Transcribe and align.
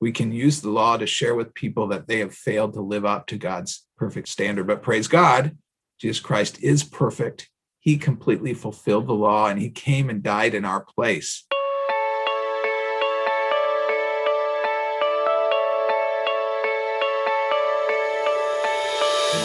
we 0.00 0.12
can 0.12 0.32
use 0.32 0.60
the 0.60 0.70
law 0.70 0.96
to 0.96 1.06
share 1.06 1.34
with 1.34 1.54
people 1.54 1.88
that 1.88 2.06
they 2.06 2.18
have 2.18 2.34
failed 2.34 2.74
to 2.74 2.80
live 2.80 3.04
up 3.04 3.26
to 3.28 3.36
God's 3.36 3.86
perfect 3.96 4.28
standard. 4.28 4.66
But 4.66 4.82
praise 4.82 5.08
God, 5.08 5.56
Jesus 5.98 6.20
Christ 6.20 6.62
is 6.62 6.84
perfect. 6.84 7.48
He 7.80 7.96
completely 7.96 8.52
fulfilled 8.52 9.06
the 9.06 9.14
law 9.14 9.46
and 9.46 9.60
he 9.60 9.70
came 9.70 10.10
and 10.10 10.22
died 10.22 10.54
in 10.54 10.64
our 10.64 10.84
place. 10.84 11.45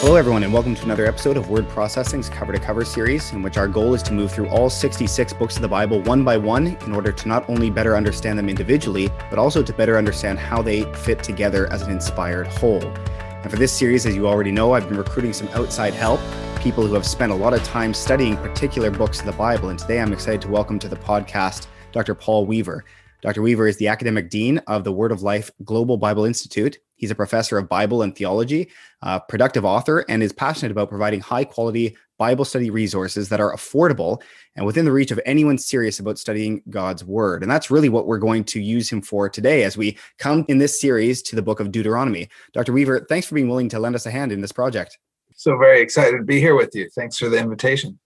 Hello, 0.01 0.15
everyone, 0.15 0.41
and 0.41 0.51
welcome 0.51 0.73
to 0.73 0.83
another 0.83 1.05
episode 1.05 1.37
of 1.37 1.51
Word 1.51 1.69
Processing's 1.69 2.27
Cover 2.27 2.51
to 2.51 2.57
Cover 2.57 2.83
series, 2.83 3.31
in 3.33 3.43
which 3.43 3.55
our 3.55 3.67
goal 3.67 3.93
is 3.93 4.01
to 4.01 4.13
move 4.13 4.31
through 4.31 4.49
all 4.49 4.67
66 4.67 5.31
books 5.33 5.57
of 5.57 5.61
the 5.61 5.67
Bible 5.67 6.01
one 6.01 6.23
by 6.23 6.37
one 6.37 6.75
in 6.83 6.95
order 6.95 7.11
to 7.11 7.27
not 7.27 7.47
only 7.47 7.69
better 7.69 7.95
understand 7.95 8.39
them 8.39 8.49
individually, 8.49 9.11
but 9.29 9.37
also 9.37 9.61
to 9.61 9.71
better 9.71 9.99
understand 9.99 10.39
how 10.39 10.59
they 10.59 10.91
fit 10.95 11.21
together 11.21 11.71
as 11.71 11.83
an 11.83 11.91
inspired 11.91 12.47
whole. 12.47 12.81
And 12.81 13.51
for 13.51 13.57
this 13.57 13.71
series, 13.71 14.07
as 14.07 14.15
you 14.15 14.27
already 14.27 14.51
know, 14.51 14.73
I've 14.73 14.89
been 14.89 14.97
recruiting 14.97 15.33
some 15.33 15.49
outside 15.49 15.93
help, 15.93 16.19
people 16.61 16.83
who 16.83 16.95
have 16.95 17.05
spent 17.05 17.31
a 17.31 17.35
lot 17.35 17.53
of 17.53 17.63
time 17.63 17.93
studying 17.93 18.37
particular 18.37 18.89
books 18.89 19.19
of 19.19 19.27
the 19.27 19.33
Bible. 19.33 19.69
And 19.69 19.77
today 19.77 20.01
I'm 20.01 20.13
excited 20.13 20.41
to 20.41 20.47
welcome 20.47 20.79
to 20.79 20.89
the 20.89 20.95
podcast 20.95 21.67
Dr. 21.91 22.15
Paul 22.15 22.47
Weaver. 22.47 22.85
Dr. 23.21 23.43
Weaver 23.43 23.67
is 23.67 23.77
the 23.77 23.87
academic 23.87 24.31
dean 24.31 24.57
of 24.67 24.83
the 24.83 24.91
Word 24.91 25.11
of 25.11 25.21
Life 25.21 25.51
Global 25.63 25.97
Bible 25.97 26.25
Institute. 26.25 26.79
He's 26.95 27.11
a 27.11 27.15
professor 27.15 27.59
of 27.59 27.69
Bible 27.69 28.01
and 28.01 28.15
theology, 28.15 28.69
a 29.03 29.19
productive 29.19 29.63
author, 29.63 30.03
and 30.09 30.23
is 30.23 30.33
passionate 30.33 30.71
about 30.71 30.89
providing 30.89 31.19
high 31.19 31.43
quality 31.43 31.95
Bible 32.17 32.45
study 32.45 32.71
resources 32.71 33.29
that 33.29 33.39
are 33.39 33.55
affordable 33.55 34.21
and 34.55 34.65
within 34.65 34.85
the 34.85 34.91
reach 34.91 35.11
of 35.11 35.19
anyone 35.25 35.57
serious 35.57 35.99
about 35.99 36.17
studying 36.17 36.63
God's 36.69 37.03
Word. 37.03 37.43
And 37.43 37.51
that's 37.51 37.71
really 37.71 37.89
what 37.89 38.07
we're 38.07 38.17
going 38.17 38.43
to 38.45 38.59
use 38.59 38.91
him 38.91 39.03
for 39.03 39.29
today 39.29 39.63
as 39.63 39.77
we 39.77 39.97
come 40.17 40.45
in 40.47 40.57
this 40.57 40.81
series 40.81 41.21
to 41.23 41.35
the 41.35 41.41
book 41.43 41.59
of 41.59 41.71
Deuteronomy. 41.71 42.27
Dr. 42.53 42.73
Weaver, 42.73 43.05
thanks 43.07 43.27
for 43.27 43.35
being 43.35 43.49
willing 43.49 43.69
to 43.69 43.79
lend 43.79 43.95
us 43.95 44.07
a 44.07 44.11
hand 44.11 44.31
in 44.31 44.41
this 44.41 44.51
project. 44.51 44.97
So 45.35 45.57
very 45.57 45.81
excited 45.81 46.17
to 46.17 46.23
be 46.23 46.39
here 46.39 46.55
with 46.55 46.75
you. 46.75 46.89
Thanks 46.93 47.17
for 47.17 47.29
the 47.29 47.37
invitation. 47.37 47.99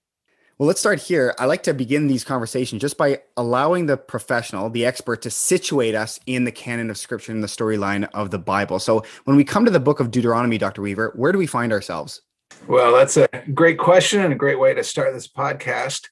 Well, 0.58 0.66
let's 0.68 0.80
start 0.80 1.00
here. 1.00 1.34
I 1.38 1.44
like 1.44 1.64
to 1.64 1.74
begin 1.74 2.06
these 2.06 2.24
conversations 2.24 2.80
just 2.80 2.96
by 2.96 3.20
allowing 3.36 3.84
the 3.84 3.98
professional, 3.98 4.70
the 4.70 4.86
expert, 4.86 5.20
to 5.22 5.30
situate 5.30 5.94
us 5.94 6.18
in 6.24 6.44
the 6.44 6.52
canon 6.52 6.88
of 6.88 6.96
scripture 6.96 7.30
and 7.30 7.42
the 7.42 7.46
storyline 7.46 8.08
of 8.14 8.30
the 8.30 8.38
Bible. 8.38 8.78
So, 8.78 9.04
when 9.24 9.36
we 9.36 9.44
come 9.44 9.66
to 9.66 9.70
the 9.70 9.78
book 9.78 10.00
of 10.00 10.10
Deuteronomy, 10.10 10.56
Dr. 10.56 10.80
Weaver, 10.80 11.12
where 11.14 11.30
do 11.30 11.36
we 11.36 11.46
find 11.46 11.74
ourselves? 11.74 12.22
Well, 12.66 12.94
that's 12.94 13.18
a 13.18 13.28
great 13.52 13.78
question 13.78 14.22
and 14.22 14.32
a 14.32 14.36
great 14.36 14.58
way 14.58 14.72
to 14.72 14.82
start 14.82 15.12
this 15.12 15.28
podcast. 15.28 16.08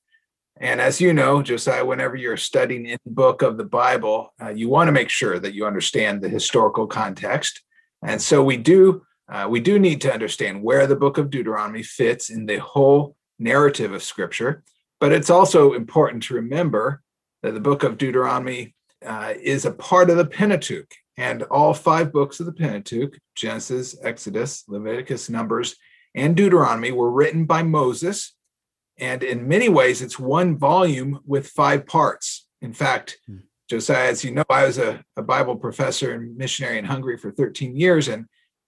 And 0.58 0.79
as 0.79 1.01
you 1.01 1.14
know, 1.14 1.42
Josiah, 1.42 1.86
whenever 1.86 2.14
you're 2.14 2.36
studying 2.36 2.84
in 2.84 2.98
the 3.06 3.12
book 3.12 3.41
of 3.41 3.56
the 3.56 3.64
Bible, 3.64 4.34
uh, 4.42 4.51
you 4.51 4.69
want 4.69 4.89
to 4.89 4.92
make 4.92 5.08
sure 5.08 5.39
that 5.39 5.55
you 5.55 5.67
understand 5.67 6.20
the 6.20 6.29
historical 6.29 6.86
context. 6.86 7.62
And 8.03 8.20
so 8.20 8.45
we 8.45 8.58
do 8.58 9.06
uh, 9.27 9.47
we 9.48 9.61
do 9.61 9.79
need 9.79 10.03
to 10.03 10.12
understand 10.12 10.62
where 10.62 10.86
the 10.86 10.97
book 10.97 11.17
of 11.17 11.31
Deuteronomy 11.31 11.83
fits 11.83 12.29
in 12.29 12.45
the 12.45 12.58
whole 12.58 13.17
narrative 13.38 13.92
of 13.92 14.02
Scripture. 14.02 14.62
But 15.00 15.12
it's 15.12 15.30
also 15.30 15.72
important 15.72 16.22
to 16.24 16.34
remember 16.34 17.02
that 17.42 17.54
the 17.54 17.60
book 17.60 17.82
of 17.82 17.98
Deuteronomy 17.98 18.74
uh, 19.04 19.34
is 19.40 19.64
a 19.64 19.70
part 19.70 20.08
of 20.08 20.16
the 20.16 20.24
Pentateuch, 20.24 20.90
and 21.16 21.42
all 21.44 21.74
five 21.74 22.12
books 22.12 22.40
of 22.40 22.46
the 22.46 22.52
Pentateuch 22.52 23.18
Genesis, 23.34 23.96
Exodus, 24.02 24.64
Leviticus, 24.66 25.28
Numbers, 25.28 25.77
and 26.14 26.36
Deuteronomy 26.36 26.92
were 26.92 27.10
written 27.10 27.44
by 27.44 27.62
Moses. 27.62 28.34
And 28.98 29.22
in 29.22 29.48
many 29.48 29.68
ways, 29.68 30.00
it's 30.00 30.18
one 30.18 30.56
volume 30.56 31.20
with 31.27 31.48
five 31.48 31.86
parts. 31.86 32.46
In 32.62 32.72
fact, 32.72 33.18
hmm. 33.27 33.38
Josiah, 33.68 34.10
as 34.10 34.24
you 34.24 34.30
know, 34.30 34.44
I 34.50 34.66
was 34.66 34.78
a, 34.78 35.02
a 35.16 35.22
Bible 35.22 35.56
professor 35.56 36.12
and 36.12 36.36
missionary 36.36 36.78
in 36.78 36.84
Hungary 36.84 37.16
for 37.16 37.30
13 37.30 37.77
years. 37.77 38.08
And 38.08 38.27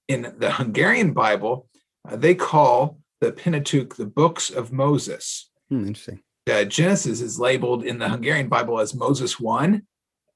in 0.08 0.34
the 0.38 0.52
Hungarian 0.52 1.12
Bible, 1.12 1.68
uh, 2.08 2.16
they 2.16 2.34
call 2.34 2.98
the 3.20 3.32
Pentateuch, 3.32 3.96
the 3.96 4.06
books 4.06 4.50
of 4.50 4.72
Moses. 4.72 5.50
Hmm, 5.68 5.86
interesting. 5.86 6.20
Uh, 6.50 6.64
Genesis 6.64 7.20
is 7.20 7.40
labeled 7.40 7.84
in 7.84 7.98
the 7.98 8.08
Hungarian 8.08 8.48
Bible 8.48 8.78
as 8.78 8.94
Moses 8.94 9.40
1. 9.40 9.82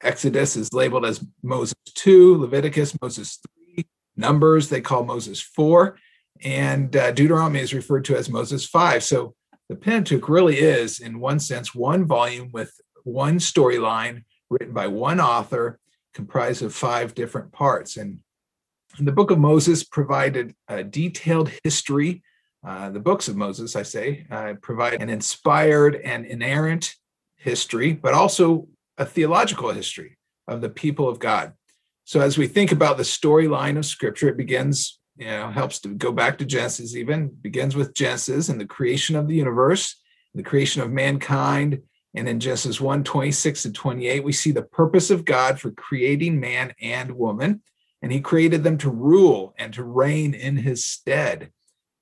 Exodus 0.02 0.56
is 0.56 0.72
labeled 0.72 1.04
as 1.04 1.24
Moses 1.42 1.74
2. 1.94 2.38
Leviticus, 2.38 3.00
Moses 3.00 3.38
3. 3.76 3.86
Numbers, 4.16 4.69
they 4.69 4.80
call 4.80 5.04
Moses 5.04 5.40
4. 5.40 5.96
And 6.42 6.94
uh, 6.96 7.12
Deuteronomy 7.12 7.60
is 7.60 7.74
referred 7.74 8.04
to 8.06 8.16
as 8.16 8.28
Moses 8.28 8.66
5. 8.66 9.04
So 9.04 9.34
the 9.69 9.76
Pentateuch 9.76 10.28
really 10.28 10.58
is, 10.58 10.98
in 10.98 11.20
one 11.20 11.38
sense, 11.38 11.74
one 11.74 12.06
volume 12.06 12.50
with 12.52 12.72
one 13.04 13.38
storyline 13.38 14.24
written 14.48 14.74
by 14.74 14.88
one 14.88 15.20
author, 15.20 15.78
comprised 16.12 16.62
of 16.62 16.74
five 16.74 17.14
different 17.14 17.52
parts. 17.52 17.96
And 17.96 18.19
the 18.98 19.12
book 19.12 19.30
of 19.30 19.38
Moses 19.38 19.84
provided 19.84 20.54
a 20.66 20.82
detailed 20.82 21.52
history 21.62 22.22
uh, 22.66 22.91
the 22.91 23.00
books 23.00 23.28
of 23.28 23.37
Moses, 23.37 23.75
I 23.75 23.82
say, 23.82 24.26
uh, 24.31 24.54
provide 24.60 25.00
an 25.00 25.09
inspired 25.09 25.97
and 25.97 26.26
inerrant 26.26 26.94
history, 27.37 27.94
but 27.94 28.12
also 28.12 28.69
a 28.98 29.06
theological 29.06 29.71
history 29.71 30.19
of 30.47 30.60
the 30.60 30.69
people 30.69 31.09
of 31.09 31.19
God. 31.19 31.54
So 32.04 32.20
as 32.20 32.37
we 32.37 32.47
think 32.47 32.72
about 32.72 32.97
the 32.97 33.03
storyline 33.03 33.78
of 33.78 33.87
Scripture, 33.87 34.28
it 34.28 34.37
begins, 34.37 34.99
you 35.16 35.26
know, 35.26 35.49
helps 35.49 35.78
to 35.81 35.88
go 35.88 36.12
back 36.12 36.38
to 36.38 36.44
Genesis. 36.44 36.94
Even 36.97 37.28
begins 37.28 37.76
with 37.76 37.94
Genesis 37.94 38.49
and 38.49 38.60
the 38.60 38.66
creation 38.66 39.16
of 39.16 39.26
the 39.26 39.37
universe, 39.37 39.97
the 40.34 40.43
creation 40.43 40.82
of 40.82 40.91
mankind. 40.91 41.81
And 42.15 42.28
in 42.28 42.41
Genesis 42.41 42.81
1 42.81 43.04
26 43.04 43.65
and 43.66 43.75
28, 43.75 44.25
we 44.25 44.32
see 44.32 44.50
the 44.50 44.62
purpose 44.62 45.10
of 45.10 45.25
God 45.25 45.60
for 45.60 45.70
creating 45.70 46.41
man 46.41 46.75
and 46.81 47.12
woman. 47.12 47.62
And 48.03 48.10
he 48.10 48.20
created 48.20 48.65
them 48.65 48.76
to 48.78 48.91
rule 48.91 49.54
and 49.56 49.72
to 49.75 49.84
reign 49.84 50.34
in 50.34 50.56
his 50.56 50.84
stead. 50.84 51.53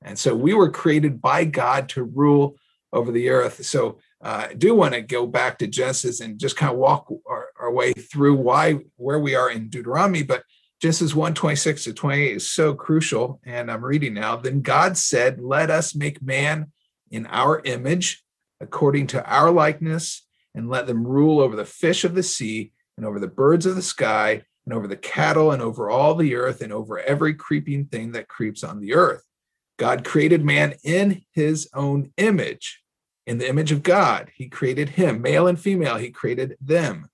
And 0.02 0.18
so 0.18 0.34
we 0.34 0.54
were 0.54 0.70
created 0.70 1.20
by 1.20 1.44
God 1.44 1.88
to 1.90 2.04
rule 2.04 2.56
over 2.92 3.12
the 3.12 3.28
earth. 3.28 3.64
So 3.64 3.98
uh, 4.22 4.48
I 4.50 4.54
do 4.54 4.74
want 4.74 4.94
to 4.94 5.02
go 5.02 5.26
back 5.26 5.58
to 5.58 5.66
Genesis 5.66 6.20
and 6.20 6.38
just 6.38 6.56
kind 6.56 6.72
of 6.72 6.78
walk 6.78 7.12
our, 7.28 7.48
our, 7.60 7.72
way 7.72 7.92
through 7.92 8.34
why 8.36 8.80
where 8.96 9.18
we 9.18 9.34
are 9.34 9.50
in 9.50 9.68
Deuteronomy. 9.68 10.22
But 10.22 10.42
Genesis 10.80 11.14
1 11.14 11.34
26 11.34 11.84
to 11.84 11.92
28 11.92 12.36
is 12.36 12.50
so 12.50 12.74
crucial. 12.74 13.40
And 13.44 13.70
I'm 13.70 13.84
reading 13.84 14.14
now. 14.14 14.36
Then 14.36 14.62
God 14.62 14.96
said, 14.96 15.40
Let 15.40 15.70
us 15.70 15.94
make 15.94 16.22
man 16.22 16.72
in 17.10 17.26
our 17.26 17.60
image, 17.64 18.24
according 18.60 19.08
to 19.08 19.24
our 19.24 19.50
likeness, 19.50 20.26
and 20.54 20.68
let 20.68 20.86
them 20.86 21.06
rule 21.06 21.40
over 21.40 21.56
the 21.56 21.64
fish 21.64 22.04
of 22.04 22.14
the 22.14 22.22
sea, 22.22 22.72
and 22.96 23.06
over 23.06 23.20
the 23.20 23.28
birds 23.28 23.66
of 23.66 23.76
the 23.76 23.82
sky, 23.82 24.42
and 24.66 24.74
over 24.74 24.88
the 24.88 24.96
cattle, 24.96 25.52
and 25.52 25.62
over 25.62 25.90
all 25.90 26.14
the 26.14 26.34
earth, 26.34 26.60
and 26.60 26.72
over 26.72 26.98
every 26.98 27.34
creeping 27.34 27.86
thing 27.86 28.12
that 28.12 28.28
creeps 28.28 28.64
on 28.64 28.80
the 28.80 28.94
earth. 28.94 29.22
God 29.78 30.04
created 30.04 30.44
man 30.44 30.74
in 30.82 31.22
his 31.32 31.68
own 31.72 32.12
image. 32.16 32.82
In 33.26 33.38
the 33.38 33.48
image 33.48 33.72
of 33.72 33.82
God, 33.82 34.30
he 34.34 34.48
created 34.48 34.90
him, 34.90 35.22
male 35.22 35.46
and 35.46 35.58
female, 35.58 35.96
he 35.96 36.10
created 36.10 36.56
them. 36.60 37.08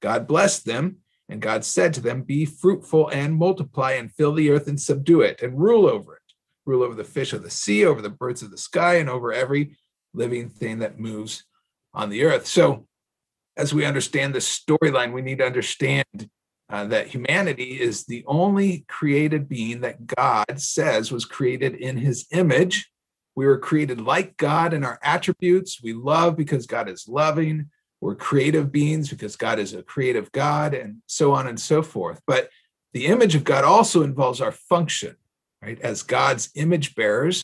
God 0.00 0.26
blessed 0.26 0.66
them, 0.66 0.98
and 1.28 1.40
God 1.40 1.64
said 1.64 1.94
to 1.94 2.00
them, 2.00 2.22
Be 2.22 2.44
fruitful 2.44 3.08
and 3.08 3.36
multiply 3.36 3.92
and 3.92 4.12
fill 4.12 4.32
the 4.32 4.50
earth 4.50 4.68
and 4.68 4.80
subdue 4.80 5.22
it 5.22 5.42
and 5.42 5.58
rule 5.58 5.86
over 5.86 6.16
it. 6.16 6.22
Rule 6.66 6.82
over 6.82 6.94
the 6.94 7.04
fish 7.04 7.32
of 7.32 7.42
the 7.42 7.50
sea, 7.50 7.84
over 7.84 8.02
the 8.02 8.10
birds 8.10 8.42
of 8.42 8.50
the 8.50 8.58
sky, 8.58 8.96
and 8.96 9.08
over 9.08 9.32
every 9.32 9.76
living 10.12 10.48
thing 10.48 10.80
that 10.80 10.98
moves 10.98 11.44
on 11.94 12.10
the 12.10 12.24
earth. 12.24 12.46
So, 12.46 12.86
as 13.56 13.72
we 13.72 13.84
understand 13.84 14.34
the 14.34 14.40
storyline, 14.40 15.12
we 15.12 15.22
need 15.22 15.38
to 15.38 15.46
understand 15.46 16.28
uh, 16.70 16.86
that 16.86 17.08
humanity 17.08 17.80
is 17.80 18.04
the 18.04 18.24
only 18.26 18.84
created 18.88 19.48
being 19.48 19.80
that 19.80 20.06
God 20.06 20.60
says 20.60 21.10
was 21.10 21.24
created 21.24 21.74
in 21.74 21.96
his 21.96 22.26
image. 22.30 22.90
We 23.34 23.46
were 23.46 23.58
created 23.58 24.00
like 24.00 24.36
God 24.36 24.72
in 24.72 24.84
our 24.84 24.98
attributes. 25.02 25.82
We 25.82 25.92
love 25.92 26.36
because 26.36 26.66
God 26.66 26.88
is 26.88 27.08
loving. 27.08 27.70
We're 28.00 28.14
creative 28.14 28.70
beings 28.70 29.10
because 29.10 29.36
God 29.36 29.58
is 29.58 29.74
a 29.74 29.82
creative 29.82 30.32
God, 30.32 30.72
and 30.72 31.02
so 31.06 31.32
on 31.32 31.46
and 31.46 31.60
so 31.60 31.82
forth. 31.82 32.22
But 32.26 32.48
the 32.92 33.06
image 33.06 33.34
of 33.34 33.44
God 33.44 33.64
also 33.64 34.02
involves 34.02 34.40
our 34.40 34.52
function, 34.52 35.16
right? 35.60 35.80
As 35.80 36.02
God's 36.02 36.50
image 36.54 36.94
bearers, 36.94 37.42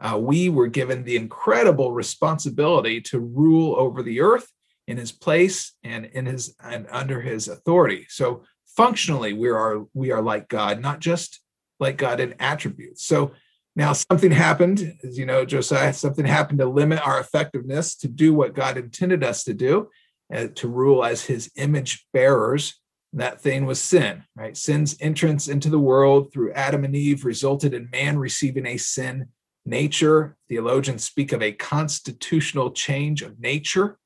uh, 0.00 0.18
we 0.18 0.48
were 0.48 0.68
given 0.68 1.04
the 1.04 1.16
incredible 1.16 1.92
responsibility 1.92 3.00
to 3.00 3.18
rule 3.18 3.74
over 3.76 4.02
the 4.02 4.20
earth 4.20 4.52
in 4.86 4.96
his 4.98 5.10
place 5.12 5.72
and 5.82 6.04
in 6.04 6.26
his 6.26 6.54
and 6.62 6.86
under 6.90 7.20
his 7.20 7.48
authority. 7.48 8.06
So 8.08 8.42
functionally 8.76 9.32
we 9.32 9.48
are 9.48 9.86
we 9.94 10.10
are 10.12 10.22
like 10.22 10.48
god 10.48 10.80
not 10.80 11.00
just 11.00 11.40
like 11.80 11.96
god 11.96 12.20
in 12.20 12.34
attributes. 12.38 13.04
So 13.04 13.32
now 13.74 13.92
something 13.92 14.30
happened 14.30 14.94
as 15.02 15.18
you 15.18 15.26
know 15.26 15.44
josiah 15.44 15.92
something 15.92 16.24
happened 16.24 16.58
to 16.58 16.66
limit 16.66 17.06
our 17.06 17.20
effectiveness 17.20 17.94
to 17.96 18.08
do 18.08 18.32
what 18.32 18.54
god 18.54 18.76
intended 18.76 19.22
us 19.22 19.44
to 19.44 19.54
do 19.54 19.88
uh, 20.34 20.48
to 20.54 20.68
rule 20.68 21.04
as 21.04 21.24
his 21.24 21.50
image 21.56 22.06
bearers. 22.12 22.80
That 23.12 23.40
thing 23.40 23.64
was 23.64 23.80
sin 23.80 24.24
right? 24.34 24.56
Sin's 24.56 24.96
entrance 25.00 25.48
into 25.48 25.70
the 25.70 25.78
world 25.78 26.32
through 26.32 26.52
adam 26.52 26.84
and 26.84 26.94
eve 26.94 27.24
resulted 27.24 27.72
in 27.72 27.88
man 27.90 28.18
receiving 28.18 28.66
a 28.66 28.76
sin 28.76 29.28
nature. 29.64 30.36
Theologians 30.48 31.04
speak 31.04 31.32
of 31.32 31.42
a 31.42 31.52
constitutional 31.52 32.70
change 32.70 33.22
of 33.22 33.40
nature. 33.40 33.98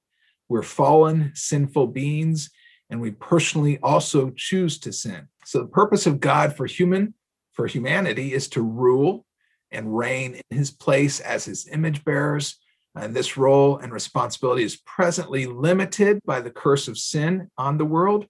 We're 0.49 0.63
fallen 0.63 1.33
sinful 1.35 1.89
beings 1.89 2.51
and 2.91 3.01
we 3.01 3.13
personally 3.13 3.79
also 3.83 4.31
choose 4.37 4.79
to 4.81 4.93
sin. 4.93 5.29
So 5.45 5.61
the 5.61 5.69
purpose 5.69 6.07
of 6.07 6.21
God 6.21 6.57
for 6.57 6.67
human 6.67 7.15
for 7.53 7.67
humanity 7.67 8.33
is 8.33 8.49
to 8.49 8.63
rule 8.63 9.25
and 9.71 9.97
reign 9.97 10.41
in 10.51 10.59
his 10.59 10.71
place 10.71 11.21
as 11.21 11.45
his 11.45 11.69
image 11.69 12.05
bearers. 12.05 12.57
And 12.97 13.15
this 13.15 13.37
role 13.37 13.79
and 13.79 13.93
responsibility 13.93 14.65
is 14.65 14.81
presently 14.85 15.47
limited 15.47 16.21
by 16.25 16.41
the 16.41 16.51
curse 16.51 16.89
of 16.89 16.99
sin 16.99 17.49
on 17.57 17.79
the 17.79 17.85
world 17.85 18.27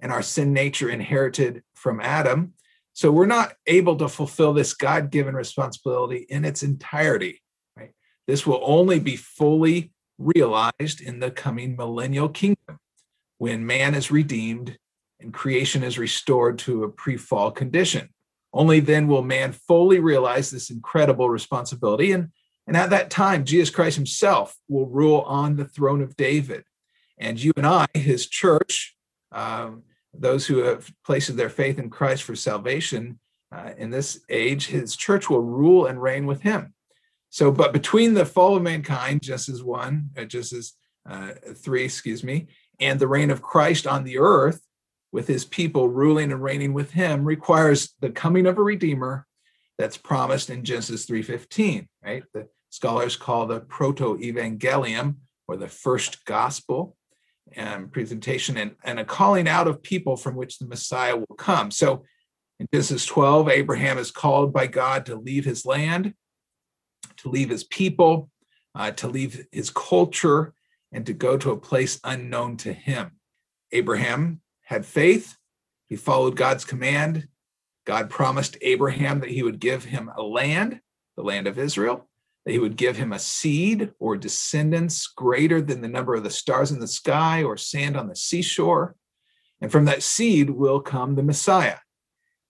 and 0.00 0.12
our 0.12 0.22
sin 0.22 0.52
nature 0.52 0.90
inherited 0.90 1.62
from 1.74 2.00
Adam. 2.00 2.52
So 2.92 3.10
we're 3.10 3.26
not 3.26 3.54
able 3.66 3.96
to 3.96 4.08
fulfill 4.08 4.52
this 4.52 4.74
God 4.74 5.10
given 5.10 5.34
responsibility 5.34 6.26
in 6.28 6.44
its 6.44 6.62
entirety. 6.62 7.40
Right? 7.74 7.92
This 8.26 8.46
will 8.46 8.60
only 8.62 9.00
be 9.00 9.16
fully 9.16 9.92
realized 10.18 11.00
in 11.00 11.20
the 11.20 11.30
coming 11.30 11.76
millennial 11.76 12.28
kingdom 12.28 12.61
when 13.42 13.66
man 13.66 13.92
is 13.92 14.12
redeemed 14.12 14.78
and 15.18 15.34
creation 15.34 15.82
is 15.82 15.98
restored 15.98 16.60
to 16.60 16.84
a 16.84 16.88
pre 16.88 17.16
fall 17.16 17.50
condition. 17.50 18.08
Only 18.52 18.78
then 18.78 19.08
will 19.08 19.24
man 19.24 19.50
fully 19.50 19.98
realize 19.98 20.48
this 20.48 20.70
incredible 20.70 21.28
responsibility. 21.28 22.12
And, 22.12 22.28
and 22.68 22.76
at 22.76 22.90
that 22.90 23.10
time, 23.10 23.44
Jesus 23.44 23.68
Christ 23.68 23.96
himself 23.96 24.56
will 24.68 24.86
rule 24.86 25.22
on 25.22 25.56
the 25.56 25.64
throne 25.64 26.02
of 26.02 26.16
David. 26.16 26.62
And 27.18 27.42
you 27.42 27.52
and 27.56 27.66
I, 27.66 27.86
his 27.94 28.28
church, 28.28 28.94
um, 29.32 29.82
those 30.14 30.46
who 30.46 30.58
have 30.58 30.88
placed 31.04 31.36
their 31.36 31.50
faith 31.50 31.80
in 31.80 31.90
Christ 31.90 32.22
for 32.22 32.36
salvation 32.36 33.18
uh, 33.50 33.72
in 33.76 33.90
this 33.90 34.20
age, 34.28 34.68
his 34.68 34.94
church 34.94 35.28
will 35.28 35.42
rule 35.42 35.86
and 35.86 36.00
reign 36.00 36.26
with 36.26 36.42
him. 36.42 36.74
So, 37.30 37.50
but 37.50 37.72
between 37.72 38.14
the 38.14 38.24
fall 38.24 38.54
of 38.54 38.62
mankind, 38.62 39.20
Genesis 39.20 39.62
1, 39.62 40.10
uh, 40.16 40.24
Genesis 40.26 40.74
uh, 41.10 41.32
3, 41.56 41.82
excuse 41.82 42.22
me, 42.22 42.46
and 42.82 43.00
the 43.00 43.08
reign 43.08 43.30
of 43.30 43.42
Christ 43.42 43.86
on 43.86 44.04
the 44.04 44.18
earth 44.18 44.60
with 45.12 45.26
his 45.26 45.44
people 45.44 45.88
ruling 45.88 46.32
and 46.32 46.42
reigning 46.42 46.72
with 46.72 46.92
him 46.92 47.24
requires 47.24 47.94
the 48.00 48.10
coming 48.10 48.46
of 48.46 48.58
a 48.58 48.62
redeemer 48.62 49.26
that's 49.78 49.96
promised 49.96 50.50
in 50.50 50.64
Genesis 50.64 51.06
3:15, 51.06 51.88
right? 52.04 52.24
The 52.32 52.48
scholars 52.70 53.16
call 53.16 53.46
the 53.46 53.60
proto-evangelium 53.60 55.16
or 55.46 55.56
the 55.56 55.68
first 55.68 56.24
gospel 56.24 56.96
and 57.54 57.92
presentation 57.92 58.56
and, 58.56 58.76
and 58.84 58.98
a 58.98 59.04
calling 59.04 59.48
out 59.48 59.68
of 59.68 59.82
people 59.82 60.16
from 60.16 60.34
which 60.36 60.58
the 60.58 60.66
Messiah 60.66 61.16
will 61.16 61.36
come. 61.36 61.70
So 61.70 62.04
in 62.58 62.66
Genesis 62.72 63.04
12, 63.06 63.48
Abraham 63.48 63.98
is 63.98 64.10
called 64.10 64.52
by 64.52 64.66
God 64.66 65.04
to 65.06 65.16
leave 65.16 65.44
his 65.44 65.66
land, 65.66 66.14
to 67.18 67.28
leave 67.28 67.50
his 67.50 67.64
people, 67.64 68.30
uh, 68.74 68.92
to 68.92 69.08
leave 69.08 69.46
his 69.52 69.68
culture, 69.68 70.54
and 70.92 71.06
to 71.06 71.12
go 71.12 71.36
to 71.36 71.50
a 71.50 71.56
place 71.56 71.98
unknown 72.04 72.56
to 72.58 72.72
him. 72.72 73.12
Abraham 73.72 74.40
had 74.62 74.86
faith, 74.86 75.36
he 75.86 75.96
followed 75.96 76.36
God's 76.36 76.64
command. 76.64 77.28
God 77.84 78.10
promised 78.10 78.56
Abraham 78.62 79.20
that 79.20 79.30
he 79.30 79.42
would 79.42 79.58
give 79.58 79.84
him 79.84 80.10
a 80.16 80.22
land, 80.22 80.80
the 81.16 81.24
land 81.24 81.48
of 81.48 81.58
Israel 81.58 82.08
that 82.44 82.52
he 82.52 82.58
would 82.58 82.76
give 82.76 82.96
him 82.96 83.12
a 83.12 83.18
seed 83.18 83.92
or 83.98 84.16
descendants 84.16 85.06
greater 85.06 85.60
than 85.60 85.80
the 85.80 85.88
number 85.88 86.14
of 86.14 86.24
the 86.24 86.30
stars 86.30 86.72
in 86.72 86.80
the 86.80 86.88
sky 86.88 87.42
or 87.42 87.56
sand 87.56 87.96
on 87.96 88.08
the 88.08 88.16
seashore. 88.16 88.96
And 89.60 89.70
from 89.70 89.84
that 89.84 90.02
seed 90.02 90.50
will 90.50 90.80
come 90.80 91.14
the 91.14 91.22
Messiah. 91.22 91.78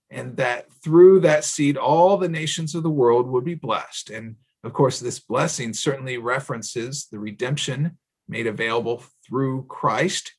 And 0.09 0.37
that 0.37 0.71
through 0.83 1.21
that 1.21 1.43
seed, 1.43 1.77
all 1.77 2.17
the 2.17 2.29
nations 2.29 2.73
of 2.73 2.83
the 2.83 2.89
world 2.89 3.27
would 3.27 3.45
be 3.45 3.55
blessed. 3.55 4.09
And 4.09 4.35
of 4.63 4.73
course, 4.73 4.99
this 4.99 5.19
blessing 5.19 5.73
certainly 5.73 6.17
references 6.17 7.07
the 7.11 7.19
redemption 7.19 7.97
made 8.27 8.47
available 8.47 9.03
through 9.27 9.65
Christ 9.65 10.33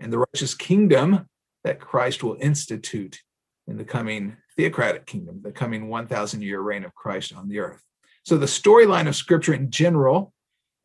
and 0.00 0.12
the 0.12 0.18
righteous 0.18 0.54
kingdom 0.54 1.26
that 1.64 1.80
Christ 1.80 2.22
will 2.22 2.36
institute 2.40 3.20
in 3.66 3.76
the 3.76 3.84
coming 3.84 4.36
theocratic 4.56 5.06
kingdom, 5.06 5.40
the 5.42 5.52
coming 5.52 5.88
1,000 5.88 6.42
year 6.42 6.60
reign 6.60 6.84
of 6.84 6.94
Christ 6.94 7.34
on 7.34 7.48
the 7.48 7.58
earth. 7.58 7.82
So 8.24 8.36
the 8.36 8.46
storyline 8.46 9.08
of 9.08 9.16
scripture 9.16 9.54
in 9.54 9.70
general, 9.70 10.32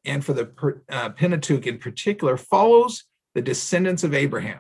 and 0.06 0.24
for 0.24 0.34
the 0.34 0.82
uh, 0.90 1.10
Pentateuch 1.10 1.68
in 1.68 1.78
particular, 1.78 2.38
follows 2.38 3.06
the 3.34 3.42
descendants 3.42 4.04
of 4.04 4.14
Abraham, 4.14 4.60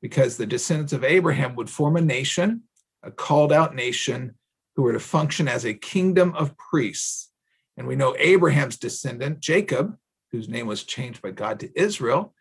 because 0.00 0.36
the 0.36 0.46
descendants 0.46 0.92
of 0.92 1.04
Abraham 1.04 1.56
would 1.56 1.70
form 1.70 1.96
a 1.96 2.00
nation, 2.00 2.62
a 3.02 3.10
called 3.10 3.52
out 3.52 3.74
nation, 3.74 4.34
who 4.76 4.82
were 4.82 4.92
to 4.92 5.00
function 5.00 5.48
as 5.48 5.64
a 5.64 5.74
kingdom 5.74 6.34
of 6.34 6.56
priests. 6.56 7.30
And 7.76 7.86
we 7.86 7.96
know 7.96 8.14
Abraham's 8.18 8.76
descendant, 8.76 9.40
Jacob, 9.40 9.96
whose 10.34 10.48
name 10.48 10.66
was 10.66 10.82
changed 10.82 11.22
by 11.22 11.30
God 11.30 11.60
to 11.60 11.80
Israel, 11.80 12.34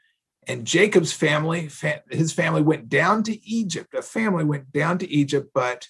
and 0.47 0.65
Jacob's 0.65 1.13
family, 1.13 1.69
his 2.09 2.33
family 2.33 2.61
went 2.61 2.89
down 2.89 3.23
to 3.23 3.47
Egypt. 3.47 3.93
A 3.93 4.01
family 4.01 4.43
went 4.43 4.71
down 4.71 4.97
to 4.97 5.09
Egypt, 5.09 5.51
but 5.53 5.87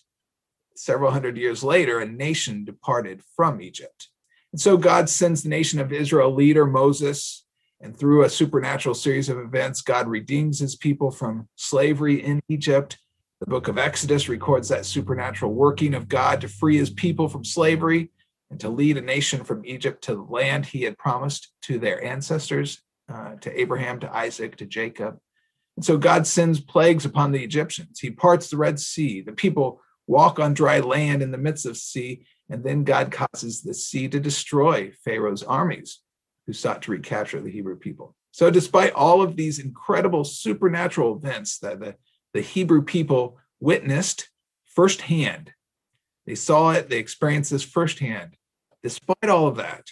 several 0.75 1.11
hundred 1.11 1.37
years 1.37 1.63
later, 1.63 1.99
a 1.99 2.05
nation 2.05 2.65
departed 2.65 3.21
from 3.35 3.61
Egypt. 3.61 4.09
And 4.51 4.59
so 4.59 4.77
God 4.77 5.09
sends 5.09 5.43
the 5.43 5.49
nation 5.49 5.79
of 5.79 5.93
Israel 5.93 6.33
leader 6.33 6.65
Moses, 6.65 7.45
and 7.81 7.95
through 7.97 8.23
a 8.23 8.29
supernatural 8.29 8.95
series 8.95 9.29
of 9.29 9.37
events, 9.37 9.81
God 9.81 10.07
redeems 10.07 10.59
his 10.59 10.75
people 10.75 11.09
from 11.09 11.47
slavery 11.55 12.23
in 12.23 12.41
Egypt. 12.49 12.97
The 13.39 13.47
book 13.47 13.67
of 13.67 13.77
Exodus 13.77 14.29
records 14.29 14.69
that 14.69 14.85
supernatural 14.85 15.53
working 15.53 15.93
of 15.93 16.07
God 16.09 16.41
to 16.41 16.47
free 16.47 16.77
his 16.77 16.89
people 16.89 17.27
from 17.27 17.43
slavery 17.43 18.11
and 18.53 18.59
to 18.59 18.69
lead 18.69 18.97
a 18.97 19.01
nation 19.01 19.43
from 19.43 19.65
Egypt 19.65 20.03
to 20.03 20.13
the 20.13 20.21
land 20.21 20.63
he 20.63 20.83
had 20.83 20.95
promised 20.95 21.51
to 21.63 21.79
their 21.79 22.03
ancestors, 22.03 22.83
uh, 23.11 23.33
to 23.41 23.59
Abraham, 23.59 23.99
to 23.99 24.15
Isaac, 24.15 24.57
to 24.57 24.67
Jacob. 24.67 25.17
And 25.75 25.83
so 25.83 25.97
God 25.97 26.27
sends 26.27 26.59
plagues 26.59 27.03
upon 27.03 27.31
the 27.31 27.43
Egyptians. 27.43 27.99
He 27.99 28.11
parts 28.11 28.51
the 28.51 28.57
Red 28.57 28.79
Sea. 28.79 29.21
The 29.21 29.31
people 29.31 29.81
walk 30.05 30.39
on 30.39 30.53
dry 30.53 30.81
land 30.81 31.23
in 31.23 31.31
the 31.31 31.37
midst 31.39 31.65
of 31.65 31.77
sea. 31.77 32.27
And 32.47 32.63
then 32.63 32.83
God 32.83 33.11
causes 33.11 33.63
the 33.63 33.73
sea 33.73 34.07
to 34.09 34.19
destroy 34.19 34.91
Pharaoh's 35.03 35.41
armies 35.41 36.01
who 36.45 36.53
sought 36.53 36.83
to 36.83 36.91
recapture 36.91 37.41
the 37.41 37.49
Hebrew 37.49 37.75
people. 37.75 38.15
So, 38.29 38.51
despite 38.51 38.93
all 38.93 39.23
of 39.23 39.35
these 39.35 39.57
incredible 39.57 40.25
supernatural 40.25 41.15
events 41.17 41.57
that 41.59 41.79
the, 41.79 41.95
the 42.35 42.41
Hebrew 42.41 42.83
people 42.83 43.39
witnessed 43.59 44.29
firsthand, 44.65 45.53
they 46.27 46.35
saw 46.35 46.73
it, 46.73 46.89
they 46.89 46.99
experienced 46.99 47.49
this 47.49 47.63
firsthand. 47.63 48.35
Despite 48.83 49.29
all 49.29 49.47
of 49.47 49.55
that, 49.55 49.87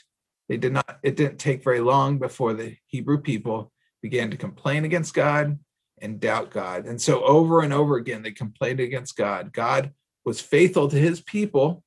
they 0.50 0.58
did 0.58 0.74
not, 0.74 1.00
it 1.02 1.16
didn't 1.16 1.38
take 1.38 1.64
very 1.64 1.80
long 1.80 2.20
before 2.20 2.54
the 2.54 2.76
Hebrew 2.88 3.20
people 3.20 3.72
began 4.02 4.30
to 4.32 4.38
complain 4.38 4.84
against 4.84 5.14
God 5.14 5.58
and 6.02 6.20
doubt 6.20 6.52
God. 6.52 6.86
And 6.86 7.02
so 7.02 7.24
over 7.24 7.62
and 7.62 7.72
over 7.72 7.96
again, 7.96 8.22
they 8.22 8.32
complained 8.32 8.82
against 8.82 9.16
God. 9.16 9.54
God 9.54 9.94
was 10.26 10.42
faithful 10.42 10.90
to 10.90 10.98
his 10.98 11.22
people, 11.22 11.84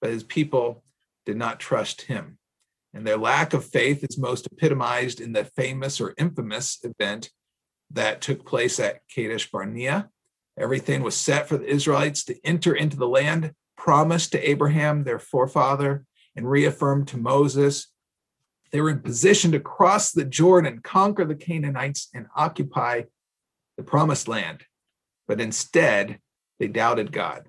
but 0.00 0.10
his 0.10 0.22
people 0.22 0.84
did 1.24 1.36
not 1.36 1.58
trust 1.58 2.02
him. 2.02 2.38
And 2.94 3.06
their 3.06 3.16
lack 3.16 3.52
of 3.52 3.64
faith 3.64 4.04
is 4.08 4.16
most 4.16 4.46
epitomized 4.46 5.20
in 5.20 5.32
the 5.32 5.44
famous 5.44 6.00
or 6.00 6.14
infamous 6.16 6.78
event 6.84 7.30
that 7.90 8.20
took 8.20 8.46
place 8.46 8.78
at 8.80 9.00
Kadesh 9.12 9.50
Barnea. 9.50 10.08
Everything 10.58 11.02
was 11.02 11.16
set 11.16 11.48
for 11.48 11.58
the 11.58 11.66
Israelites 11.66 12.24
to 12.24 12.38
enter 12.44 12.74
into 12.74 12.96
the 12.96 13.08
land 13.08 13.52
promised 13.76 14.32
to 14.32 14.48
Abraham, 14.48 15.04
their 15.04 15.18
forefather, 15.18 16.05
and 16.36 16.48
reaffirmed 16.48 17.08
to 17.08 17.16
Moses. 17.16 17.88
They 18.70 18.80
were 18.80 18.90
in 18.90 19.00
position 19.00 19.52
to 19.52 19.60
cross 19.60 20.12
the 20.12 20.24
Jordan, 20.24 20.80
conquer 20.82 21.24
the 21.24 21.34
Canaanites, 21.34 22.08
and 22.14 22.26
occupy 22.36 23.02
the 23.76 23.82
promised 23.82 24.28
land. 24.28 24.64
But 25.26 25.40
instead, 25.40 26.20
they 26.58 26.68
doubted 26.68 27.12
God. 27.12 27.48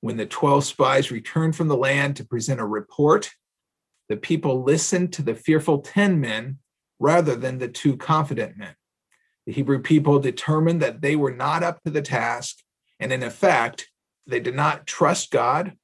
When 0.00 0.16
the 0.16 0.26
12 0.26 0.64
spies 0.64 1.10
returned 1.10 1.54
from 1.54 1.68
the 1.68 1.76
land 1.76 2.16
to 2.16 2.24
present 2.24 2.60
a 2.60 2.66
report, 2.66 3.30
the 4.08 4.16
people 4.16 4.62
listened 4.62 5.12
to 5.14 5.22
the 5.22 5.34
fearful 5.34 5.78
10 5.78 6.20
men 6.20 6.58
rather 6.98 7.36
than 7.36 7.58
the 7.58 7.68
two 7.68 7.96
confident 7.96 8.56
men. 8.56 8.74
The 9.46 9.52
Hebrew 9.52 9.80
people 9.80 10.18
determined 10.18 10.82
that 10.82 11.00
they 11.00 11.16
were 11.16 11.32
not 11.32 11.62
up 11.62 11.82
to 11.82 11.90
the 11.90 12.02
task, 12.02 12.58
and 13.00 13.12
in 13.12 13.22
effect, 13.22 13.88
they 14.26 14.40
did 14.40 14.54
not 14.54 14.86
trust 14.86 15.30
God 15.30 15.76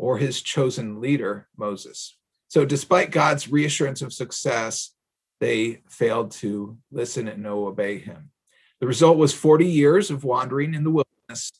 or 0.00 0.16
his 0.16 0.40
chosen 0.40 0.98
leader, 0.98 1.46
Moses. 1.58 2.16
So, 2.48 2.64
despite 2.64 3.10
God's 3.10 3.52
reassurance 3.52 4.00
of 4.00 4.14
success, 4.14 4.94
they 5.40 5.82
failed 5.90 6.30
to 6.32 6.78
listen 6.90 7.28
and 7.28 7.46
obey 7.46 7.98
him. 7.98 8.30
The 8.80 8.86
result 8.86 9.18
was 9.18 9.34
40 9.34 9.66
years 9.66 10.10
of 10.10 10.24
wandering 10.24 10.72
in 10.72 10.84
the 10.84 10.90
wilderness 10.90 11.52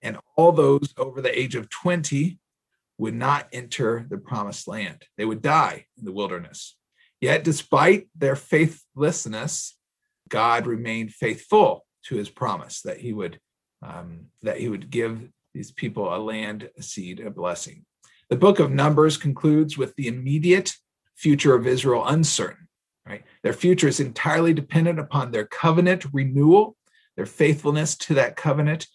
and 0.00 0.16
all 0.36 0.52
those 0.52 0.94
over 0.96 1.20
the 1.20 1.38
age 1.38 1.54
of 1.54 1.68
20 1.68 2.38
would 2.96 3.14
not 3.14 3.46
enter 3.52 4.06
the 4.08 4.16
promised 4.16 4.66
land. 4.66 5.04
They 5.18 5.26
would 5.26 5.42
die 5.42 5.84
in 5.98 6.06
the 6.06 6.12
wilderness. 6.12 6.76
Yet, 7.20 7.44
despite 7.44 8.08
their 8.16 8.36
faithlessness, 8.36 9.76
God 10.30 10.66
remained 10.66 11.12
faithful 11.12 11.84
to 12.04 12.16
his 12.16 12.30
promise 12.30 12.80
that 12.82 13.00
he 13.00 13.12
would 13.12 13.38
um, 13.82 14.28
that 14.42 14.58
he 14.58 14.68
would 14.68 14.90
give 14.90 15.28
these 15.54 15.72
people 15.72 16.14
a 16.14 16.18
land, 16.18 16.70
a 16.78 16.82
seed, 16.82 17.20
a 17.20 17.30
blessing. 17.30 17.84
The 18.28 18.36
book 18.36 18.60
of 18.60 18.70
Numbers 18.70 19.16
concludes 19.16 19.76
with 19.76 19.94
the 19.96 20.06
immediate 20.06 20.74
future 21.16 21.54
of 21.54 21.66
Israel 21.66 22.06
uncertain. 22.06 22.68
Right, 23.06 23.24
their 23.42 23.52
future 23.52 23.88
is 23.88 23.98
entirely 23.98 24.54
dependent 24.54 25.00
upon 25.00 25.30
their 25.30 25.46
covenant 25.46 26.04
renewal, 26.12 26.76
their 27.16 27.26
faithfulness 27.26 27.96
to 27.96 28.14
that 28.14 28.36
covenant, 28.36 28.86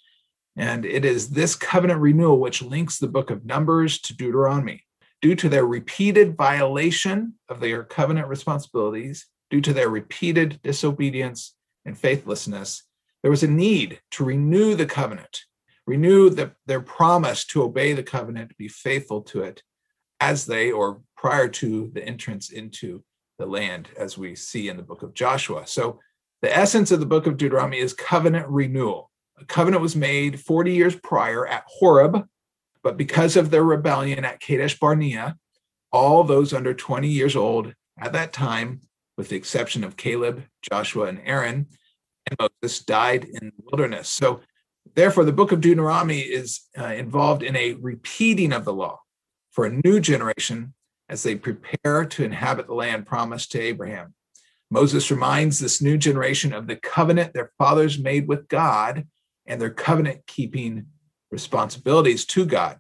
And 0.56 0.86
it 0.86 1.04
is 1.04 1.32
this 1.32 1.56
covenant 1.56 2.00
renewal 2.00 2.40
which 2.40 2.62
links 2.62 2.98
the 2.98 3.08
book 3.08 3.30
of 3.30 3.46
Numbers 3.46 4.00
to 4.02 4.16
Deuteronomy. 4.16 4.84
Due 5.22 5.36
to 5.36 5.50
their 5.50 5.66
repeated 5.66 6.38
violation 6.38 7.34
of 7.50 7.60
their 7.60 7.84
covenant 7.84 8.28
responsibilities, 8.28 9.26
due 9.50 9.62
to 9.62 9.74
their 9.74 9.90
repeated 9.90 10.60
disobedience 10.64 11.56
and 11.84 11.98
faithlessness, 11.98 12.84
there 13.22 13.32
was 13.32 13.44
a 13.44 13.48
need 13.48 14.00
to 14.12 14.24
renew 14.24 14.76
the 14.76 14.86
covenant, 14.86 15.42
renew 15.88 16.30
the, 16.30 16.52
their 16.66 16.82
promise 16.82 17.46
to 17.46 17.64
obey 17.64 17.94
the 17.94 18.04
covenant, 18.04 18.50
to 18.50 18.56
be 18.56 18.68
faithful 18.68 19.22
to 19.22 19.42
it 19.44 19.62
as 20.20 20.46
they 20.46 20.72
or 20.72 21.02
prior 21.18 21.48
to 21.48 21.92
the 21.94 22.04
entrance 22.04 22.50
into 22.50 23.04
the 23.38 23.46
land, 23.46 23.90
as 23.98 24.18
we 24.18 24.36
see 24.36 24.70
in 24.70 24.78
the 24.78 24.84
book 24.84 25.04
of 25.04 25.14
Joshua. 25.14 25.68
So, 25.68 26.00
the 26.42 26.56
essence 26.56 26.92
of 26.92 27.00
the 27.00 27.06
book 27.06 27.28
of 27.28 27.38
Deuteronomy 27.38 27.80
is 27.80 27.94
covenant 27.94 28.48
renewal. 28.48 29.10
A 29.40 29.46
covenant 29.46 29.82
was 29.82 29.96
made 29.96 30.40
40 30.40 30.74
years 30.74 30.96
prior 30.96 31.48
at 31.48 31.64
Horeb, 31.68 32.28
but 32.84 32.98
because 32.98 33.36
of 33.36 33.50
their 33.50 33.64
rebellion 33.64 34.24
at 34.24 34.40
Kadesh 34.40 34.80
Barnea, 34.80 35.38
all 35.92 36.24
those 36.24 36.54
under 36.54 36.74
20 36.74 37.08
years 37.08 37.36
old 37.36 37.74
at 37.98 38.14
that 38.14 38.32
time, 38.32 38.82
with 39.18 39.30
the 39.30 39.36
exception 39.36 39.84
of 39.84 39.98
Caleb, 39.98 40.44
Joshua, 40.62 41.08
and 41.08 41.20
Aaron, 41.26 41.68
and 42.30 42.52
Moses, 42.62 42.80
died 42.80 43.24
in 43.24 43.52
the 43.58 43.64
wilderness. 43.72 44.10
So, 44.10 44.42
therefore, 44.96 45.26
the 45.26 45.32
book 45.32 45.52
of 45.52 45.62
Deuteronomy 45.62 46.20
is 46.20 46.62
uh, 46.78 46.86
involved 46.86 47.44
in 47.44 47.56
a 47.56 47.74
repeating 47.74 48.52
of 48.52 48.66
the 48.66 48.74
law 48.74 49.00
for 49.52 49.66
a 49.66 49.82
new 49.84 50.00
generation 50.00 50.74
as 51.08 51.24
they 51.24 51.36
prepare 51.36 52.06
to 52.06 52.24
inhabit 52.24 52.68
the 52.68 52.74
land 52.74 53.06
promised 53.06 53.52
to 53.52 53.60
Abraham. 53.60 54.14
Moses 54.72 55.12
reminds 55.12 55.60
this 55.60 55.82
new 55.82 55.98
generation 55.98 56.52
of 56.52 56.68
the 56.68 56.76
covenant 56.76 57.34
their 57.34 57.52
fathers 57.58 58.00
made 58.00 58.28
with 58.28 58.48
God 58.48 59.08
and 59.46 59.62
their 59.62 59.70
covenant 59.70 60.26
keeping 60.26 60.88
responsibilities 61.32 62.26
to 62.26 62.46
God, 62.46 62.80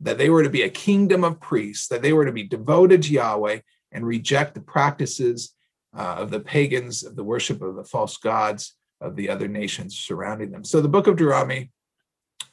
that 0.00 0.18
they 0.18 0.30
were 0.30 0.42
to 0.42 0.50
be 0.50 0.62
a 0.62 0.70
kingdom 0.70 1.22
of 1.22 1.40
priests, 1.40 1.88
that 1.88 2.02
they 2.02 2.12
were 2.12 2.24
to 2.24 2.32
be 2.32 2.44
devoted 2.44 3.02
to 3.02 3.12
Yahweh 3.12 3.60
and 3.92 4.06
reject 4.06 4.54
the 4.54 4.60
practices 4.60 5.54
uh, 5.94 6.16
of 6.18 6.30
the 6.30 6.40
pagans, 6.40 7.04
of 7.04 7.16
the 7.16 7.24
worship 7.24 7.60
of 7.60 7.76
the 7.76 7.84
false 7.84 8.16
gods 8.16 8.74
of 9.02 9.16
the 9.16 9.28
other 9.28 9.48
nations 9.48 9.98
surrounding 9.98 10.50
them. 10.50 10.64
So 10.64 10.80
the 10.80 10.88
book 10.88 11.06
of 11.06 11.16
Deuteronomy 11.16 11.70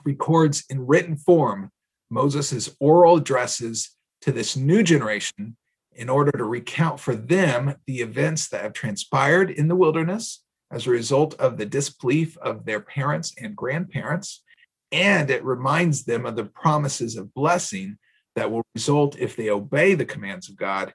records 0.04 0.64
in 0.70 0.88
written 0.88 1.16
form 1.16 1.72
Moses' 2.10 2.76
oral 2.80 3.18
addresses 3.18 3.96
to 4.22 4.32
this 4.32 4.58
new 4.58 4.84
generation 4.84 5.56
in 5.94 6.10
order 6.10 6.32
to 6.32 6.44
recount 6.44 7.00
for 7.00 7.16
them 7.16 7.76
the 7.86 8.02
events 8.02 8.48
that 8.50 8.62
have 8.62 8.74
transpired 8.74 9.50
in 9.52 9.68
the 9.68 9.76
wilderness 9.76 10.44
as 10.72 10.86
a 10.86 10.92
result 10.92 11.34
of 11.36 11.58
the 11.58 11.66
disbelief 11.66 12.38
of 12.38 12.66
their 12.66 12.80
parents 12.80 13.34
and 13.42 13.56
grandparents. 13.56 14.44
And 14.92 15.30
it 15.30 15.44
reminds 15.44 16.06
them 16.06 16.26
of 16.26 16.36
the 16.36 16.46
promises 16.46 17.16
of 17.16 17.34
blessing 17.34 17.98
that 18.36 18.52
will 18.52 18.64
result 18.76 19.18
if 19.20 19.36
they 19.36 19.50
obey 19.50 19.94
the 19.94 20.06
commands 20.06 20.50
of 20.50 20.58
God. 20.58 20.94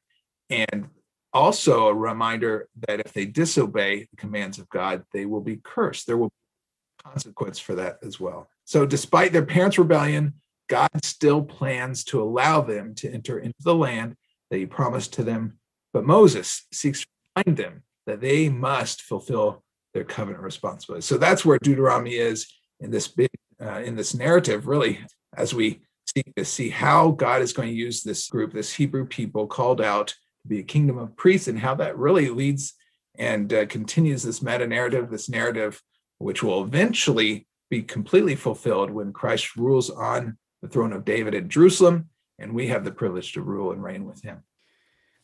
And 0.50 0.88
also 1.34 1.88
a 1.88 1.94
reminder 1.94 2.68
that 2.88 3.00
if 3.00 3.12
they 3.12 3.26
disobey 3.26 4.08
the 4.10 4.16
commands 4.16 4.58
of 4.58 4.68
God, 4.68 5.04
they 5.12 5.26
will 5.26 5.40
be 5.40 5.56
cursed. 5.62 6.06
There 6.06 6.16
will 6.16 6.28
be 6.28 7.10
consequence 7.10 7.58
for 7.58 7.74
that 7.74 7.98
as 8.02 8.18
well. 8.18 8.48
So, 8.64 8.86
despite 8.86 9.32
their 9.32 9.44
parents' 9.44 9.78
rebellion, 9.78 10.34
God 10.68 10.88
still 11.02 11.42
plans 11.42 12.04
to 12.04 12.22
allow 12.22 12.62
them 12.62 12.94
to 12.96 13.12
enter 13.12 13.38
into 13.38 13.60
the 13.60 13.74
land 13.74 14.16
that 14.50 14.58
he 14.58 14.66
promised 14.66 15.12
to 15.14 15.24
them. 15.24 15.58
But 15.92 16.04
Moses 16.04 16.66
seeks 16.72 17.00
to 17.00 17.06
remind 17.36 17.58
them 17.58 17.82
that 18.06 18.20
they 18.20 18.48
must 18.48 19.02
fulfill 19.02 19.62
their 19.92 20.04
covenant 20.04 20.42
responsibilities. 20.42 21.04
So 21.04 21.18
that's 21.18 21.44
where 21.44 21.58
Deuteronomy 21.58 22.14
is 22.14 22.46
in 22.80 22.90
this 22.90 23.08
big 23.08 23.28
uh, 23.60 23.80
in 23.80 23.96
this 23.96 24.14
narrative, 24.14 24.66
really, 24.66 25.00
as 25.36 25.54
we 25.54 25.80
seek 26.14 26.34
to 26.34 26.44
see 26.44 26.70
how 26.70 27.10
God 27.10 27.42
is 27.42 27.52
going 27.52 27.68
to 27.68 27.74
use 27.74 28.02
this 28.02 28.28
group, 28.28 28.52
this 28.52 28.72
Hebrew 28.72 29.06
people 29.06 29.46
called 29.46 29.80
out 29.80 30.14
be 30.46 30.60
a 30.60 30.64
kingdom 30.64 30.98
of 30.98 31.16
priests, 31.16 31.48
and 31.48 31.58
how 31.58 31.74
that 31.76 31.98
really 31.98 32.28
leads 32.28 32.74
and 33.16 33.52
uh, 33.52 33.66
continues 33.66 34.22
this 34.22 34.42
meta 34.42 34.66
narrative, 34.66 35.10
this 35.10 35.28
narrative 35.28 35.82
which 36.18 36.42
will 36.42 36.62
eventually 36.62 37.46
be 37.70 37.82
completely 37.82 38.36
fulfilled 38.36 38.90
when 38.90 39.12
Christ 39.12 39.56
rules 39.56 39.90
on 39.90 40.36
the 40.62 40.68
throne 40.68 40.92
of 40.92 41.04
David 41.04 41.34
in 41.34 41.48
Jerusalem, 41.48 42.08
and 42.38 42.54
we 42.54 42.68
have 42.68 42.84
the 42.84 42.92
privilege 42.92 43.32
to 43.32 43.42
rule 43.42 43.72
and 43.72 43.82
reign 43.82 44.04
with 44.04 44.22
him. 44.22 44.42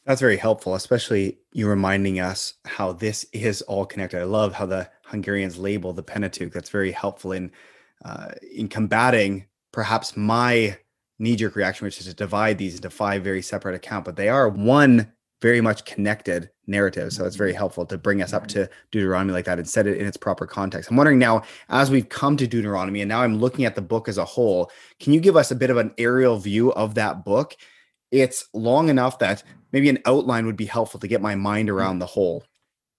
That's 0.05 0.21
very 0.21 0.37
helpful, 0.37 0.75
especially 0.75 1.39
you 1.53 1.69
reminding 1.69 2.21
us 2.21 2.55
how 2.65 2.93
this 2.93 3.25
is 3.33 3.63
all 3.63 3.87
connected. 3.87 4.21
I 4.21 4.25
love 4.25 4.55
how 4.55 4.67
the 4.67 4.91
Hungarians 5.05 5.59
label 5.59 5.93
the 5.93 6.03
Pentateuch. 6.03 6.53
That's 6.53 6.71
very 6.71 6.93
helpful 6.93 7.33
in 7.33 7.53
uh, 8.05 8.33
in 8.51 8.69
combating 8.69 9.47
perhaps 9.73 10.17
my 10.17 10.79
knee-jerk 11.21 11.55
reaction, 11.55 11.85
which 11.85 12.01
is 12.01 12.07
to 12.07 12.15
divide 12.15 12.59
these 12.59 12.75
into 12.75 12.91
five 12.91 13.23
very 13.23 13.43
separate 13.43 13.75
accounts, 13.75 14.07
but 14.07 14.17
they 14.17 14.29
are 14.29 14.49
one 14.49 15.13
very 15.43 15.61
much 15.61 15.85
connected 15.85 16.51
narrative. 16.67 17.13
So 17.13 17.25
it's 17.25 17.37
very 17.37 17.51
mm-hmm. 17.51 17.59
helpful 17.59 17.87
to 17.87 17.99
bring 17.99 18.23
us 18.23 18.33
up 18.33 18.47
to 18.49 18.69
Deuteronomy 18.91 19.33
like 19.33 19.47
that 19.47 19.59
and 19.59 19.69
set 19.69 19.87
it 19.87 19.99
in 19.99 20.07
its 20.07 20.17
proper 20.17 20.47
context. 20.47 20.91
I'm 20.91 20.97
wondering 20.97 21.19
now, 21.19 21.43
as 21.69 21.91
we've 21.91 22.09
come 22.09 22.37
to 22.37 22.47
Deuteronomy 22.47 23.01
and 23.01 23.09
now 23.09 23.23
I'm 23.23 23.39
looking 23.39 23.65
at 23.65 23.75
the 23.75 23.83
book 23.83 24.09
as 24.09 24.19
a 24.19 24.25
whole, 24.25 24.71
can 24.99 25.13
you 25.13 25.21
give 25.21 25.37
us 25.37 25.51
a 25.51 25.57
bit 25.57 25.71
of 25.71 25.77
an 25.77 25.93
aerial 25.99 26.39
view 26.39 26.73
of 26.73 26.95
that 26.97 27.25
book? 27.25 27.57
It's 28.11 28.49
long 28.53 28.89
enough 28.89 29.19
that 29.21 29.43
maybe 29.73 29.89
an 29.89 29.99
outline 30.05 30.47
would 30.47 30.57
be 30.57 30.67
helpful 30.67 31.01
to 31.01 31.09
get 31.09 31.23
my 31.23 31.35
mind 31.35 31.69
mm-hmm. 31.69 31.79
around 31.79 31.99
the 32.01 32.07
whole. 32.07 32.45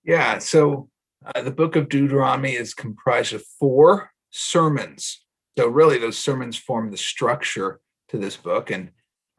Yeah. 0.04 0.40
So 0.40 0.90
uh, 1.24 1.42
the 1.42 1.52
book 1.52 1.76
of 1.76 1.90
Deuteronomy 1.90 2.54
is 2.54 2.74
comprised 2.74 3.34
of 3.34 3.44
four 3.60 4.12
sermons. 4.32 5.24
So 5.58 5.68
really, 5.68 6.00
those 6.00 6.18
sermons 6.18 6.58
form 6.58 6.90
the 6.90 6.98
structure 6.98 7.82
to 8.12 8.18
this 8.18 8.38
book. 8.38 8.72
And 8.72 8.92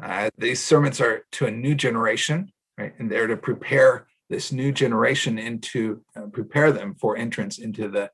uh, 0.02 0.30
these 0.36 0.62
sermons 0.62 1.00
are 1.00 1.24
to 1.32 1.46
a 1.46 1.50
new 1.50 1.74
generation 1.74 2.52
right? 2.78 2.94
And 2.98 3.10
they're 3.10 3.26
to 3.26 3.36
prepare 3.36 4.06
this 4.30 4.52
new 4.52 4.72
generation 4.72 5.38
into 5.38 6.02
uh, 6.16 6.26
prepare 6.32 6.72
them 6.72 6.94
for 6.94 7.16
entrance 7.16 7.58
into 7.58 7.88
the 7.88 8.10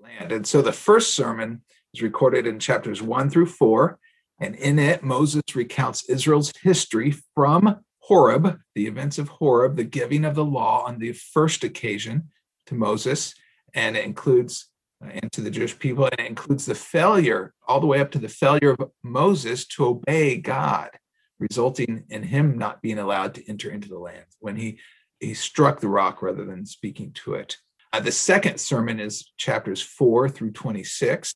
land. 0.00 0.32
And 0.32 0.46
so 0.46 0.62
the 0.62 0.72
first 0.72 1.14
sermon 1.14 1.62
is 1.92 2.02
recorded 2.02 2.46
in 2.46 2.58
chapters 2.58 3.02
one 3.02 3.28
through 3.28 3.46
four, 3.46 3.98
and 4.40 4.54
in 4.54 4.78
it 4.78 5.02
Moses 5.02 5.42
recounts 5.54 6.08
Israel's 6.08 6.52
history 6.62 7.14
from 7.34 7.80
Horeb, 7.98 8.58
the 8.74 8.86
events 8.86 9.18
of 9.18 9.28
Horeb, 9.28 9.76
the 9.76 9.84
giving 9.84 10.24
of 10.24 10.34
the 10.34 10.44
law 10.44 10.84
on 10.86 10.98
the 10.98 11.12
first 11.12 11.64
occasion 11.64 12.28
to 12.66 12.74
Moses, 12.74 13.34
and 13.74 13.96
it 13.96 14.04
includes 14.04 14.68
and 15.02 15.30
to 15.32 15.40
the 15.40 15.50
Jewish 15.50 15.78
people, 15.78 16.04
and 16.04 16.20
it 16.20 16.26
includes 16.26 16.66
the 16.66 16.74
failure 16.74 17.54
all 17.66 17.80
the 17.80 17.86
way 17.86 18.00
up 18.00 18.10
to 18.12 18.18
the 18.18 18.28
failure 18.28 18.70
of 18.70 18.90
Moses 19.02 19.66
to 19.68 19.86
obey 19.86 20.36
God 20.36 20.90
resulting 21.42 22.04
in 22.08 22.22
him 22.22 22.56
not 22.56 22.80
being 22.80 22.98
allowed 22.98 23.34
to 23.34 23.48
enter 23.48 23.68
into 23.68 23.88
the 23.88 23.98
land 23.98 24.26
when 24.38 24.56
he 24.56 24.78
he 25.18 25.34
struck 25.34 25.80
the 25.80 25.88
rock 25.88 26.22
rather 26.22 26.44
than 26.44 26.66
speaking 26.66 27.12
to 27.12 27.34
it. 27.34 27.56
Uh, 27.92 28.00
the 28.00 28.10
second 28.10 28.58
sermon 28.58 28.98
is 28.98 29.30
chapters 29.36 29.80
4 29.80 30.28
through 30.28 30.50
26. 30.50 31.32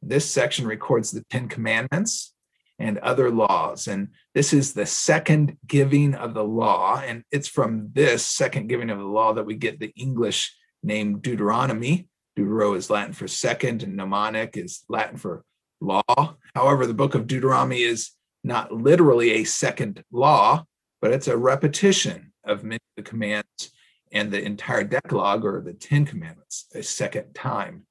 This 0.00 0.30
section 0.30 0.66
records 0.66 1.10
the 1.10 1.24
10 1.28 1.48
commandments 1.48 2.32
and 2.78 2.96
other 2.98 3.30
laws. 3.30 3.86
And 3.86 4.08
this 4.34 4.54
is 4.54 4.72
the 4.72 4.86
second 4.86 5.58
giving 5.66 6.14
of 6.14 6.32
the 6.32 6.44
law. 6.44 7.02
And 7.04 7.22
it's 7.30 7.48
from 7.48 7.90
this 7.92 8.24
second 8.24 8.68
giving 8.68 8.88
of 8.88 8.98
the 8.98 9.04
law 9.04 9.34
that 9.34 9.44
we 9.44 9.56
get 9.56 9.78
the 9.78 9.92
English 9.94 10.56
name 10.82 11.18
Deuteronomy. 11.18 12.08
Deutero 12.38 12.76
is 12.76 12.88
Latin 12.88 13.12
for 13.12 13.26
second, 13.26 13.82
and 13.82 13.96
mnemonic 13.96 14.56
is 14.56 14.84
Latin 14.88 15.16
for 15.16 15.44
law. 15.80 16.36
However, 16.54 16.86
the 16.86 16.94
book 16.94 17.16
of 17.16 17.26
Deuteronomy 17.26 17.82
is 17.82 18.12
not 18.44 18.72
literally 18.72 19.32
a 19.32 19.44
second 19.44 20.04
law, 20.12 20.64
but 21.02 21.10
it's 21.10 21.26
a 21.26 21.36
repetition 21.36 22.32
of 22.44 22.62
many 22.62 22.76
of 22.76 23.04
the 23.04 23.10
commands 23.10 23.72
and 24.12 24.30
the 24.30 24.42
entire 24.42 24.84
Decalogue 24.84 25.44
or 25.44 25.60
the 25.60 25.72
Ten 25.72 26.06
Commandments 26.06 26.66
a 26.74 26.82
second 26.82 27.34
time. 27.34 27.86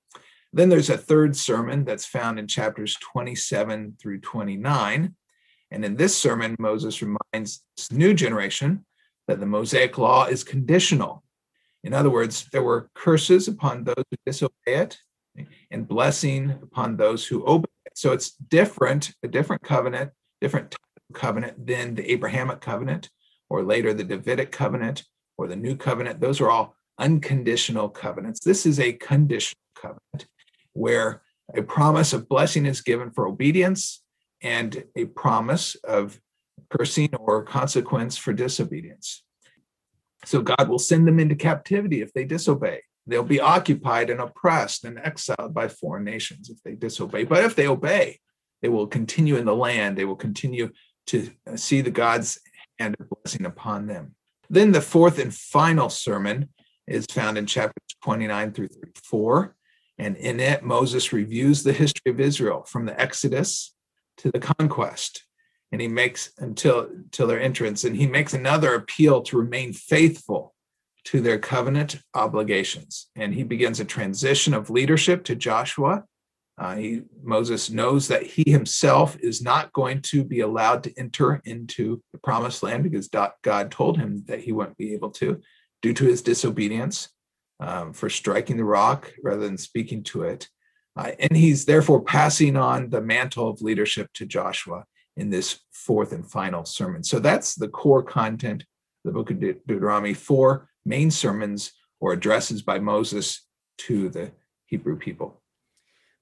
Then 0.53 0.69
there's 0.69 0.89
a 0.89 0.97
third 0.97 1.35
sermon 1.35 1.83
that's 1.83 2.05
found 2.05 2.39
in 2.39 2.47
chapters 2.47 2.95
27 3.01 3.97
through 3.99 4.21
29. 4.21 5.13
And 5.71 5.85
in 5.85 5.95
this 5.97 6.15
sermon, 6.15 6.55
Moses 6.57 7.01
reminds 7.01 7.63
this 7.75 7.91
new 7.91 8.13
generation 8.13 8.85
that 9.27 9.41
the 9.41 9.45
Mosaic 9.45 9.97
law 9.97 10.25
is 10.25 10.45
conditional. 10.45 11.23
In 11.87 11.93
other 11.93 12.09
words, 12.09 12.47
there 12.51 12.63
were 12.63 12.89
curses 12.93 13.47
upon 13.47 13.85
those 13.85 14.03
who 14.11 14.17
disobey 14.25 14.75
it 14.75 14.97
and 15.71 15.87
blessing 15.87 16.51
upon 16.61 16.97
those 16.97 17.25
who 17.25 17.47
obey 17.47 17.69
it. 17.85 17.97
So 17.97 18.11
it's 18.11 18.31
different, 18.31 19.13
a 19.23 19.27
different 19.27 19.63
covenant 19.63 20.11
different 20.41 20.75
covenant 21.13 21.65
than 21.65 21.95
the 21.95 22.11
Abrahamic 22.11 22.61
covenant 22.61 23.09
or 23.49 23.63
later 23.63 23.93
the 23.93 24.03
Davidic 24.03 24.51
covenant 24.51 25.03
or 25.37 25.47
the 25.47 25.55
new 25.55 25.75
covenant. 25.75 26.19
Those 26.19 26.41
are 26.41 26.49
all 26.49 26.75
unconditional 26.99 27.89
covenants. 27.89 28.41
This 28.41 28.65
is 28.65 28.79
a 28.79 28.93
conditional 28.93 29.61
covenant 29.75 30.27
where 30.73 31.21
a 31.55 31.61
promise 31.61 32.13
of 32.13 32.27
blessing 32.27 32.65
is 32.65 32.81
given 32.81 33.11
for 33.11 33.27
obedience 33.27 34.03
and 34.41 34.83
a 34.95 35.05
promise 35.05 35.75
of 35.83 36.19
cursing 36.69 37.15
or 37.15 37.43
consequence 37.43 38.17
for 38.17 38.33
disobedience. 38.33 39.23
So 40.27 40.41
God 40.41 40.67
will 40.67 40.77
send 40.77 41.07
them 41.07 41.19
into 41.19 41.35
captivity 41.35 42.01
if 42.01 42.11
they 42.11 42.25
disobey. 42.25 42.81
they'll 43.09 43.23
be 43.23 43.39
occupied 43.39 44.09
and 44.09 44.19
oppressed 44.19 44.83
and 44.83 44.99
exiled 44.99 45.53
by 45.53 45.69
foreign 45.69 46.03
nations 46.03 46.49
if 46.49 46.61
they 46.63 46.75
disobey. 46.75 47.23
But 47.23 47.45
if 47.45 47.55
they 47.55 47.65
obey, 47.65 48.19
they 48.61 48.67
will 48.67 48.87
continue 48.87 49.37
in 49.37 49.45
the 49.45 49.55
land. 49.55 49.97
They 49.97 50.03
will 50.03 50.17
continue 50.17 50.71
to 51.07 51.31
see 51.55 51.79
the 51.79 51.91
God's 51.91 52.39
hand 52.77 52.97
of 52.99 53.09
blessing 53.09 53.45
upon 53.45 53.87
them. 53.87 54.15
Then 54.49 54.73
the 54.73 54.81
fourth 54.81 55.17
and 55.17 55.33
final 55.33 55.89
sermon 55.89 56.49
is 56.85 57.05
found 57.09 57.37
in 57.37 57.45
chapters 57.45 57.95
29 58.03 58.51
through 58.51 58.67
34. 58.67 59.55
And 59.97 60.17
in 60.17 60.41
it, 60.41 60.61
Moses 60.61 61.13
reviews 61.13 61.63
the 61.63 61.71
history 61.71 62.11
of 62.11 62.19
Israel 62.19 62.65
from 62.67 62.85
the 62.85 62.99
Exodus 62.99 63.73
to 64.17 64.31
the 64.31 64.39
conquest. 64.39 65.23
And 65.71 65.81
he 65.81 65.87
makes 65.87 66.31
until, 66.37 66.87
until 66.89 67.27
their 67.27 67.41
entrance, 67.41 67.83
and 67.83 67.95
he 67.95 68.07
makes 68.07 68.33
another 68.33 68.75
appeal 68.75 69.21
to 69.23 69.37
remain 69.37 69.73
faithful 69.73 70.53
to 71.05 71.21
their 71.21 71.39
covenant 71.39 72.01
obligations. 72.13 73.07
And 73.15 73.33
he 73.33 73.43
begins 73.43 73.79
a 73.79 73.85
transition 73.85 74.53
of 74.53 74.69
leadership 74.69 75.23
to 75.25 75.35
Joshua. 75.35 76.03
Uh, 76.57 76.75
he, 76.75 77.01
Moses 77.23 77.69
knows 77.69 78.07
that 78.07 78.23
he 78.23 78.49
himself 78.49 79.17
is 79.19 79.41
not 79.41 79.71
going 79.73 80.01
to 80.01 80.23
be 80.23 80.39
allowed 80.39 80.83
to 80.83 80.97
enter 80.97 81.41
into 81.45 82.01
the 82.11 82.19
promised 82.19 82.63
land 82.63 82.83
because 82.83 83.09
God 83.09 83.71
told 83.71 83.97
him 83.97 84.23
that 84.27 84.41
he 84.41 84.51
wouldn't 84.51 84.77
be 84.77 84.93
able 84.93 85.11
to 85.11 85.41
due 85.81 85.93
to 85.93 86.05
his 86.05 86.21
disobedience 86.21 87.09
um, 87.59 87.93
for 87.93 88.09
striking 88.09 88.57
the 88.57 88.63
rock 88.63 89.13
rather 89.23 89.45
than 89.45 89.57
speaking 89.57 90.03
to 90.03 90.23
it. 90.23 90.49
Uh, 90.97 91.11
and 91.19 91.37
he's 91.37 91.65
therefore 91.65 92.01
passing 92.01 92.57
on 92.57 92.89
the 92.89 93.01
mantle 93.01 93.47
of 93.47 93.61
leadership 93.61 94.11
to 94.13 94.25
Joshua 94.25 94.83
in 95.17 95.29
this 95.29 95.59
fourth 95.71 96.13
and 96.13 96.25
final 96.25 96.63
sermon. 96.63 97.03
So 97.03 97.19
that's 97.19 97.55
the 97.55 97.67
core 97.67 98.03
content 98.03 98.61
of 98.61 98.67
the 99.05 99.11
book 99.11 99.31
of 99.31 99.39
De- 99.39 99.55
Deuteronomy 99.67 100.13
four 100.13 100.69
main 100.85 101.11
sermons 101.11 101.73
or 101.99 102.13
addresses 102.13 102.61
by 102.61 102.79
Moses 102.79 103.41
to 103.79 104.09
the 104.09 104.31
Hebrew 104.67 104.97
people. 104.97 105.41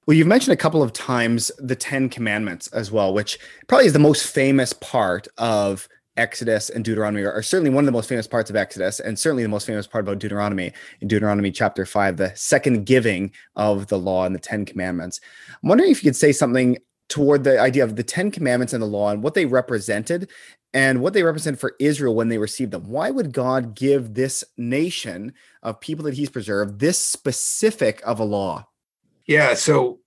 Well, 0.07 0.15
you've 0.15 0.27
mentioned 0.27 0.53
a 0.53 0.57
couple 0.57 0.83
of 0.83 0.93
times 0.93 1.51
the 1.57 1.75
Ten 1.75 2.09
Commandments 2.09 2.67
as 2.67 2.91
well, 2.91 3.13
which 3.13 3.39
probably 3.67 3.87
is 3.87 3.93
the 3.93 3.99
most 3.99 4.27
famous 4.27 4.71
part 4.73 5.27
of 5.37 5.87
Exodus 6.17 6.69
and 6.69 6.85
Deuteronomy 6.85 7.23
are, 7.23 7.41
certainly 7.41 7.71
one 7.71 7.83
of 7.83 7.87
the 7.87 7.91
most 7.91 8.07
famous 8.07 8.27
parts 8.27 8.49
of 8.49 8.55
Exodus, 8.55 8.99
and 8.99 9.19
certainly 9.19 9.43
the 9.43 9.49
most 9.49 9.67
famous 9.67 9.85
part 9.85 10.05
about 10.05 10.19
Deuteronomy 10.19 10.71
in 11.01 11.07
Deuteronomy 11.07 11.51
chapter 11.51 11.85
five, 11.85 12.17
the 12.17 12.31
second 12.35 12.85
giving 12.85 13.31
of 13.55 13.87
the 13.87 13.99
law 13.99 14.25
and 14.25 14.33
the 14.33 14.39
Ten 14.39 14.63
Commandments. 14.63 15.19
I'm 15.61 15.69
wondering 15.69 15.91
if 15.91 16.03
you 16.03 16.09
could 16.09 16.15
say 16.15 16.31
something 16.31 16.77
toward 17.09 17.43
the 17.43 17.59
idea 17.59 17.83
of 17.83 17.95
the 17.95 18.03
Ten 18.03 18.31
Commandments 18.31 18.73
and 18.73 18.81
the 18.81 18.87
law 18.87 19.09
and 19.09 19.21
what 19.21 19.33
they 19.33 19.45
represented 19.45 20.29
and 20.73 21.01
what 21.01 21.13
they 21.13 21.23
represent 21.23 21.59
for 21.59 21.75
Israel 21.79 22.15
when 22.15 22.29
they 22.29 22.37
received 22.37 22.71
them. 22.71 22.89
Why 22.89 23.09
would 23.09 23.31
God 23.31 23.75
give 23.75 24.13
this 24.13 24.43
nation 24.57 25.33
of 25.63 25.79
people 25.79 26.03
that 26.05 26.15
He's 26.15 26.29
preserved 26.29 26.79
this 26.79 26.99
specific 26.99 28.01
of 28.05 28.19
a 28.19 28.25
law? 28.25 28.67
Yeah, 29.25 29.53
so 29.53 29.99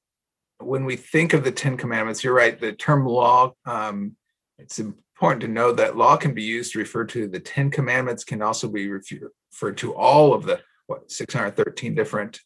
when 0.59 0.85
we 0.85 0.97
think 0.97 1.33
of 1.33 1.45
the 1.45 1.53
Ten 1.53 1.77
Commandments, 1.77 2.23
you're 2.23 2.35
right. 2.35 2.61
The 2.61 2.73
term 2.73 3.07
law, 3.07 3.55
um, 3.65 4.17
it's 4.59 4.79
important 4.79 5.41
to 5.43 5.49
know 5.49 5.73
that 5.73 5.97
law 5.97 6.17
can 6.17 6.35
be 6.35 6.43
used 6.43 6.73
to 6.73 6.79
refer 6.81 7.05
to 7.07 7.29
the 7.29 7.41
Ten 7.41 7.71
Commandments, 7.71 8.25
can 8.25 8.43
also 8.43 8.69
be 8.69 8.89
referred 8.89 9.77
to 9.79 9.95
all 9.95 10.35
of 10.35 10.45
the 10.45 10.61
what 10.87 11.11
613 11.11 11.95
different 11.95 12.41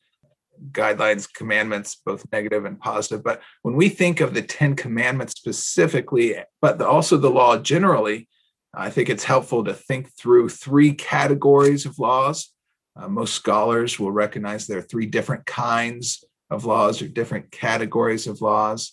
guidelines, 0.70 1.32
commandments, 1.32 2.00
both 2.04 2.26
negative 2.32 2.64
and 2.64 2.78
positive. 2.78 3.24
But 3.24 3.42
when 3.62 3.74
we 3.74 3.88
think 3.88 4.20
of 4.20 4.34
the 4.34 4.42
Ten 4.42 4.76
Commandments 4.76 5.34
specifically, 5.36 6.36
but 6.60 6.80
also 6.80 7.16
the 7.16 7.30
law 7.30 7.58
generally, 7.58 8.28
I 8.74 8.90
think 8.90 9.08
it's 9.08 9.24
helpful 9.24 9.64
to 9.64 9.74
think 9.74 10.16
through 10.16 10.48
three 10.48 10.94
categories 10.94 11.84
of 11.84 11.98
laws. 11.98 12.52
Uh, 12.96 13.08
most 13.08 13.34
scholars 13.34 13.98
will 13.98 14.12
recognize 14.12 14.66
there 14.66 14.78
are 14.78 14.82
three 14.82 15.06
different 15.06 15.46
kinds 15.46 16.24
of 16.50 16.64
laws 16.64 17.02
or 17.02 17.08
different 17.08 17.50
categories 17.50 18.26
of 18.26 18.40
laws. 18.40 18.92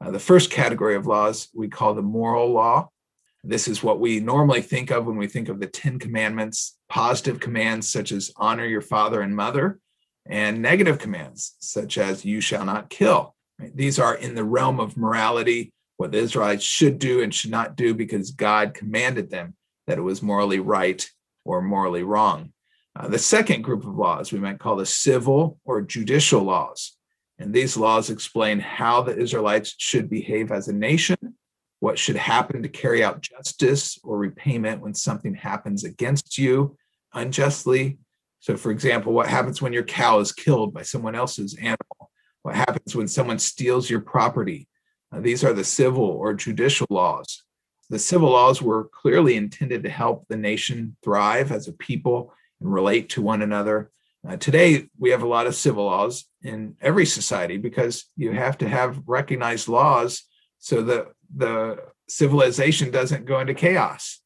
Uh, 0.00 0.10
the 0.10 0.18
first 0.18 0.50
category 0.50 0.94
of 0.94 1.06
laws 1.06 1.48
we 1.54 1.68
call 1.68 1.94
the 1.94 2.02
moral 2.02 2.52
law. 2.52 2.88
This 3.44 3.68
is 3.68 3.82
what 3.82 4.00
we 4.00 4.20
normally 4.20 4.62
think 4.62 4.90
of 4.90 5.06
when 5.06 5.16
we 5.16 5.26
think 5.26 5.48
of 5.48 5.60
the 5.60 5.66
10 5.66 5.98
commandments, 5.98 6.76
positive 6.88 7.40
commands 7.40 7.88
such 7.88 8.12
as 8.12 8.32
honor 8.36 8.64
your 8.64 8.82
father 8.82 9.22
and 9.22 9.34
mother, 9.34 9.78
and 10.28 10.60
negative 10.60 10.98
commands 10.98 11.56
such 11.58 11.98
as 11.98 12.24
you 12.24 12.40
shall 12.40 12.64
not 12.64 12.90
kill. 12.90 13.34
Right? 13.58 13.74
These 13.74 13.98
are 13.98 14.14
in 14.14 14.34
the 14.34 14.44
realm 14.44 14.78
of 14.80 14.96
morality, 14.96 15.72
what 15.96 16.12
the 16.12 16.18
Israelites 16.18 16.64
should 16.64 16.98
do 16.98 17.22
and 17.22 17.34
should 17.34 17.50
not 17.50 17.76
do 17.76 17.94
because 17.94 18.30
God 18.30 18.74
commanded 18.74 19.30
them 19.30 19.54
that 19.86 19.98
it 19.98 20.02
was 20.02 20.22
morally 20.22 20.60
right 20.60 21.08
or 21.44 21.62
morally 21.62 22.02
wrong. 22.02 22.52
Uh, 22.94 23.08
the 23.08 23.18
second 23.18 23.62
group 23.62 23.84
of 23.84 23.96
laws 23.96 24.32
we 24.32 24.38
might 24.38 24.58
call 24.58 24.76
the 24.76 24.86
civil 24.86 25.58
or 25.64 25.82
judicial 25.82 26.42
laws. 26.42 26.96
And 27.38 27.54
these 27.54 27.76
laws 27.76 28.10
explain 28.10 28.58
how 28.58 29.02
the 29.02 29.16
Israelites 29.16 29.74
should 29.78 30.10
behave 30.10 30.50
as 30.50 30.68
a 30.68 30.72
nation 30.72 31.16
what 31.80 31.98
should 31.98 32.16
happen 32.16 32.62
to 32.62 32.68
carry 32.68 33.04
out 33.04 33.20
justice 33.20 33.98
or 34.02 34.18
repayment 34.18 34.80
when 34.80 34.94
something 34.94 35.34
happens 35.34 35.84
against 35.84 36.38
you 36.38 36.76
unjustly. 37.14 37.98
So, 38.40 38.56
for 38.56 38.70
example, 38.70 39.12
what 39.12 39.28
happens 39.28 39.60
when 39.60 39.72
your 39.72 39.82
cow 39.82 40.20
is 40.20 40.32
killed 40.32 40.72
by 40.72 40.82
someone 40.82 41.14
else's 41.14 41.54
animal? 41.54 42.10
What 42.42 42.54
happens 42.54 42.94
when 42.94 43.08
someone 43.08 43.38
steals 43.38 43.90
your 43.90 44.00
property? 44.00 44.68
Uh, 45.12 45.20
these 45.20 45.42
are 45.42 45.52
the 45.52 45.64
civil 45.64 46.04
or 46.04 46.34
judicial 46.34 46.86
laws. 46.90 47.42
The 47.90 47.98
civil 47.98 48.30
laws 48.30 48.60
were 48.60 48.84
clearly 48.84 49.36
intended 49.36 49.82
to 49.82 49.90
help 49.90 50.26
the 50.28 50.36
nation 50.36 50.96
thrive 51.02 51.50
as 51.50 51.68
a 51.68 51.72
people 51.72 52.32
and 52.60 52.72
relate 52.72 53.08
to 53.10 53.22
one 53.22 53.42
another. 53.42 53.90
Uh, 54.28 54.36
today, 54.36 54.88
we 54.98 55.10
have 55.10 55.22
a 55.22 55.28
lot 55.28 55.46
of 55.46 55.54
civil 55.54 55.84
laws 55.84 56.24
in 56.42 56.76
every 56.80 57.06
society 57.06 57.56
because 57.56 58.04
you 58.16 58.32
have 58.32 58.58
to 58.58 58.68
have 58.68 59.00
recognized 59.06 59.68
laws 59.68 60.24
so 60.58 60.82
that 60.82 61.08
the 61.34 61.78
civilization 62.08 62.90
doesn't 62.90 63.26
go 63.26 63.40
into 63.40 63.54
chaos. 63.54 64.20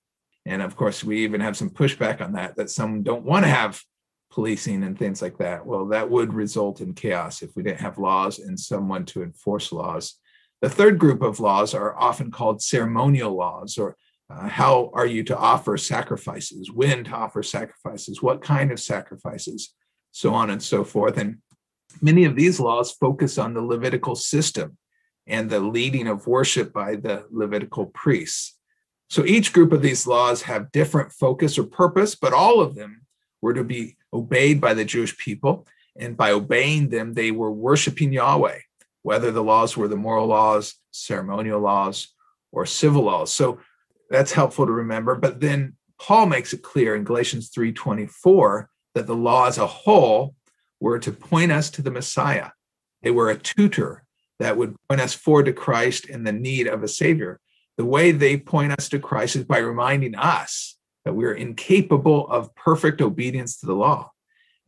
And 0.44 0.61
of 0.61 0.77
course, 0.77 1.05
we 1.05 1.22
even 1.22 1.40
have 1.40 1.57
some 1.57 1.70
pushback 1.70 2.20
on 2.20 2.33
that, 2.33 2.57
that 2.57 2.70
some 2.70 3.03
don't 3.03 3.25
want 3.25 3.44
to 3.44 3.51
have 3.51 3.81
policing 4.33 4.83
and 4.83 4.99
things 4.99 5.21
like 5.21 5.37
that. 5.38 5.64
Well, 5.64 5.87
that 5.88 6.11
would 6.11 6.33
result 6.33 6.81
in 6.81 6.95
chaos 6.95 7.42
if 7.42 7.55
we 7.55 7.62
didn't 7.62 7.81
have 7.81 7.99
laws 7.99 8.38
and 8.38 8.59
someone 8.59 9.05
to 9.07 9.23
enforce 9.23 9.71
laws. 9.73 10.18
The 10.62 10.71
third 10.71 10.99
group 10.99 11.23
of 11.23 11.38
laws 11.38 11.75
are 11.75 11.97
often 11.99 12.31
called 12.31 12.62
ceremonial 12.62 13.35
laws, 13.37 13.77
or 13.77 13.97
uh, 14.31 14.49
how 14.49 14.90
are 14.95 15.07
you 15.07 15.23
to 15.25 15.37
offer 15.37 15.77
sacrifices, 15.77 16.71
when 16.73 17.05
to 17.05 17.11
offer 17.11 17.42
sacrifices, 17.42 18.23
what 18.23 18.42
kind 18.42 18.73
of 18.73 18.81
sacrifices, 18.81 19.75
so 20.12 20.33
on 20.33 20.51
and 20.51 20.62
so 20.62 20.83
forth. 20.83 21.18
And 21.18 21.38
many 22.01 22.25
of 22.25 22.35
these 22.35 22.59
laws 22.59 22.90
focus 22.92 23.37
on 23.38 23.53
the 23.53 23.61
Levitical 23.61 24.14
system 24.14 24.79
and 25.27 25.51
the 25.51 25.61
leading 25.61 26.09
of 26.09 26.27
worship 26.27 26.73
by 26.73 26.97
the 26.97 27.27
Levitical 27.31 27.87
priests. 27.87 28.57
So 29.11 29.27
each 29.27 29.53
group 29.53 29.73
of 29.73 29.83
these 29.83 30.07
laws 30.07 30.42
have 30.42 30.73
different 30.73 31.12
focus 31.12 31.59
or 31.59 31.64
purpose, 31.64 32.14
but 32.14 32.33
all 32.33 32.61
of 32.61 32.75
them 32.75 33.03
were 33.42 33.53
to 33.53 33.64
be 33.64 33.97
obeyed 34.12 34.61
by 34.61 34.75
the 34.75 34.85
Jewish 34.85 35.16
people. 35.16 35.66
And 35.98 36.16
by 36.16 36.33
obeying 36.33 36.88
them, 36.88 37.14
they 37.14 37.31
were 37.31 37.53
worshiping 37.53 38.12
Yahweh, 38.12 38.59
whether 39.03 39.31
the 39.31 39.42
laws 39.42 39.77
were 39.77 39.88
the 39.88 39.96
moral 39.96 40.27
laws, 40.27 40.75
ceremonial 40.90 41.61
laws, 41.61 42.09
or 42.51 42.64
civil 42.66 43.03
laws. 43.03 43.33
So 43.33 43.61
that's 44.09 44.33
helpful 44.33 44.66
to 44.66 44.72
remember. 44.72 45.14
But 45.14 45.40
then 45.40 45.77
Paul 45.98 46.27
makes 46.27 46.53
it 46.53 46.62
clear 46.62 46.96
in 46.96 47.05
Galatians 47.05 47.51
3:24 47.51 48.68
that 48.94 49.07
the 49.07 49.16
law 49.16 49.46
as 49.46 49.59
a 49.59 49.66
whole 49.66 50.35
were 50.81 50.98
to 50.98 51.12
point 51.12 51.53
us 51.53 51.70
to 51.70 51.83
the 51.83 51.90
Messiah. 51.90 52.51
They 53.03 53.11
were 53.11 53.31
a 53.31 53.38
tutor 53.38 54.05
that 54.38 54.57
would 54.57 54.77
point 54.88 55.01
us 55.01 55.14
forward 55.14 55.46
to 55.46 55.53
Christ 55.53 56.09
and 56.09 56.27
the 56.27 56.33
need 56.33 56.66
of 56.66 56.83
a 56.83 56.88
Savior. 56.88 57.38
The 57.77 57.85
way 57.85 58.12
they 58.12 58.37
point 58.37 58.72
us 58.72 58.88
to 58.90 58.98
Christ 58.98 59.37
is 59.37 59.44
by 59.44 59.59
reminding 59.59 60.14
us 60.14 60.77
that 61.05 61.15
we're 61.15 61.35
incapable 61.35 62.29
of 62.29 62.55
perfect 62.55 63.01
obedience 63.01 63.59
to 63.59 63.67
the 63.67 63.75
law. 63.75 64.11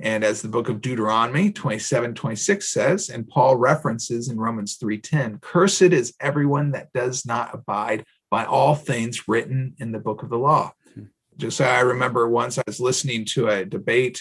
And 0.01 0.25
as 0.25 0.42
the 0.42 0.49
book 0.49 0.68
of 0.68 0.81
Deuteronomy 0.81 1.53
27 1.53 2.14
26 2.14 2.68
says, 2.68 3.09
and 3.11 3.29
Paul 3.29 3.57
references 3.57 4.29
in 4.29 4.40
Romans 4.40 4.77
3:10, 4.77 5.40
cursed 5.40 5.83
is 5.83 6.14
everyone 6.20 6.73
that 6.73 6.92
does 6.92 7.25
not 7.25 7.55
abide 7.55 8.05
by 8.31 8.44
all 8.44 8.75
things 8.75 9.29
written 9.29 9.75
in 9.79 9.92
the 9.92 10.01
book 10.01 10.23
of 10.23 10.31
the 10.31 10.38
law. 10.38 10.73
Hmm. 10.94 11.05
Just 11.37 11.59
so 11.59 11.64
I 11.64 11.81
remember 11.81 12.29
once 12.29 12.59
I 12.59 12.64
was 12.66 12.81
listening 12.81 13.25
to 13.27 13.49
a 13.49 13.64
debate, 13.64 14.20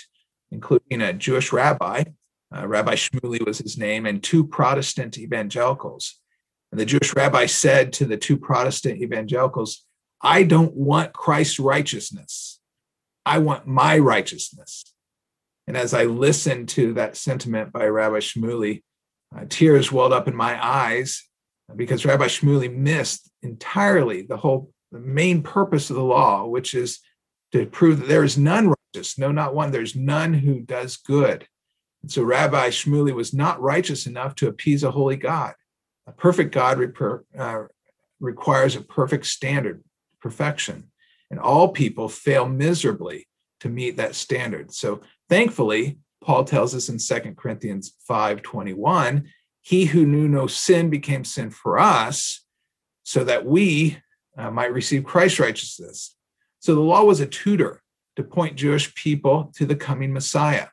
including 0.52 1.02
a 1.02 1.12
Jewish 1.12 1.52
rabbi 1.52 2.04
uh, 2.56 2.68
Rabbi 2.68 2.94
Shmuley 2.94 3.44
was 3.46 3.58
his 3.58 3.78
name, 3.78 4.06
and 4.06 4.22
two 4.22 4.46
Protestant 4.46 5.18
evangelicals. 5.18 6.20
And 6.72 6.80
the 6.80 6.86
Jewish 6.86 7.16
rabbi 7.16 7.46
said 7.46 7.94
to 7.94 8.06
the 8.06 8.18
two 8.18 8.38
Protestant 8.38 9.02
evangelicals, 9.02 9.86
I 10.24 10.44
don't 10.44 10.74
want 10.74 11.14
Christ's 11.14 11.60
righteousness. 11.60 12.60
I 13.26 13.40
want 13.40 13.68
my 13.68 14.00
righteousness. 14.00 14.86
And 15.68 15.78
as 15.78 15.94
I 15.94 16.06
listened 16.06 16.70
to 16.70 16.94
that 16.94 17.16
sentiment 17.16 17.72
by 17.72 17.86
Rabbi 17.86 18.18
Shmuley, 18.18 18.84
uh, 19.36 19.46
tears 19.50 19.92
welled 19.92 20.14
up 20.14 20.28
in 20.28 20.36
my 20.36 20.64
eyes 20.64 21.24
because 21.76 22.06
Rabbi 22.06 22.28
Shmuley 22.28 22.74
missed 22.74 23.30
entirely 23.42 24.22
the 24.22 24.38
whole 24.38 24.72
the 24.92 25.00
main 25.00 25.42
purpose 25.42 25.90
of 25.90 25.96
the 25.96 26.04
law, 26.04 26.46
which 26.46 26.76
is 26.76 27.00
to 27.52 27.66
prove 27.66 28.00
that 28.00 28.08
there 28.08 28.24
is 28.24 28.38
none 28.38 28.74
righteous, 28.94 29.18
no, 29.18 29.32
not 29.32 29.56
one. 29.56 29.72
There's 29.72 29.96
none 29.96 30.34
who 30.34 30.60
does 30.60 30.98
good. 30.98 31.48
And 32.04 32.12
so 32.12 32.22
Rabbi 32.22 32.70
Shmuley 32.70 33.14
was 33.14 33.34
not 33.34 33.60
righteous 33.60 34.06
enough 34.06 34.36
to 34.36 34.48
appease 34.48 34.84
a 34.84 34.92
holy 34.92 35.16
God. 35.16 35.54
A 36.06 36.12
perfect 36.12 36.54
God 36.54 36.80
uh, 37.38 37.64
requires 38.20 38.76
a 38.76 38.82
perfect 38.82 39.26
standard, 39.26 39.84
perfection, 40.24 40.90
and 41.30 41.40
all 41.40 41.68
people 41.68 42.08
fail 42.08 42.48
miserably 42.48 43.28
to 43.60 43.70
meet 43.70 43.98
that 43.98 44.16
standard. 44.16 44.74
So 44.74 45.02
thankfully, 45.30 46.00
Paul 46.24 46.46
tells 46.46 46.74
us 46.74 46.90
in 46.90 46.98
2 46.98 47.36
Corinthians 47.36 47.94
5:21, 48.10 49.30
he 49.62 49.86
who 49.86 50.06
knew 50.06 50.28
no 50.28 50.48
sin 50.48 50.90
became 50.90 51.26
sin 51.26 51.50
for 51.50 51.78
us 51.78 52.46
so 53.04 53.24
that 53.26 53.46
we 53.46 53.98
uh, 54.38 54.50
might 54.50 54.74
receive 54.74 55.04
Christ's 55.04 55.40
righteousness. 55.40 56.16
So 56.60 56.74
the 56.74 56.82
law 56.82 57.04
was 57.04 57.20
a 57.20 57.28
tutor 57.28 57.84
to 58.16 58.24
point 58.24 58.56
Jewish 58.56 58.96
people 58.96 59.52
to 59.56 59.66
the 59.66 59.76
coming 59.76 60.14
Messiah. 60.14 60.68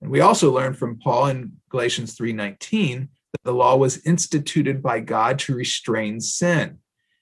And 0.00 0.10
we 0.10 0.20
also 0.20 0.52
learn 0.52 0.74
from 0.74 0.98
Paul 0.98 1.26
in 1.26 1.52
Galatians 1.70 2.16
3:19 2.16 3.08
that 3.32 3.44
the 3.44 3.52
law 3.52 3.76
was 3.76 4.04
instituted 4.06 4.82
by 4.82 5.00
God 5.00 5.38
to 5.40 5.54
restrain 5.54 6.20
sin. 6.20 6.78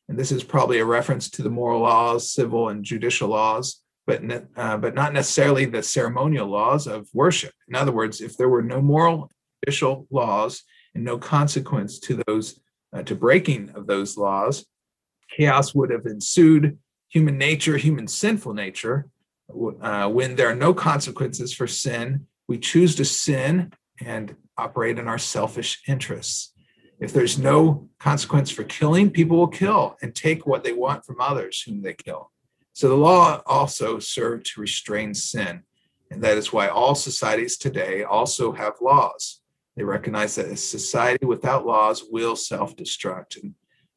And 0.09 0.19
this 0.19 0.33
is 0.33 0.45
probably 0.45 0.79
a 0.79 0.85
reference 0.85 1.29
to 1.31 1.43
the 1.43 1.51
moral 1.51 1.81
laws, 1.81 2.33
civil 2.33 2.69
and 2.69 2.85
judicial 2.85 3.29
laws, 3.29 3.83
but, 4.07 4.23
uh, 4.57 4.77
but 4.77 4.95
not 4.95 5.13
necessarily 5.13 5.65
the 5.65 5.83
ceremonial 5.83 6.47
laws 6.47 6.87
of 6.87 7.09
worship. 7.13 7.53
In 7.69 7.75
other 7.75 7.93
words, 7.93 8.21
if 8.21 8.37
there 8.37 8.49
were 8.49 8.63
no 8.63 8.81
moral 8.81 9.31
judicial 9.65 10.07
laws 10.11 10.63
and 10.95 11.05
no 11.05 11.19
consequence 11.19 11.99
to 12.01 12.23
those 12.27 12.61
uh, 12.93 13.03
to 13.03 13.15
breaking 13.15 13.71
of 13.71 13.87
those 13.87 14.17
laws, 14.17 14.65
chaos 15.37 15.75
would 15.75 15.91
have 15.91 16.07
ensued. 16.07 16.79
Human 17.09 17.39
nature, 17.39 17.77
human 17.77 18.09
sinful 18.09 18.55
nature, 18.55 19.09
uh, 19.81 20.09
when 20.09 20.37
there 20.37 20.49
are 20.49 20.57
no 20.57 20.75
consequences 20.75 21.53
for 21.53 21.67
sin, 21.67 22.27
we 22.49 22.59
choose 22.59 22.95
to 22.97 23.05
sin 23.05 23.73
and 24.05 24.37
operate 24.59 24.99
in 24.99 25.09
our 25.09 25.19
selfish 25.19 25.83
interests. 25.87 26.53
If 26.99 27.13
there's 27.13 27.39
no 27.39 27.89
consequence 27.99 28.51
for 28.51 28.65
killing, 28.65 29.11
people 29.11 29.37
will 29.37 29.49
kill 29.49 29.97
and 30.01 30.15
take 30.15 30.47
what 30.47 30.65
they 30.65 30.73
want 30.73 31.05
from 31.05 31.21
others 31.21 31.61
whom 31.61 31.83
they 31.83 31.95
kill. 31.95 32.31
So 32.73 32.89
the 32.89 32.95
law 32.95 33.43
also 33.47 33.99
served 33.99 34.47
to 34.47 34.61
restrain 34.61 35.15
sin. 35.15 35.63
And 36.11 36.23
that 36.23 36.39
is 36.39 36.53
why 36.53 36.69
all 36.69 36.95
societies 36.95 37.57
today 37.57 38.05
also 38.05 38.53
have 38.53 38.75
laws. 38.81 39.41
They 39.77 39.85
recognize 39.85 40.35
that 40.37 40.47
a 40.47 40.57
society 40.57 41.27
without 41.27 41.67
laws 41.67 42.05
will 42.11 42.37
self 42.37 42.77
destruct. 42.77 43.43
And 43.43 43.55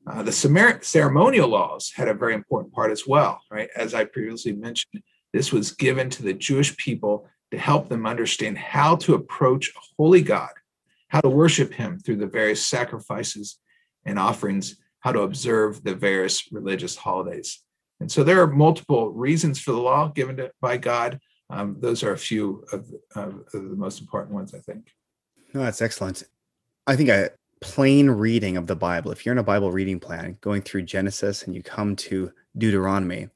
uh, 0.07 0.23
the 0.23 0.79
ceremonial 0.81 1.47
laws 1.47 1.91
had 1.95 2.07
a 2.07 2.13
very 2.13 2.33
important 2.33 2.73
part 2.73 2.91
as 2.91 3.05
well, 3.07 3.41
right? 3.51 3.69
As 3.75 3.93
I 3.93 4.05
previously 4.05 4.53
mentioned, 4.53 5.03
this 5.33 5.53
was 5.53 5.71
given 5.71 6.09
to 6.11 6.23
the 6.23 6.33
Jewish 6.33 6.75
people 6.77 7.27
to 7.51 7.57
help 7.57 7.89
them 7.89 8.05
understand 8.05 8.57
how 8.57 8.95
to 8.97 9.13
approach 9.13 9.69
a 9.69 9.79
holy 9.97 10.21
God, 10.21 10.51
how 11.09 11.21
to 11.21 11.29
worship 11.29 11.73
him 11.73 11.99
through 11.99 12.17
the 12.17 12.27
various 12.27 12.65
sacrifices 12.65 13.59
and 14.05 14.17
offerings, 14.17 14.77
how 15.01 15.11
to 15.11 15.21
observe 15.21 15.83
the 15.83 15.93
various 15.93 16.51
religious 16.51 16.95
holidays. 16.95 17.61
And 17.99 18.11
so 18.11 18.23
there 18.23 18.41
are 18.41 18.47
multiple 18.47 19.11
reasons 19.11 19.59
for 19.59 19.71
the 19.71 19.79
law 19.79 20.07
given 20.07 20.37
to, 20.37 20.51
by 20.61 20.77
God. 20.77 21.19
Um, 21.49 21.77
those 21.79 22.03
are 22.03 22.13
a 22.13 22.17
few 22.17 22.63
of, 22.71 22.87
of, 23.15 23.43
the 23.51 23.59
most 23.59 23.99
important 23.99 24.33
ones, 24.33 24.53
I 24.53 24.59
think. 24.59 24.91
No, 25.53 25.61
that's 25.61 25.81
excellent. 25.81 26.23
I 26.85 26.95
think 26.95 27.09
a 27.09 27.31
plain 27.59 28.09
reading 28.09 28.55
of 28.55 28.67
the 28.67 28.75
Bible, 28.75 29.11
if 29.11 29.25
you're 29.25 29.33
in 29.33 29.39
a 29.39 29.43
Bible 29.43 29.71
reading 29.71 29.99
plan, 29.99 30.37
going 30.41 30.61
through 30.61 30.83
Genesis 30.83 31.43
and 31.43 31.55
you 31.55 31.63
come 31.63 31.95
to 31.97 32.31
Deuteronomy, 32.57 33.29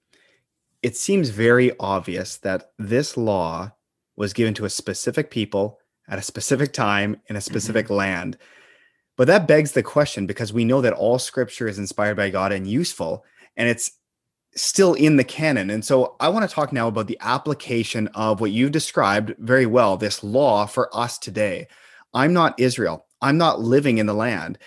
it 0.84 0.96
seems 0.96 1.30
very 1.30 1.72
obvious 1.80 2.38
that 2.38 2.72
this 2.78 3.18
law 3.18 3.72
was 4.16 4.34
given 4.34 4.54
to 4.54 4.66
a 4.66 4.70
specific 4.70 5.32
people 5.32 5.80
at 6.13 6.19
a 6.19 6.21
specific 6.21 6.71
time 6.71 7.19
in 7.28 7.36
a 7.36 7.41
specific 7.41 7.88
mm-hmm. 7.88 7.95
land. 7.95 8.38
But 9.17 9.28
that 9.28 9.47
begs 9.47 9.73
the 9.73 9.84
question 9.84 10.26
because 10.26 10.54
we 10.54 10.63
know 10.63 10.80
that 10.82 10.93
all 10.93 11.19
scripture 11.19 11.67
is 11.67 11.78
inspired 11.78 12.15
by 12.15 12.30
God 12.30 12.52
and 12.52 12.65
useful, 12.65 13.26
and 13.58 13.67
it's 13.67 13.91
still 14.56 14.93
in 14.93 15.17
the 15.17 15.23
canon. 15.23 15.69
And 15.69 15.84
so 15.84 16.15
I 16.19 16.30
want 16.30 16.47
to 16.47 16.54
talk 16.54 16.71
now 16.71 16.88
about 16.88 17.08
the 17.08 17.17
application 17.21 18.08
of 18.10 18.39
what 18.39 18.52
you've 18.52 18.71
described 18.71 19.36
very 19.39 19.65
well 19.65 19.97
this 19.97 20.23
law 20.23 20.65
for 20.65 20.95
us 20.95 21.17
today. 21.17 21.67
I'm 22.13 22.32
not 22.32 22.60
Israel, 22.60 23.06
I'm 23.21 23.38
not 23.38 23.60
living 23.60 23.97
in 23.97 24.06
the 24.06 24.13
land. 24.13 24.60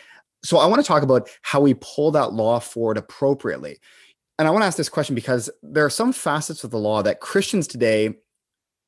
So 0.45 0.59
I 0.59 0.67
want 0.67 0.81
to 0.81 0.87
talk 0.87 1.03
about 1.03 1.29
how 1.43 1.61
we 1.61 1.75
pull 1.75 2.11
that 2.13 2.33
law 2.33 2.61
forward 2.61 2.99
appropriately 2.99 3.79
and 4.39 4.47
I 4.47 4.51
want 4.51 4.63
to 4.63 4.67
ask 4.67 4.77
this 4.77 4.89
question 4.89 5.15
because 5.15 5.49
there 5.63 5.85
are 5.85 5.91
some 5.91 6.13
facets 6.13 6.63
of 6.63 6.71
the 6.71 6.79
law 6.79 7.03
that 7.03 7.21
Christians 7.21 7.67
today 7.67 8.15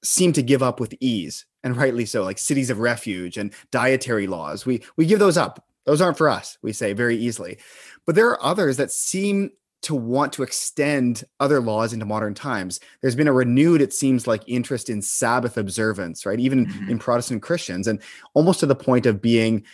seem 0.04 0.32
to 0.34 0.42
give 0.42 0.62
up 0.62 0.78
with 0.78 0.94
ease, 1.00 1.46
and 1.64 1.76
rightly 1.76 2.06
so, 2.06 2.24
like 2.24 2.38
cities 2.38 2.70
of 2.70 2.78
refuge 2.78 3.36
and 3.36 3.52
dietary 3.70 4.26
laws. 4.26 4.66
We 4.66 4.82
we 4.96 5.06
give 5.06 5.18
those 5.18 5.36
up. 5.36 5.64
Those 5.84 6.00
aren't 6.00 6.18
for 6.18 6.28
us, 6.28 6.58
we 6.62 6.72
say 6.72 6.92
very 6.92 7.16
easily. 7.16 7.58
But 8.04 8.14
there 8.14 8.28
are 8.28 8.42
others 8.42 8.76
that 8.76 8.90
seem 8.90 9.50
to 9.80 9.94
want 9.94 10.32
to 10.34 10.42
extend 10.42 11.24
other 11.40 11.60
laws 11.60 11.92
into 11.92 12.04
modern 12.04 12.34
times. 12.34 12.80
There's 13.00 13.14
been 13.14 13.28
a 13.28 13.32
renewed, 13.32 13.80
it 13.80 13.92
seems 13.92 14.26
like, 14.26 14.42
interest 14.46 14.90
in 14.90 15.00
Sabbath 15.00 15.56
observance, 15.56 16.26
right? 16.26 16.40
Even 16.40 16.66
mm-hmm. 16.66 16.90
in 16.90 16.98
Protestant 16.98 17.42
Christians, 17.42 17.86
and 17.86 18.02
almost 18.34 18.60
to 18.60 18.66
the 18.66 18.74
point 18.74 19.06
of 19.06 19.22
being 19.22 19.64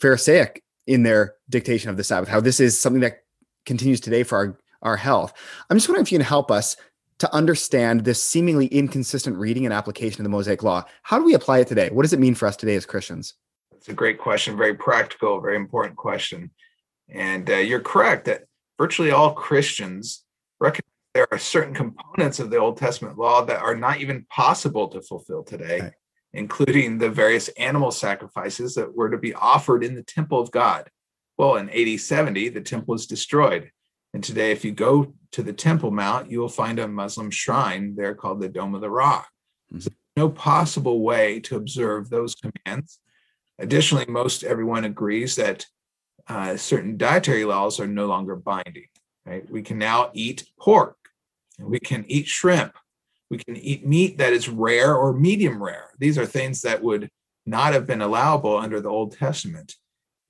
Pharisaic 0.00 0.62
in 0.86 1.02
their 1.02 1.34
dictation 1.48 1.88
of 1.88 1.96
the 1.96 2.04
Sabbath, 2.04 2.28
how 2.28 2.40
this 2.40 2.60
is 2.60 2.78
something 2.78 3.00
that 3.00 3.22
continues 3.64 4.00
today 4.00 4.22
for 4.22 4.36
our 4.36 4.58
our 4.82 4.96
health. 4.98 5.32
I'm 5.70 5.78
just 5.78 5.88
wondering 5.88 6.02
if 6.02 6.12
you 6.12 6.18
can 6.18 6.26
help 6.26 6.50
us 6.50 6.76
to 7.24 7.34
understand 7.34 8.04
this 8.04 8.22
seemingly 8.22 8.66
inconsistent 8.66 9.34
reading 9.38 9.64
and 9.64 9.72
application 9.72 10.20
of 10.20 10.24
the 10.24 10.28
Mosaic 10.28 10.62
Law. 10.62 10.84
How 11.04 11.18
do 11.18 11.24
we 11.24 11.32
apply 11.32 11.60
it 11.60 11.66
today? 11.66 11.88
What 11.88 12.02
does 12.02 12.12
it 12.12 12.20
mean 12.20 12.34
for 12.34 12.46
us 12.46 12.54
today 12.54 12.74
as 12.74 12.84
Christians? 12.84 13.32
It's 13.72 13.88
a 13.88 13.94
great 13.94 14.18
question, 14.18 14.58
very 14.58 14.74
practical, 14.74 15.40
very 15.40 15.56
important 15.56 15.96
question. 15.96 16.50
And 17.08 17.48
uh, 17.48 17.56
you're 17.56 17.80
correct 17.80 18.26
that 18.26 18.42
virtually 18.78 19.10
all 19.10 19.32
Christians 19.32 20.22
recognize 20.60 20.84
there 21.14 21.26
are 21.32 21.38
certain 21.38 21.72
components 21.72 22.40
of 22.40 22.50
the 22.50 22.58
Old 22.58 22.76
Testament 22.76 23.16
law 23.16 23.42
that 23.46 23.62
are 23.62 23.76
not 23.76 24.00
even 24.00 24.26
possible 24.28 24.88
to 24.88 25.00
fulfill 25.00 25.44
today, 25.44 25.80
right. 25.80 25.92
including 26.34 26.98
the 26.98 27.08
various 27.08 27.48
animal 27.56 27.90
sacrifices 27.90 28.74
that 28.74 28.94
were 28.94 29.08
to 29.08 29.18
be 29.18 29.32
offered 29.32 29.82
in 29.82 29.94
the 29.94 30.02
temple 30.02 30.40
of 30.40 30.50
God. 30.50 30.90
Well, 31.38 31.56
in 31.56 31.70
AD 31.70 32.00
70, 32.00 32.50
the 32.50 32.60
temple 32.60 32.92
was 32.92 33.06
destroyed. 33.06 33.70
And 34.14 34.22
today, 34.22 34.52
if 34.52 34.64
you 34.64 34.70
go 34.70 35.12
to 35.32 35.42
the 35.42 35.52
Temple 35.52 35.90
Mount, 35.90 36.30
you 36.30 36.38
will 36.38 36.48
find 36.48 36.78
a 36.78 36.86
Muslim 36.86 37.32
shrine 37.32 37.96
there 37.96 38.14
called 38.14 38.40
the 38.40 38.48
Dome 38.48 38.76
of 38.76 38.80
the 38.80 38.88
Rock. 38.88 39.28
Mm-hmm. 39.72 39.80
So 39.80 39.90
no 40.16 40.28
possible 40.28 41.00
way 41.00 41.40
to 41.40 41.56
observe 41.56 42.08
those 42.08 42.36
commands. 42.36 43.00
Additionally, 43.58 44.06
most 44.06 44.44
everyone 44.44 44.84
agrees 44.84 45.34
that 45.34 45.66
uh, 46.28 46.56
certain 46.56 46.96
dietary 46.96 47.44
laws 47.44 47.80
are 47.80 47.88
no 47.88 48.06
longer 48.06 48.36
binding. 48.36 48.86
Right? 49.26 49.50
We 49.50 49.62
can 49.62 49.78
now 49.78 50.10
eat 50.14 50.46
pork, 50.60 50.96
we 51.58 51.80
can 51.80 52.04
eat 52.06 52.28
shrimp, 52.28 52.74
we 53.30 53.38
can 53.38 53.56
eat 53.56 53.84
meat 53.84 54.18
that 54.18 54.32
is 54.32 54.48
rare 54.48 54.94
or 54.94 55.12
medium 55.12 55.60
rare. 55.60 55.90
These 55.98 56.18
are 56.18 56.26
things 56.26 56.62
that 56.62 56.82
would 56.84 57.10
not 57.46 57.72
have 57.72 57.86
been 57.86 58.00
allowable 58.00 58.56
under 58.56 58.80
the 58.80 58.90
Old 58.90 59.16
Testament. 59.16 59.74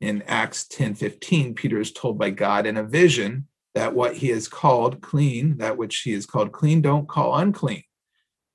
In 0.01 0.23
Acts 0.23 0.67
10 0.69 0.95
15, 0.95 1.55
Peter 1.55 1.81
is 1.81 1.93
told 1.93 2.19
by 2.19 2.31
God 2.31 2.65
in 2.67 2.79
a 2.79 2.83
vision 2.83 3.47
that 3.75 3.95
what 3.95 4.17
he 4.17 4.29
has 4.29 4.49
called 4.49 5.01
clean, 5.01 5.59
that 5.59 5.77
which 5.77 6.01
he 6.01 6.13
has 6.13 6.27
called 6.27 6.53
clean, 6.53 6.81
don't 6.81 7.09
call 7.09 7.37
unclean. 7.37 7.83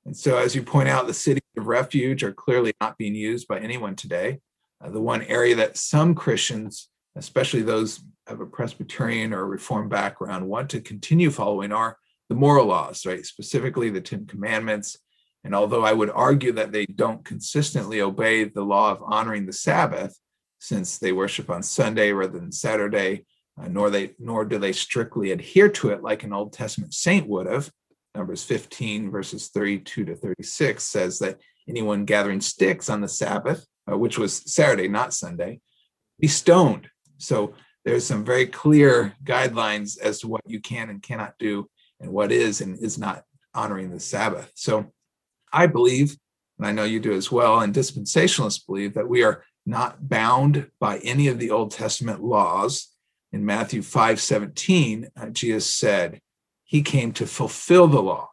And 0.06 0.16
so, 0.16 0.38
as 0.38 0.56
you 0.56 0.64
point 0.64 0.90
out, 0.90 1.08
the 1.08 1.14
cities 1.14 1.44
of 1.58 1.68
refuge 1.68 2.24
are 2.24 2.32
clearly 2.32 2.74
not 2.82 2.98
being 2.98 3.16
used 3.16 3.48
by 3.48 3.60
anyone 3.60 3.96
today. 3.96 4.40
Uh, 4.84 4.90
the 4.90 5.02
one 5.02 5.22
area 5.24 5.56
that 5.56 5.78
some 5.78 6.16
Christians, 6.16 6.90
especially 7.16 7.62
those 7.62 8.02
of 8.28 8.40
a 8.40 8.46
Presbyterian 8.46 9.34
or 9.34 9.46
Reformed 9.46 9.90
background, 9.90 10.48
want 10.48 10.70
to 10.70 10.80
continue 10.80 11.30
following 11.30 11.72
are 11.72 11.98
the 12.30 12.36
moral 12.36 12.68
laws, 12.68 13.06
right? 13.06 13.26
Specifically, 13.26 13.90
the 13.90 14.02
Ten 14.02 14.26
Commandments. 14.26 14.98
And 15.44 15.54
although 15.54 15.84
I 15.84 15.94
would 15.94 16.10
argue 16.10 16.54
that 16.54 16.72
they 16.72 16.86
don't 16.86 17.26
consistently 17.26 18.02
obey 18.02 18.46
the 18.46 18.64
law 18.64 18.92
of 18.92 19.04
honoring 19.04 19.46
the 19.46 19.54
Sabbath, 19.54 20.18
since 20.60 20.98
they 20.98 21.12
worship 21.12 21.50
on 21.50 21.64
Sunday 21.64 22.12
rather 22.12 22.38
than 22.38 22.52
Saturday, 22.52 23.26
uh, 23.62 23.68
nor 23.68 23.90
they 23.90 24.12
nor 24.20 24.46
do 24.46 24.58
they 24.58 24.72
strictly 24.72 25.32
adhere 25.32 25.70
to 25.70 25.90
it 25.90 26.04
like 26.04 26.24
an 26.24 26.34
Old 26.34 26.54
Testament 26.54 26.94
saint 26.94 27.28
would 27.28 27.48
have. 27.48 27.72
Numbers 28.16 28.44
15 28.44 29.12
verses 29.12 29.50
32 29.50 30.06
to 30.06 30.16
36 30.16 30.84
says 30.84 31.20
that 31.20 31.40
anyone 31.68 32.06
gathering 32.06 32.42
sticks 32.42 32.90
on 32.90 33.02
the 33.02 33.08
Sabbath, 33.08 33.66
uh, 33.92 33.98
which 33.98 34.18
was 34.18 34.52
Saturday, 34.52 34.88
not 34.88 35.14
Sunday, 35.14 35.60
be 36.20 36.28
stoned. 36.28 36.90
So 37.18 37.54
there's 37.86 38.06
some 38.06 38.26
very 38.26 38.46
clear 38.46 39.14
guidelines 39.24 40.00
as 40.00 40.20
to 40.20 40.28
what 40.28 40.42
you 40.46 40.60
can 40.60 40.90
and 40.90 41.02
cannot 41.02 41.36
do, 41.40 41.70
and 42.00 42.12
what 42.12 42.32
is 42.32 42.62
and 42.62 42.78
is 42.82 42.98
not 42.98 43.24
honoring 43.54 43.92
the 43.92 44.00
Sabbath. 44.00 44.52
So 44.56 44.92
I 45.52 45.68
believe, 45.68 46.18
and 46.58 46.68
I 46.68 46.72
know 46.72 46.84
you 46.84 47.00
do 47.00 47.14
as 47.14 47.32
well, 47.32 47.60
and 47.60 47.74
dispensationalists 47.74 48.66
believe 48.66 48.94
that 48.96 49.08
we 49.08 49.24
are 49.24 49.44
not 49.66 50.10
bound 50.10 50.70
by 50.80 50.98
any 51.00 51.28
of 51.28 51.40
the 51.40 51.52
Old 51.52 51.72
Testament 51.72 52.24
laws 52.24 52.90
in 53.32 53.46
Matthew 53.46 53.82
5 53.82 54.20
17, 54.20 55.10
uh, 55.16 55.30
Jesus 55.30 55.72
said, 55.72 56.20
He 56.64 56.82
came 56.82 57.12
to 57.14 57.26
fulfill 57.26 57.88
the 57.88 58.02
law. 58.02 58.32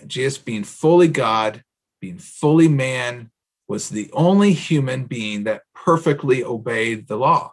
And 0.00 0.10
Jesus, 0.10 0.38
being 0.38 0.64
fully 0.64 1.08
God, 1.08 1.62
being 2.00 2.18
fully 2.18 2.68
man, 2.68 3.30
was 3.68 3.88
the 3.88 4.10
only 4.12 4.52
human 4.52 5.04
being 5.04 5.44
that 5.44 5.62
perfectly 5.74 6.42
obeyed 6.44 7.08
the 7.08 7.16
law. 7.16 7.52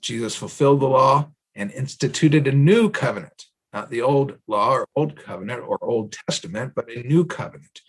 Jesus 0.00 0.34
fulfilled 0.34 0.80
the 0.80 0.88
law 0.88 1.30
and 1.54 1.70
instituted 1.70 2.46
a 2.46 2.52
new 2.52 2.90
covenant, 2.90 3.46
not 3.72 3.90
the 3.90 4.02
old 4.02 4.38
law 4.46 4.72
or 4.72 4.88
old 4.96 5.16
covenant 5.16 5.62
or 5.66 5.82
Old 5.82 6.16
Testament, 6.28 6.72
but 6.74 6.90
a 6.90 7.02
new 7.02 7.24
covenant. 7.24 7.80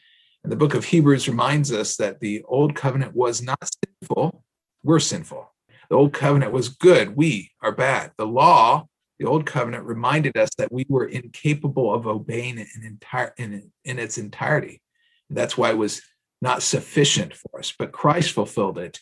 And 0.43 0.51
the 0.51 0.57
book 0.57 0.73
of 0.73 0.85
Hebrews 0.85 1.27
reminds 1.27 1.71
us 1.71 1.95
that 1.97 2.19
the 2.19 2.43
old 2.43 2.75
covenant 2.75 3.15
was 3.15 3.41
not 3.41 3.69
sinful, 4.01 4.43
we're 4.83 4.99
sinful. 4.99 5.52
The 5.93 5.99
old 5.99 6.13
covenant 6.13 6.51
was 6.51 6.69
good, 6.69 7.15
we 7.15 7.51
are 7.61 7.71
bad. 7.71 8.13
The 8.17 8.25
law, 8.25 8.87
the 9.19 9.27
old 9.27 9.45
covenant 9.45 9.83
reminded 9.83 10.35
us 10.35 10.49
that 10.57 10.71
we 10.71 10.87
were 10.89 11.05
incapable 11.05 11.93
of 11.93 12.07
obeying 12.07 12.57
it 12.57 12.67
in, 12.75 12.83
entire, 12.83 13.31
in, 13.37 13.71
in 13.85 13.99
its 13.99 14.17
entirety. 14.17 14.81
That's 15.29 15.55
why 15.55 15.69
it 15.69 15.77
was 15.77 16.01
not 16.41 16.63
sufficient 16.63 17.35
for 17.35 17.59
us, 17.59 17.75
but 17.77 17.91
Christ 17.91 18.31
fulfilled 18.31 18.79
it 18.79 19.01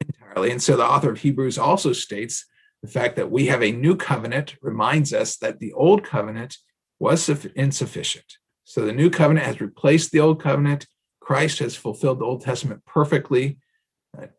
entirely. 0.00 0.50
And 0.50 0.62
so 0.62 0.78
the 0.78 0.86
author 0.86 1.10
of 1.10 1.18
Hebrews 1.18 1.58
also 1.58 1.92
states 1.92 2.46
the 2.82 2.88
fact 2.88 3.16
that 3.16 3.30
we 3.30 3.48
have 3.48 3.62
a 3.62 3.70
new 3.70 3.94
covenant 3.94 4.56
reminds 4.62 5.12
us 5.12 5.36
that 5.36 5.58
the 5.58 5.74
old 5.74 6.04
covenant 6.04 6.56
was 6.98 7.28
insufficient. 7.54 8.38
So 8.64 8.86
the 8.86 8.94
new 8.94 9.10
covenant 9.10 9.44
has 9.44 9.60
replaced 9.60 10.10
the 10.10 10.20
old 10.20 10.42
covenant. 10.42 10.86
Christ 11.20 11.58
has 11.58 11.76
fulfilled 11.76 12.20
the 12.20 12.24
Old 12.24 12.40
Testament 12.40 12.82
perfectly. 12.86 13.58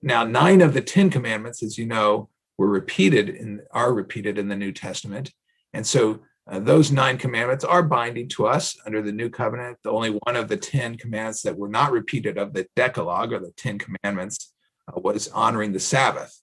Now, 0.01 0.23
nine 0.23 0.61
of 0.61 0.73
the 0.73 0.81
Ten 0.81 1.09
Commandments, 1.09 1.63
as 1.63 1.77
you 1.77 1.85
know, 1.85 2.29
were 2.57 2.67
repeated 2.67 3.29
and 3.29 3.61
are 3.71 3.93
repeated 3.93 4.37
in 4.37 4.47
the 4.47 4.55
New 4.55 4.71
Testament. 4.71 5.31
And 5.73 5.85
so 5.85 6.19
uh, 6.49 6.59
those 6.59 6.91
nine 6.91 7.17
commandments 7.17 7.63
are 7.63 7.83
binding 7.83 8.27
to 8.29 8.47
us 8.47 8.77
under 8.85 9.01
the 9.01 9.11
new 9.11 9.29
covenant. 9.29 9.77
The 9.83 9.91
only 9.91 10.17
one 10.23 10.35
of 10.35 10.47
the 10.47 10.57
10 10.57 10.97
commandments 10.97 11.41
that 11.43 11.57
were 11.57 11.69
not 11.69 11.91
repeated 11.91 12.37
of 12.37 12.53
the 12.53 12.67
Decalogue 12.75 13.31
or 13.31 13.39
the 13.39 13.53
10 13.57 13.79
commandments 13.79 14.53
uh, 14.87 14.99
was 14.99 15.27
honoring 15.29 15.71
the 15.71 15.79
Sabbath. 15.79 16.41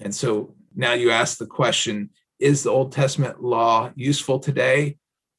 And 0.00 0.14
so 0.14 0.54
now 0.74 0.92
you 0.92 1.10
ask 1.10 1.38
the 1.38 1.46
question 1.46 2.10
is 2.40 2.62
the 2.62 2.70
Old 2.70 2.92
Testament 2.92 3.42
law 3.42 3.92
useful 3.94 4.38
today? 4.38 4.98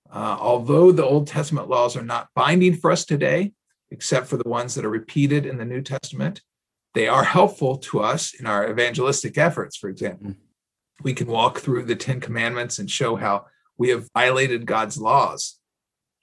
Uh, 0.10 0.38
although 0.40 0.92
the 0.92 1.04
Old 1.04 1.28
Testament 1.28 1.68
laws 1.68 1.98
are 1.98 2.06
not 2.06 2.30
binding 2.36 2.76
for 2.76 2.90
us 2.90 3.06
today, 3.06 3.52
except 3.92 4.28
for 4.28 4.38
the 4.38 4.48
ones 4.48 4.76
that 4.76 4.86
are 4.86 4.90
repeated 4.90 5.46
in 5.46 5.58
the 5.58 5.66
New 5.66 5.82
Testament, 5.82 6.42
they 6.96 7.08
are 7.08 7.26
helpful 7.26 7.78
to 7.78 8.00
us 8.00 8.34
in 8.34 8.48
our 8.48 8.70
evangelistic 8.70 9.38
efforts, 9.38 9.78
for 9.78 9.90
example. 9.90 10.30
Mm. 10.32 10.36
We 11.04 11.14
can 11.14 11.28
walk 11.28 11.60
through 11.60 11.84
the 11.84 11.96
Ten 11.96 12.22
Commandments 12.22 12.80
and 12.80 12.90
show 12.90 13.18
how 13.18 13.46
we 13.78 13.90
have 13.90 14.08
violated 14.16 14.66
God's 14.66 14.98
laws. 14.98 15.60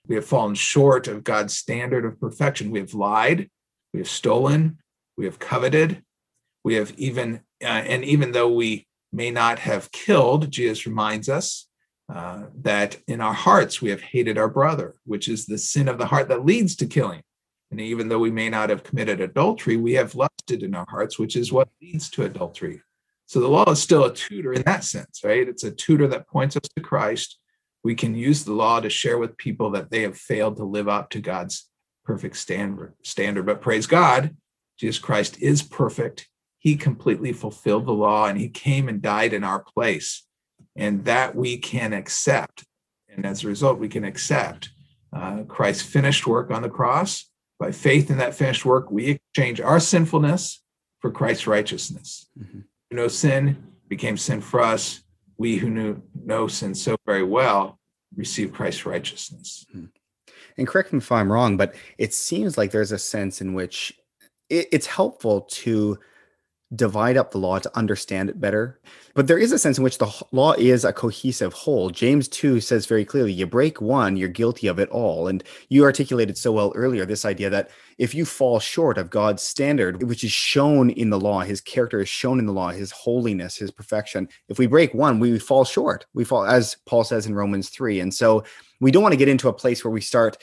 We 0.07 0.15
have 0.15 0.25
fallen 0.25 0.55
short 0.55 1.07
of 1.07 1.23
God's 1.23 1.55
standard 1.55 2.03
of 2.05 2.19
perfection. 2.19 2.71
We 2.71 2.79
have 2.79 2.95
lied, 2.95 3.49
we 3.93 3.99
have 3.99 4.09
stolen, 4.09 4.79
we 5.15 5.25
have 5.25 5.39
coveted, 5.39 6.03
we 6.63 6.73
have 6.73 6.91
even, 6.97 7.41
uh, 7.63 7.67
and 7.67 8.03
even 8.03 8.31
though 8.31 8.51
we 8.51 8.87
may 9.11 9.29
not 9.29 9.59
have 9.59 9.91
killed, 9.91 10.49
Jesus 10.49 10.87
reminds 10.87 11.29
us 11.29 11.67
uh, 12.11 12.45
that 12.61 12.97
in 13.07 13.21
our 13.21 13.33
hearts 13.33 13.81
we 13.81 13.91
have 13.91 14.01
hated 14.01 14.39
our 14.39 14.49
brother, 14.49 14.95
which 15.05 15.29
is 15.29 15.45
the 15.45 15.59
sin 15.59 15.87
of 15.87 15.99
the 15.99 16.07
heart 16.07 16.29
that 16.29 16.45
leads 16.45 16.75
to 16.77 16.87
killing. 16.87 17.21
And 17.73 17.81
even 17.81 18.07
though 18.07 18.19
we 18.19 18.31
may 18.31 18.49
not 18.49 18.69
have 18.69 18.83
committed 18.83 19.19
adultery, 19.19 19.77
we 19.77 19.93
have 19.93 20.15
lusted 20.15 20.61
in 20.61 20.75
our 20.75 20.85
hearts, 20.87 21.17
which 21.17 21.35
is 21.35 21.51
what 21.51 21.69
leads 21.81 22.09
to 22.11 22.23
adultery. 22.23 22.81
So 23.25 23.39
the 23.39 23.47
law 23.47 23.69
is 23.71 23.81
still 23.81 24.05
a 24.05 24.13
tutor 24.13 24.53
in 24.53 24.61
that 24.63 24.83
sense, 24.83 25.21
right? 25.23 25.47
It's 25.47 25.63
a 25.63 25.71
tutor 25.71 26.07
that 26.07 26.27
points 26.27 26.55
us 26.55 26.69
to 26.75 26.83
Christ. 26.83 27.39
We 27.83 27.95
can 27.95 28.13
use 28.13 28.43
the 28.43 28.53
law 28.53 28.79
to 28.79 28.89
share 28.89 29.17
with 29.17 29.37
people 29.37 29.71
that 29.71 29.89
they 29.89 30.03
have 30.03 30.17
failed 30.17 30.57
to 30.57 30.63
live 30.63 30.87
up 30.87 31.09
to 31.11 31.19
God's 31.19 31.67
perfect 32.03 32.37
standard. 32.37 32.93
Standard, 33.03 33.45
but 33.45 33.61
praise 33.61 33.87
God, 33.87 34.35
Jesus 34.77 34.99
Christ 34.99 35.41
is 35.41 35.63
perfect 35.63 36.27
he 36.63 36.77
completely 36.77 37.33
fulfilled 37.33 37.85
the 37.85 37.91
law 37.91 38.25
and 38.25 38.39
he 38.39 38.47
came 38.47 38.87
and 38.87 39.01
died 39.01 39.33
in 39.33 39.43
our 39.43 39.59
place. 39.59 40.25
And 40.77 41.03
that 41.03 41.35
we 41.35 41.57
can 41.57 41.91
accept. 41.91 42.63
And 43.09 43.25
as 43.25 43.43
a 43.43 43.47
result, 43.47 43.79
we 43.79 43.89
can 43.89 44.05
accept 44.05 44.69
uh, 45.11 45.43
Christ's 45.43 45.83
finished 45.83 46.25
work 46.25 46.51
on 46.51 46.61
the 46.61 46.69
cross. 46.69 47.29
By 47.63 47.71
faith 47.71 48.11
in 48.11 48.17
that 48.17 48.35
finished 48.35 48.65
work, 48.65 48.91
we 48.91 49.21
exchange 49.33 49.61
our 49.61 49.79
sinfulness 49.79 50.61
for 50.99 51.09
Christ's 51.09 51.47
righteousness. 51.47 52.27
Mm-hmm. 52.37 52.59
No 52.91 53.07
sin 53.07 53.55
became 53.87 54.17
sin 54.17 54.41
for 54.41 54.59
us. 54.59 54.99
We 55.37 55.55
who 55.55 55.69
knew 55.69 56.01
no 56.13 56.49
sin 56.49 56.75
so 56.75 56.97
very 57.05 57.23
well 57.23 57.79
receive 58.17 58.51
Christ's 58.51 58.85
righteousness. 58.85 59.65
Mm-hmm. 59.73 59.85
And 60.57 60.67
correct 60.67 60.91
me 60.91 60.97
if 60.97 61.09
I'm 61.09 61.31
wrong, 61.31 61.55
but 61.55 61.73
it 61.97 62.13
seems 62.13 62.57
like 62.57 62.71
there's 62.71 62.91
a 62.91 62.99
sense 62.99 63.39
in 63.39 63.53
which 63.53 63.93
it, 64.49 64.67
it's 64.73 64.87
helpful 64.87 65.47
to 65.63 65.97
divide 66.75 67.17
up 67.17 67.31
the 67.31 67.37
law 67.37 67.59
to 67.59 67.77
understand 67.77 68.29
it 68.29 68.39
better. 68.39 68.79
But 69.15 69.27
there 69.27 69.37
is 69.37 69.51
a 69.51 69.59
sense 69.59 69.77
in 69.77 69.83
which 69.83 69.99
the 69.99 70.11
law 70.31 70.53
is 70.53 70.83
a 70.83 70.93
cohesive 70.93 71.53
whole. 71.53 71.91
James 71.91 72.27
2 72.27 72.59
says 72.59 72.87
very 72.87 73.05
clearly, 73.05 73.31
you 73.31 73.45
break 73.45 73.79
one, 73.79 74.17
you're 74.17 74.29
guilty 74.29 74.67
of 74.67 74.79
it 74.79 74.89
all. 74.89 75.27
And 75.27 75.43
you 75.69 75.83
articulated 75.83 76.37
so 76.37 76.51
well 76.51 76.71
earlier 76.75 77.05
this 77.05 77.25
idea 77.25 77.49
that 77.51 77.69
if 77.99 78.15
you 78.15 78.25
fall 78.25 78.59
short 78.59 78.97
of 78.97 79.11
God's 79.11 79.43
standard, 79.43 80.01
which 80.03 80.23
is 80.23 80.31
shown 80.31 80.89
in 80.89 81.11
the 81.11 81.19
law, 81.19 81.41
his 81.41 81.61
character 81.61 82.01
is 82.01 82.09
shown 82.09 82.39
in 82.39 82.47
the 82.47 82.53
law, 82.53 82.71
his 82.71 82.91
holiness, 82.91 83.55
his 83.55 83.69
perfection, 83.69 84.27
if 84.47 84.57
we 84.57 84.65
break 84.65 84.93
one, 84.93 85.19
we 85.19 85.37
fall 85.37 85.65
short. 85.65 86.07
We 86.15 86.23
fall, 86.23 86.45
as 86.45 86.77
Paul 86.87 87.03
says 87.03 87.27
in 87.27 87.35
Romans 87.35 87.69
3. 87.69 87.99
And 87.99 88.13
so 88.13 88.43
we 88.79 88.91
don't 88.91 89.03
want 89.03 89.13
to 89.13 89.17
get 89.17 89.29
into 89.29 89.47
a 89.47 89.53
place 89.53 89.83
where 89.83 89.91
we 89.91 90.01
start 90.01 90.37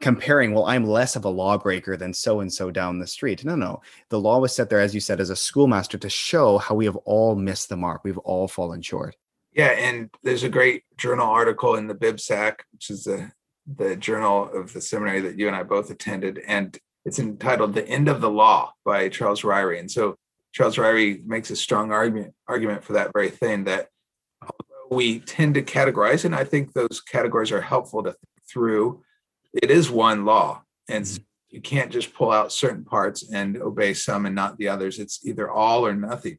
comparing, 0.00 0.52
well, 0.52 0.64
I'm 0.64 0.84
less 0.84 1.14
of 1.14 1.24
a 1.24 1.28
lawbreaker 1.28 1.96
than 1.96 2.14
so 2.14 2.40
and 2.40 2.52
so 2.52 2.70
down 2.70 2.98
the 2.98 3.06
street. 3.06 3.44
No, 3.44 3.54
no. 3.54 3.82
The 4.08 4.20
law 4.20 4.38
was 4.38 4.54
set 4.54 4.70
there, 4.70 4.80
as 4.80 4.94
you 4.94 5.00
said, 5.00 5.20
as 5.20 5.30
a 5.30 5.36
schoolmaster 5.36 5.98
to 5.98 6.08
show 6.08 6.58
how 6.58 6.74
we 6.74 6.86
have 6.86 6.96
all 6.96 7.36
missed 7.36 7.68
the 7.68 7.76
mark. 7.76 8.02
We've 8.02 8.18
all 8.18 8.48
fallen 8.48 8.82
short. 8.82 9.16
Yeah, 9.52 9.68
and 9.68 10.10
there's 10.22 10.44
a 10.44 10.48
great 10.48 10.84
journal 10.96 11.26
article 11.26 11.74
in 11.74 11.86
the 11.86 11.94
BibSac, 11.94 12.60
which 12.72 12.90
is 12.90 13.04
the 13.04 13.30
the 13.76 13.94
journal 13.94 14.50
of 14.52 14.72
the 14.72 14.80
seminary 14.80 15.20
that 15.20 15.38
you 15.38 15.46
and 15.46 15.54
I 15.54 15.62
both 15.62 15.90
attended, 15.90 16.40
and 16.46 16.76
it's 17.04 17.18
entitled 17.18 17.74
"The 17.74 17.86
End 17.86 18.08
of 18.08 18.20
the 18.20 18.30
Law" 18.30 18.72
by 18.84 19.08
Charles 19.08 19.42
Ryrie. 19.42 19.80
And 19.80 19.90
so 19.90 20.16
Charles 20.52 20.76
Ryrie 20.76 21.24
makes 21.26 21.50
a 21.50 21.56
strong 21.56 21.92
argument 21.92 22.34
argument 22.46 22.84
for 22.84 22.94
that 22.94 23.10
very 23.12 23.30
thing 23.30 23.64
that 23.64 23.88
we 24.90 25.20
tend 25.20 25.54
to 25.54 25.62
categorize, 25.62 26.24
and 26.24 26.34
I 26.34 26.44
think 26.44 26.72
those 26.72 27.00
categories 27.00 27.52
are 27.52 27.60
helpful 27.60 28.02
to 28.04 28.10
think 28.10 28.48
through 28.48 29.02
it 29.52 29.70
is 29.70 29.90
one 29.90 30.24
law 30.24 30.62
and 30.88 31.04
mm-hmm. 31.04 31.22
you 31.48 31.60
can't 31.60 31.90
just 31.90 32.14
pull 32.14 32.30
out 32.30 32.52
certain 32.52 32.84
parts 32.84 33.30
and 33.32 33.56
obey 33.56 33.94
some 33.94 34.26
and 34.26 34.34
not 34.34 34.58
the 34.58 34.68
others. 34.68 34.98
It's 34.98 35.24
either 35.24 35.50
all 35.50 35.86
or 35.86 35.94
nothing. 35.94 36.38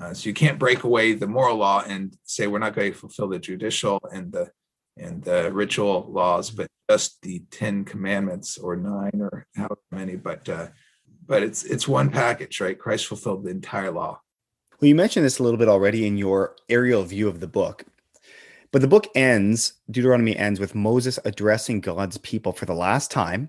Uh, 0.00 0.12
so 0.12 0.28
you 0.28 0.34
can't 0.34 0.58
break 0.58 0.82
away 0.82 1.14
the 1.14 1.26
moral 1.26 1.56
law 1.56 1.82
and 1.86 2.16
say 2.24 2.46
we're 2.46 2.58
not 2.58 2.74
going 2.74 2.92
to 2.92 2.98
fulfill 2.98 3.28
the 3.28 3.38
judicial 3.38 4.00
and 4.12 4.32
the 4.32 4.50
and 4.96 5.22
the 5.24 5.50
ritual 5.52 6.06
laws 6.08 6.50
but 6.50 6.68
just 6.88 7.20
the 7.22 7.42
10 7.50 7.84
commandments 7.84 8.58
or 8.58 8.76
nine 8.76 9.20
or 9.20 9.44
however 9.56 9.78
many 9.90 10.14
but 10.14 10.48
uh, 10.48 10.68
but 11.26 11.42
it's 11.42 11.64
it's 11.64 11.88
one 11.88 12.10
package 12.10 12.60
right? 12.60 12.78
Christ 12.78 13.06
fulfilled 13.06 13.44
the 13.44 13.50
entire 13.50 13.90
law. 13.90 14.20
Well 14.80 14.88
you 14.88 14.94
mentioned 14.94 15.24
this 15.24 15.38
a 15.38 15.42
little 15.44 15.58
bit 15.58 15.68
already 15.68 16.06
in 16.06 16.18
your 16.18 16.56
aerial 16.68 17.04
view 17.04 17.28
of 17.28 17.38
the 17.38 17.48
book 17.48 17.84
but 18.74 18.80
the 18.80 18.88
book 18.88 19.06
ends, 19.14 19.74
Deuteronomy 19.88 20.36
ends 20.36 20.58
with 20.58 20.74
Moses 20.74 21.20
addressing 21.24 21.80
God's 21.80 22.18
people 22.18 22.50
for 22.50 22.66
the 22.66 22.74
last 22.74 23.08
time 23.08 23.48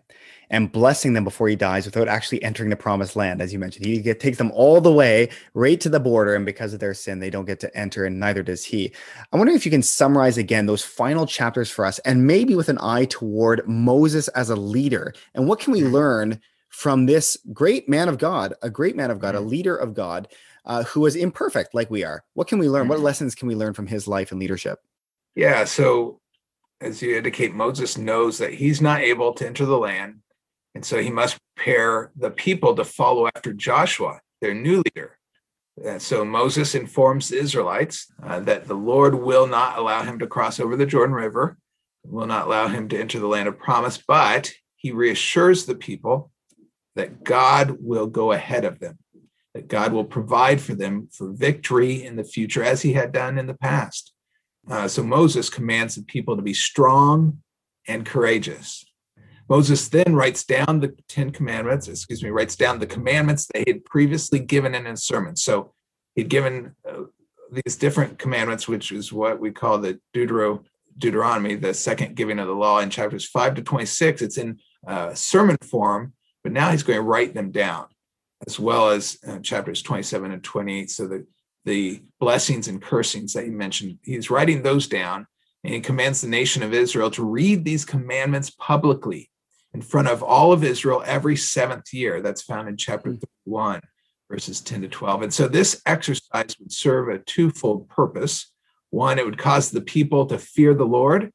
and 0.52 0.72
blessing 0.72 1.14
them 1.14 1.24
before 1.24 1.48
he 1.48 1.56
dies 1.56 1.88
without 1.88 2.08
actually 2.08 2.44
entering 2.44 2.70
the 2.70 2.76
promised 2.76 3.16
land. 3.16 3.42
As 3.42 3.52
you 3.52 3.58
mentioned, 3.58 3.88
he 3.88 3.98
get, 4.02 4.20
takes 4.20 4.38
them 4.38 4.52
all 4.52 4.80
the 4.80 4.92
way 4.92 5.30
right 5.56 5.82
to 5.82 5.90
the 5.90 6.00
border, 6.00 6.36
and 6.36 6.46
because 6.46 6.76
of 6.76 6.80
their 6.80 6.94
sin, 6.94 7.18
they 7.18 7.32
don't 7.32 7.46
get 7.46 7.60
to 7.62 7.76
enter, 7.76 8.06
and 8.06 8.20
neither 8.20 8.44
does 8.44 8.64
he. 8.64 8.92
I'm 9.34 9.40
wondering 9.40 9.58
if 9.58 9.66
you 9.66 9.72
can 9.72 9.82
summarize 9.82 10.38
again 10.38 10.68
those 10.68 10.84
final 10.84 11.26
chapters 11.26 11.72
for 11.72 11.88
us, 11.88 11.98
and 12.06 12.28
maybe 12.28 12.56
with 12.56 12.70
an 12.70 12.78
eye 12.80 13.06
toward 13.06 13.68
Moses 13.68 14.28
as 14.28 14.52
a 14.52 14.56
leader. 14.56 15.12
And 15.34 15.48
what 15.48 15.60
can 15.60 15.74
we 15.74 15.82
mm-hmm. 15.82 15.92
learn 15.92 16.42
from 16.70 17.08
this 17.08 17.36
great 17.52 17.90
man 17.90 18.10
of 18.10 18.20
God, 18.20 18.54
a 18.62 18.70
great 18.70 18.96
man 18.96 19.10
of 19.10 19.18
God, 19.18 19.34
a 19.34 19.40
mm-hmm. 19.40 19.48
leader 19.48 19.76
of 19.76 19.96
God, 19.96 20.28
uh, 20.66 20.84
who 20.84 21.00
was 21.00 21.16
imperfect 21.16 21.74
like 21.74 21.90
we 21.90 22.04
are? 22.04 22.24
What 22.36 22.48
can 22.48 22.60
we 22.60 22.70
learn? 22.70 22.88
What 22.88 22.98
mm-hmm. 22.98 23.06
lessons 23.06 23.34
can 23.34 23.48
we 23.48 23.56
learn 23.56 23.74
from 23.74 23.88
his 23.88 24.08
life 24.08 24.30
and 24.30 24.40
leadership? 24.40 24.80
Yeah. 25.36 25.66
So, 25.66 26.20
as 26.82 27.02
you 27.02 27.18
indicate, 27.18 27.54
Moses 27.54 27.98
knows 27.98 28.38
that 28.38 28.54
he's 28.54 28.82
not 28.82 29.02
able 29.02 29.34
to 29.34 29.48
enter 29.48 29.66
the 29.66 29.78
land. 29.78 30.22
And 30.76 30.86
so 30.86 31.02
he 31.02 31.10
must 31.10 31.38
prepare 31.56 32.12
the 32.18 32.30
people 32.30 32.76
to 32.76 32.84
follow 32.84 33.28
after 33.28 33.54
Joshua, 33.54 34.20
their 34.42 34.54
new 34.54 34.84
leader. 34.84 35.18
And 35.84 36.02
so 36.02 36.24
Moses 36.24 36.76
informs 36.76 37.30
the 37.30 37.38
Israelites 37.38 38.08
uh, 38.24 38.42
that 38.42 38.68
the 38.68 38.76
Lord 38.76 39.16
will 39.16 39.48
not 39.48 39.78
allow 39.78 40.04
him 40.04 40.20
to 40.20 40.28
cross 40.28 40.60
over 40.60 40.76
the 40.76 40.86
Jordan 40.86 41.16
River, 41.16 41.58
will 42.06 42.28
not 42.28 42.48
allow 42.48 42.68
him 42.68 42.88
to 42.90 43.00
enter 43.00 43.20
the 43.20 43.28
land 43.28 43.48
of 43.48 43.58
promise, 43.58 44.02
but 44.06 44.52
he 44.76 44.92
reassures 44.92 45.66
the 45.66 45.76
people 45.76 46.32
that 46.96 47.24
God 47.24 47.78
will 47.80 48.08
go 48.08 48.32
ahead 48.32 48.64
of 48.64 48.80
them, 48.80 49.00
that 49.54 49.68
God 49.68 49.92
will 49.92 50.06
provide 50.06 50.62
for 50.62 50.76
them 50.76 51.10
for 51.12 51.32
victory 51.32 52.06
in 52.06 52.16
the 52.16 52.24
future 52.24 52.64
as 52.64 52.82
he 52.82 52.94
had 52.94 53.12
done 53.12 53.38
in 53.38 53.48
the 53.48 53.54
past. 53.54 54.14
Uh, 54.70 54.88
so 54.88 55.04
Moses 55.04 55.50
commands 55.50 55.96
the 55.96 56.04
people 56.04 56.36
to 56.36 56.42
be 56.42 56.54
strong 56.54 57.40
and 57.88 58.06
courageous. 58.06 58.86
Moses 59.48 59.88
then 59.90 60.16
writes 60.16 60.44
down 60.44 60.80
the 60.80 60.96
Ten 61.08 61.30
Commandments, 61.32 61.88
excuse 61.88 62.24
me, 62.24 62.30
writes 62.30 62.56
down 62.56 62.80
the 62.80 62.88
commandments 62.88 63.48
they 63.54 63.64
had 63.68 63.86
previously 63.86 64.40
given 64.40 64.74
in 64.74 64.86
his 64.86 65.04
sermon. 65.04 65.36
So 65.36 65.74
he'd 66.16 66.30
given 66.30 66.76
uh, 66.88 67.04
these 67.52 67.76
different 67.76 68.18
commandments, 68.18 68.68
which 68.68 68.92
is 68.92 69.14
what 69.14 69.40
we 69.40 69.52
call 69.52 69.78
the 69.78 70.00
Deutero, 70.14 70.64
Deuteronomy, 70.98 71.56
the 71.56 71.74
second 71.74 72.16
giving 72.16 72.40
of 72.40 72.48
the 72.48 72.54
law 72.54 72.80
in 72.80 72.90
chapters 72.90 73.26
5 73.26 73.56
to 73.56 73.62
26. 73.62 74.22
It's 74.24 74.38
in 74.38 74.60
uh, 74.88 75.14
sermon 75.14 75.58
form, 75.64 76.14
but 76.44 76.52
now 76.52 76.72
he's 76.72 76.84
going 76.84 76.98
to 76.98 77.04
write 77.04 77.36
them 77.36 77.52
down, 77.52 77.86
as 78.48 78.60
well 78.60 78.90
as 78.90 79.18
uh, 79.28 79.40
chapters 79.40 79.84
27 79.84 80.32
and 80.32 80.44
28. 80.44 80.90
So 80.90 81.08
the, 81.08 81.28
the 81.66 82.02
blessings 82.20 82.68
and 82.68 82.82
cursings 82.82 83.34
that 83.34 83.44
he 83.44 83.50
mentioned, 83.50 84.00
he's 84.04 84.30
writing 84.30 84.62
those 84.62 84.88
down, 84.88 85.28
and 85.64 85.74
he 85.74 85.80
commands 85.82 86.22
the 86.22 86.28
nation 86.28 86.64
of 86.64 86.74
Israel 86.74 87.10
to 87.12 87.24
read 87.24 87.66
these 87.66 87.84
commandments 87.86 88.52
publicly 88.52 89.32
in 89.74 89.82
front 89.82 90.08
of 90.08 90.24
all 90.24 90.54
of 90.54 90.64
Israel 90.64 91.04
every 91.06 91.36
seventh 91.36 91.94
year. 91.94 92.22
That's 92.22 92.44
found 92.44 92.70
in 92.70 92.78
chapter 92.78 93.14
31, 93.46 93.82
verses 94.30 94.62
10 94.62 94.84
to 94.84 94.88
12. 94.88 95.24
And 95.24 95.34
so 95.34 95.48
this 95.48 95.82
exercise 95.86 96.56
would 96.60 96.72
serve 96.72 97.10
a 97.10 97.20
twofold 97.20 97.90
purpose. 97.90 98.52
One, 98.92 99.20
it 99.20 99.26
would 99.26 99.38
cause 99.38 99.72
the 99.72 99.82
people 99.82 100.28
to 100.28 100.38
fear 100.38 100.74
the 100.74 100.86
Lord 100.86 101.32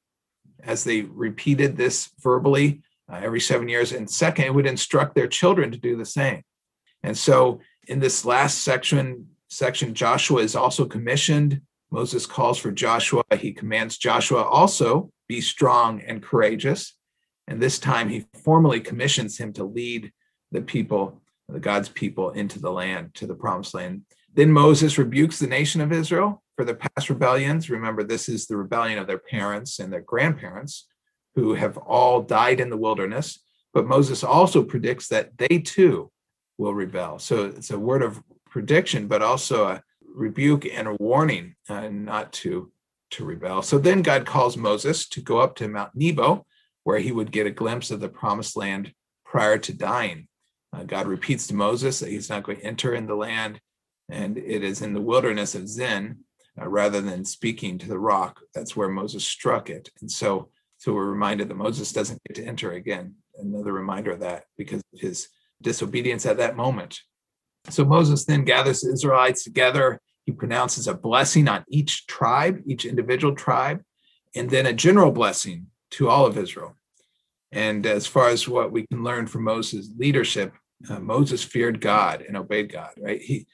as 0.62 0.84
they 0.84 1.02
repeated 1.02 1.76
this 1.76 2.10
verbally 2.20 2.82
uh, 3.12 3.20
every 3.22 3.40
seven 3.40 3.68
years. 3.68 3.92
And 3.92 4.08
second, 4.08 4.44
it 4.44 4.54
would 4.54 4.66
instruct 4.66 5.14
their 5.14 5.28
children 5.28 5.70
to 5.72 5.78
do 5.78 5.96
the 5.96 6.06
same. 6.06 6.42
And 7.02 7.18
so 7.18 7.60
in 7.88 7.98
this 7.98 8.24
last 8.24 8.62
section, 8.62 9.26
section, 9.50 9.94
Joshua 9.94 10.42
is 10.42 10.56
also 10.56 10.86
commissioned. 10.86 11.60
Moses 11.90 12.24
calls 12.24 12.58
for 12.58 12.70
Joshua. 12.70 13.22
He 13.36 13.52
commands 13.52 13.98
Joshua 13.98 14.42
also 14.42 15.10
be 15.28 15.40
strong 15.40 16.00
and 16.02 16.22
courageous. 16.22 16.96
And 17.46 17.60
this 17.60 17.78
time 17.78 18.08
he 18.08 18.26
formally 18.44 18.80
commissions 18.80 19.38
him 19.38 19.52
to 19.54 19.64
lead 19.64 20.12
the 20.52 20.62
people, 20.62 21.20
the 21.48 21.60
God's 21.60 21.88
people, 21.88 22.30
into 22.30 22.60
the 22.60 22.70
land, 22.70 23.14
to 23.14 23.26
the 23.26 23.34
promised 23.34 23.74
land. 23.74 24.02
Then 24.32 24.52
Moses 24.52 24.98
rebukes 24.98 25.38
the 25.38 25.48
nation 25.48 25.80
of 25.80 25.92
Israel 25.92 26.42
for 26.56 26.64
their 26.64 26.76
past 26.76 27.10
rebellions. 27.10 27.68
Remember, 27.68 28.04
this 28.04 28.28
is 28.28 28.46
the 28.46 28.56
rebellion 28.56 28.98
of 28.98 29.08
their 29.08 29.18
parents 29.18 29.80
and 29.80 29.92
their 29.92 30.00
grandparents 30.00 30.86
who 31.34 31.54
have 31.54 31.76
all 31.76 32.22
died 32.22 32.60
in 32.60 32.70
the 32.70 32.76
wilderness. 32.76 33.40
But 33.72 33.86
Moses 33.86 34.22
also 34.22 34.62
predicts 34.62 35.08
that 35.08 35.36
they 35.38 35.58
too 35.58 36.10
will 36.58 36.74
rebel. 36.74 37.18
So 37.18 37.46
it's 37.46 37.70
a 37.70 37.78
word 37.78 38.02
of 38.02 38.22
prediction, 38.50 39.06
but 39.06 39.22
also 39.22 39.68
a 39.68 39.82
rebuke 40.14 40.66
and 40.66 40.88
a 40.88 40.96
warning 41.00 41.54
uh, 41.68 41.88
not 41.88 42.32
to, 42.32 42.70
to 43.12 43.24
rebel. 43.24 43.62
So 43.62 43.78
then 43.78 44.02
God 44.02 44.26
calls 44.26 44.56
Moses 44.56 45.08
to 45.10 45.20
go 45.20 45.38
up 45.38 45.56
to 45.56 45.68
Mount 45.68 45.92
Nebo 45.94 46.44
where 46.84 46.98
he 46.98 47.12
would 47.12 47.32
get 47.32 47.46
a 47.46 47.50
glimpse 47.50 47.90
of 47.90 48.00
the 48.00 48.08
promised 48.08 48.56
land 48.56 48.92
prior 49.24 49.58
to 49.58 49.72
dying. 49.72 50.28
Uh, 50.72 50.84
God 50.84 51.06
repeats 51.06 51.46
to 51.48 51.54
Moses 51.54 52.00
that 52.00 52.10
he's 52.10 52.30
not 52.30 52.42
going 52.42 52.58
to 52.58 52.64
enter 52.64 52.94
in 52.94 53.06
the 53.06 53.14
land, 53.14 53.60
and 54.08 54.38
it 54.38 54.62
is 54.62 54.82
in 54.82 54.94
the 54.94 55.00
wilderness 55.00 55.54
of 55.54 55.68
Zin, 55.68 56.18
uh, 56.60 56.68
rather 56.68 57.00
than 57.00 57.24
speaking 57.24 57.78
to 57.78 57.88
the 57.88 57.98
rock. 57.98 58.40
That's 58.54 58.76
where 58.76 58.88
Moses 58.88 59.24
struck 59.24 59.70
it. 59.70 59.90
And 60.00 60.10
so, 60.10 60.48
so 60.78 60.92
we're 60.92 61.10
reminded 61.10 61.48
that 61.48 61.56
Moses 61.56 61.92
doesn't 61.92 62.22
get 62.26 62.36
to 62.36 62.44
enter 62.44 62.72
again. 62.72 63.14
Another 63.36 63.72
reminder 63.72 64.12
of 64.12 64.20
that 64.20 64.44
because 64.56 64.82
of 64.94 65.00
his 65.00 65.28
disobedience 65.62 66.24
at 66.26 66.38
that 66.38 66.56
moment. 66.56 67.00
So 67.68 67.84
Moses 67.84 68.24
then 68.24 68.44
gathers 68.44 68.80
the 68.80 68.92
Israelites 68.92 69.44
together. 69.44 70.00
He 70.24 70.32
pronounces 70.32 70.88
a 70.88 70.94
blessing 70.94 71.48
on 71.48 71.64
each 71.68 72.06
tribe, 72.06 72.62
each 72.66 72.84
individual 72.84 73.34
tribe, 73.34 73.82
and 74.34 74.48
then 74.48 74.66
a 74.66 74.72
general 74.72 75.12
blessing 75.12 75.66
to 75.92 76.08
all 76.08 76.26
of 76.26 76.38
Israel. 76.38 76.76
And 77.52 77.84
as 77.84 78.06
far 78.06 78.28
as 78.28 78.48
what 78.48 78.70
we 78.70 78.86
can 78.86 79.02
learn 79.02 79.26
from 79.26 79.44
Moses' 79.44 79.90
leadership, 79.98 80.54
uh, 80.88 81.00
Moses 81.00 81.42
feared 81.42 81.80
God 81.80 82.22
and 82.22 82.36
obeyed 82.36 82.72
God. 82.72 82.92
Right? 82.98 83.20
He, 83.20 83.46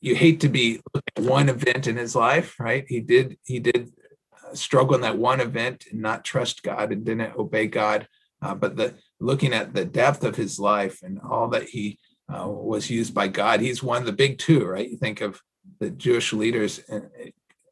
you 0.00 0.14
hate 0.14 0.40
to 0.40 0.48
be 0.48 0.80
one 1.16 1.48
event 1.48 1.86
in 1.86 1.96
his 1.96 2.14
life, 2.14 2.58
right? 2.60 2.84
He 2.88 3.00
did. 3.00 3.38
He 3.44 3.60
did 3.60 3.92
uh, 4.32 4.54
struggle 4.54 4.94
in 4.94 5.00
that 5.02 5.18
one 5.18 5.40
event 5.40 5.86
and 5.90 6.00
not 6.00 6.24
trust 6.24 6.62
God 6.62 6.92
and 6.92 7.04
didn't 7.04 7.36
obey 7.36 7.66
God. 7.66 8.06
Uh, 8.42 8.54
but 8.54 8.76
the 8.76 8.94
looking 9.18 9.54
at 9.54 9.74
the 9.74 9.84
depth 9.84 10.22
of 10.22 10.36
his 10.36 10.58
life 10.58 11.02
and 11.02 11.18
all 11.20 11.48
that 11.48 11.70
he 11.70 11.98
uh, 12.28 12.48
was 12.48 12.90
used 12.90 13.14
by 13.14 13.28
God, 13.28 13.60
he's 13.60 13.82
one 13.82 14.02
of 14.02 14.06
the 14.06 14.12
big 14.12 14.38
two, 14.38 14.64
right? 14.64 14.88
You 14.88 14.96
think 14.96 15.20
of 15.20 15.40
the 15.80 15.90
Jewish 15.90 16.32
leaders, 16.32 16.80
uh, 16.90 17.00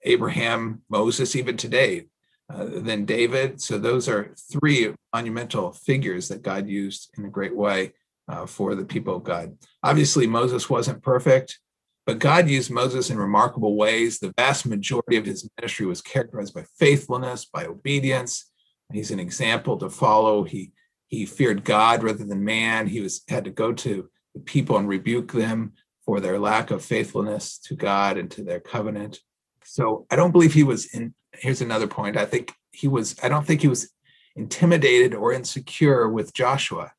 Abraham, 0.02 0.82
Moses, 0.88 1.34
even 1.34 1.56
today, 1.56 2.06
uh, 2.52 2.64
than 2.64 3.04
David. 3.04 3.60
So 3.60 3.78
those 3.78 4.08
are 4.08 4.34
three 4.52 4.94
monumental 5.12 5.72
figures 5.72 6.28
that 6.28 6.42
God 6.42 6.68
used 6.68 7.10
in 7.16 7.24
a 7.24 7.30
great 7.30 7.56
way 7.56 7.92
uh, 8.28 8.46
for 8.46 8.74
the 8.74 8.84
people 8.84 9.16
of 9.16 9.24
God. 9.24 9.56
Obviously, 9.82 10.26
Moses 10.26 10.68
wasn't 10.68 11.02
perfect, 11.02 11.58
but 12.06 12.18
God 12.18 12.48
used 12.48 12.70
Moses 12.70 13.10
in 13.10 13.18
remarkable 13.18 13.76
ways. 13.76 14.18
The 14.18 14.34
vast 14.36 14.66
majority 14.66 15.16
of 15.16 15.24
his 15.24 15.48
ministry 15.58 15.86
was 15.86 16.02
characterized 16.02 16.54
by 16.54 16.64
faithfulness, 16.78 17.46
by 17.46 17.64
obedience. 17.64 18.50
He's 18.92 19.10
an 19.10 19.20
example 19.20 19.78
to 19.78 19.88
follow. 19.88 20.44
He 20.44 20.72
he 21.06 21.26
feared 21.26 21.64
God 21.64 22.02
rather 22.02 22.24
than 22.24 22.44
man. 22.44 22.86
He 22.86 23.00
was 23.00 23.22
had 23.28 23.44
to 23.44 23.50
go 23.50 23.72
to 23.72 24.08
people 24.44 24.76
and 24.76 24.88
rebuke 24.88 25.32
them 25.32 25.72
for 26.04 26.20
their 26.20 26.38
lack 26.38 26.70
of 26.70 26.84
faithfulness 26.84 27.58
to 27.58 27.74
God 27.74 28.18
and 28.18 28.30
to 28.32 28.42
their 28.42 28.60
covenant. 28.60 29.20
So 29.64 30.06
I 30.10 30.16
don't 30.16 30.32
believe 30.32 30.52
he 30.52 30.64
was 30.64 30.94
in 30.94 31.14
here's 31.38 31.60
another 31.60 31.86
point. 31.86 32.16
I 32.16 32.24
think 32.24 32.52
he 32.72 32.88
was, 32.88 33.16
I 33.22 33.28
don't 33.28 33.46
think 33.46 33.60
he 33.60 33.68
was 33.68 33.90
intimidated 34.36 35.14
or 35.14 35.32
insecure 35.32 36.08
with 36.08 36.34
Joshua. 36.34 36.92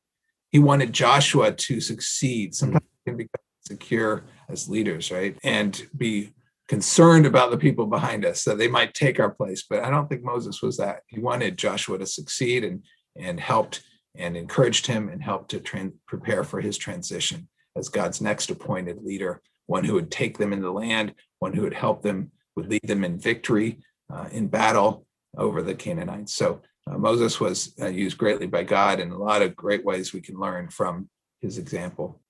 He 0.50 0.58
wanted 0.58 0.92
Joshua 0.92 1.52
to 1.52 1.80
succeed. 1.80 2.54
Sometimes 2.54 2.82
mm-hmm. 2.82 3.10
we 3.10 3.10
can 3.10 3.16
become 3.16 3.40
secure 3.66 4.24
as 4.48 4.68
leaders, 4.68 5.10
right? 5.10 5.36
And 5.42 5.86
be 5.96 6.32
concerned 6.68 7.26
about 7.26 7.50
the 7.50 7.58
people 7.58 7.86
behind 7.86 8.24
us 8.24 8.44
that 8.44 8.58
they 8.58 8.68
might 8.68 8.94
take 8.94 9.20
our 9.20 9.30
place. 9.30 9.64
But 9.68 9.84
I 9.84 9.90
don't 9.90 10.08
think 10.08 10.22
Moses 10.22 10.62
was 10.62 10.76
that. 10.78 11.00
He 11.06 11.20
wanted 11.20 11.58
Joshua 11.58 11.98
to 11.98 12.06
succeed 12.06 12.64
and 12.64 12.82
and 13.18 13.40
helped 13.40 13.82
and 14.18 14.36
encouraged 14.36 14.86
him 14.86 15.08
and 15.08 15.22
helped 15.22 15.50
to 15.50 15.60
tra- 15.60 15.92
prepare 16.06 16.44
for 16.44 16.60
his 16.60 16.78
transition 16.78 17.48
as 17.76 17.88
God's 17.88 18.20
next 18.20 18.50
appointed 18.50 19.02
leader, 19.02 19.42
one 19.66 19.84
who 19.84 19.94
would 19.94 20.10
take 20.10 20.38
them 20.38 20.52
in 20.52 20.62
the 20.62 20.70
land, 20.70 21.14
one 21.38 21.52
who 21.52 21.62
would 21.62 21.74
help 21.74 22.02
them, 22.02 22.30
would 22.54 22.68
lead 22.68 22.82
them 22.84 23.04
in 23.04 23.18
victory, 23.18 23.78
uh, 24.12 24.28
in 24.32 24.48
battle 24.48 25.06
over 25.36 25.62
the 25.62 25.74
Canaanites. 25.74 26.34
So 26.34 26.62
uh, 26.86 26.96
Moses 26.96 27.40
was 27.40 27.74
uh, 27.80 27.88
used 27.88 28.18
greatly 28.18 28.46
by 28.46 28.62
God 28.62 29.00
in 29.00 29.10
a 29.10 29.18
lot 29.18 29.42
of 29.42 29.56
great 29.56 29.84
ways 29.84 30.12
we 30.12 30.20
can 30.20 30.38
learn 30.38 30.68
from 30.68 31.08
his 31.40 31.58
example. 31.58 32.20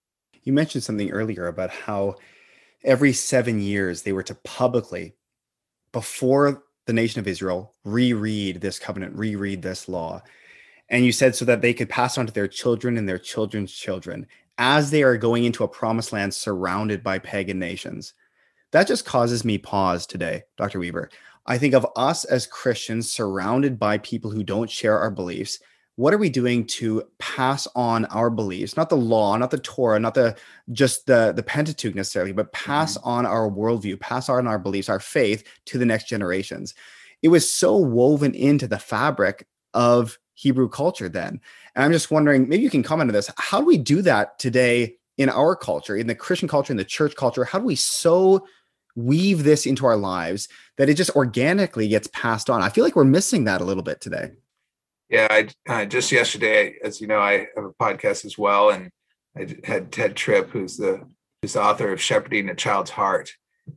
You 0.43 0.53
mentioned 0.53 0.85
something 0.85 1.11
earlier 1.11 1.47
about 1.47 1.71
how 1.71 2.17
every 2.85 3.13
seven 3.13 3.61
years 3.61 4.03
they 4.03 4.13
were 4.13 4.23
to 4.25 4.35
publicly, 4.35 5.15
before 5.93 6.65
the 6.87 6.93
nation 6.93 7.21
of 7.21 7.27
Israel, 7.27 7.75
reread 7.85 8.61
this 8.61 8.79
covenant, 8.79 9.17
reread 9.17 9.63
this 9.63 9.89
law. 9.89 10.23
And 10.89 11.05
you 11.05 11.13
said 11.13 11.35
so 11.35 11.45
that 11.47 11.63
they 11.63 11.75
could 11.75 11.89
pass 11.89 12.17
on 12.17 12.27
to 12.27 12.33
their 12.33 12.49
children 12.49 12.97
and 12.97 13.09
their 13.09 13.19
children's 13.19 13.73
children 13.73 14.27
as 14.59 14.91
they 14.91 15.03
are 15.03 15.17
going 15.17 15.45
into 15.45 15.65
a 15.65 15.69
promised 15.69 16.13
land 16.13 16.33
surrounded 16.33 17.03
by 17.03 17.19
pagan 17.19 17.59
nations. 17.59 18.15
That 18.73 18.87
just 18.87 19.05
causes 19.05 19.45
me 19.45 19.59
pause 19.59 20.07
today, 20.07 20.43
Dr. 20.57 20.79
Weaver. 20.79 21.11
I 21.47 21.59
think 21.59 21.75
of 21.75 21.87
us 21.97 22.25
as 22.25 22.47
Christians 22.47 23.11
surrounded 23.11 23.79
by 23.79 23.99
people 23.99 24.31
who 24.31 24.43
don't 24.43 24.71
share 24.71 24.99
our 24.99 25.11
beliefs. 25.11 25.61
What 25.95 26.13
are 26.13 26.19
we 26.19 26.29
doing 26.29 26.67
to 26.67 27.05
pass 27.19 27.67
on 27.75 28.05
our 28.07 28.29
beliefs, 28.29 28.77
not 28.77 28.91
the 28.91 28.97
law, 28.97 29.37
not 29.37 29.51
the 29.51 29.59
Torah, 29.59 29.99
not 29.99 30.15
the 30.15 30.37
just 30.73 31.07
the 31.07 31.33
the 31.35 31.43
Pentateuch 31.43 31.95
necessarily, 31.95 32.33
but 32.33 32.53
pass 32.53 32.99
mm-hmm. 32.99 33.09
on 33.09 33.27
our 33.27 33.49
worldview, 33.49 33.99
pass 33.99 34.29
on 34.29 34.47
our 34.47 34.59
beliefs, 34.59 34.89
our 34.89 35.01
faith 35.01 35.45
to 35.67 35.79
the 35.79 35.87
next 35.87 36.09
generations. 36.09 36.75
It 37.23 37.29
was 37.29 37.51
so 37.51 37.77
woven 37.77 38.35
into 38.35 38.67
the 38.67 38.79
fabric 38.79 39.47
of 39.73 40.19
Hebrew 40.37 40.69
culture 40.69 41.09
then. 41.09 41.41
And 41.75 41.85
I'm 41.85 41.93
just 41.93 42.11
wondering, 42.11 42.49
maybe 42.49 42.63
you 42.63 42.71
can 42.71 42.85
comment 42.85 43.11
on 43.11 43.15
this. 43.15 43.31
How 43.37 43.59
do 43.59 43.67
we 43.67 43.79
do 43.79 44.01
that 44.03 44.39
today 44.39 44.97
in 45.19 45.29
our 45.29 45.57
culture, 45.57 45.97
in 45.97 46.07
the 46.07 46.15
Christian 46.15 46.49
culture, 46.49 46.73
in 46.73 46.77
the 46.77 46.85
church 46.85 47.17
culture? 47.17 47.45
How 47.45 47.59
do 47.59 47.65
we 47.65 47.75
so 47.75 48.47
weave 48.97 49.45
this 49.45 49.67
into 49.67 49.87
our 49.87 49.97
lives 49.97 50.49
that 50.79 50.89
it 50.89 50.95
just 50.95 51.11
organically 51.11 51.87
gets 51.87 52.09
passed 52.09 52.51
on. 52.51 52.63
I 52.63 52.71
feel 52.71 52.83
like 52.83 52.97
we're 52.97 53.05
missing 53.05 53.45
that 53.45 53.61
a 53.61 53.65
little 53.65 53.83
bit 53.83 54.01
today. 54.01 54.33
Yeah, 55.09 55.29
I 55.31 55.49
uh, 55.69 55.85
just 55.85 56.11
yesterday, 56.11 56.77
as 56.83 57.01
you 57.01 57.07
know, 57.07 57.21
I 57.21 57.47
have 57.55 57.65
a 57.65 57.73
podcast 57.73 58.25
as 58.25 58.37
well, 58.37 58.71
and 58.71 58.91
I 59.37 59.47
had 59.63 59.93
Tedd 59.93 60.17
Tripp, 60.17 60.51
who's 60.51 60.77
the 60.77 61.01
who's 61.41 61.53
the 61.53 61.63
author 61.63 61.93
of 61.93 62.03
Shepherding 62.03 62.49
a 62.49 62.57
Child's 62.57 62.91
Heart, 62.91 63.31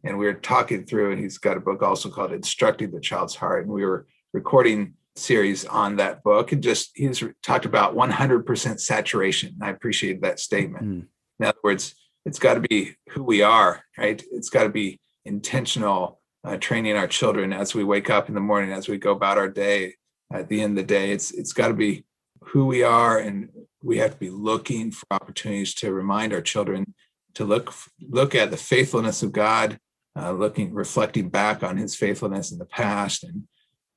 and 0.03 0.17
we 0.17 0.25
were 0.25 0.33
talking 0.33 0.85
through, 0.85 1.11
and 1.11 1.21
he's 1.21 1.37
got 1.37 1.57
a 1.57 1.59
book 1.59 1.83
also 1.83 2.09
called 2.09 2.33
Instructing 2.33 2.89
the 2.89 2.99
Child's 2.99 3.35
Heart, 3.35 3.65
and 3.65 3.73
we 3.73 3.85
were 3.85 4.07
recording 4.33 4.95
series 5.19 5.65
on 5.65 5.97
that 5.97 6.23
book, 6.23 6.51
and 6.51 6.63
just 6.63 6.91
he's 6.95 7.23
talked 7.43 7.65
about 7.65 7.95
100% 7.95 8.79
saturation. 8.79 9.55
I 9.61 9.69
appreciated 9.69 10.21
that 10.23 10.39
statement. 10.39 10.85
Mm. 10.85 11.07
In 11.39 11.45
other 11.45 11.59
words, 11.63 11.95
it's 12.25 12.39
got 12.39 12.55
to 12.55 12.59
be 12.59 12.95
who 13.09 13.23
we 13.23 13.41
are, 13.41 13.83
right? 13.97 14.23
It's 14.31 14.49
got 14.49 14.63
to 14.63 14.69
be 14.69 14.99
intentional 15.25 16.19
uh, 16.43 16.57
training 16.57 16.95
our 16.95 17.07
children 17.07 17.53
as 17.53 17.75
we 17.75 17.83
wake 17.83 18.09
up 18.09 18.29
in 18.29 18.35
the 18.35 18.41
morning, 18.41 18.71
as 18.71 18.87
we 18.87 18.97
go 18.97 19.11
about 19.11 19.37
our 19.37 19.49
day. 19.49 19.95
At 20.31 20.47
the 20.47 20.61
end 20.61 20.77
of 20.77 20.87
the 20.87 20.93
day, 20.93 21.11
it's 21.11 21.31
it's 21.31 21.53
got 21.53 21.69
to 21.69 21.73
be 21.73 22.05
who 22.41 22.65
we 22.67 22.83
are, 22.83 23.17
and 23.17 23.49
we 23.81 23.97
have 23.97 24.11
to 24.11 24.17
be 24.17 24.29
looking 24.29 24.91
for 24.91 25.05
opportunities 25.09 25.73
to 25.75 25.91
remind 25.91 26.33
our 26.33 26.41
children 26.41 26.93
to 27.33 27.45
look 27.45 27.73
look 28.07 28.35
at 28.35 28.51
the 28.51 28.57
faithfulness 28.57 29.23
of 29.23 29.31
God, 29.31 29.79
uh, 30.15 30.31
looking 30.31 30.73
reflecting 30.73 31.29
back 31.29 31.63
on 31.63 31.77
His 31.77 31.95
faithfulness 31.95 32.51
in 32.51 32.59
the 32.59 32.65
past, 32.65 33.23
and 33.23 33.47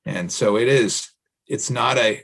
and 0.05 0.31
so 0.31 0.57
it 0.57 0.67
is. 0.67 1.12
It's 1.47 1.69
not 1.69 1.97
a. 1.97 2.23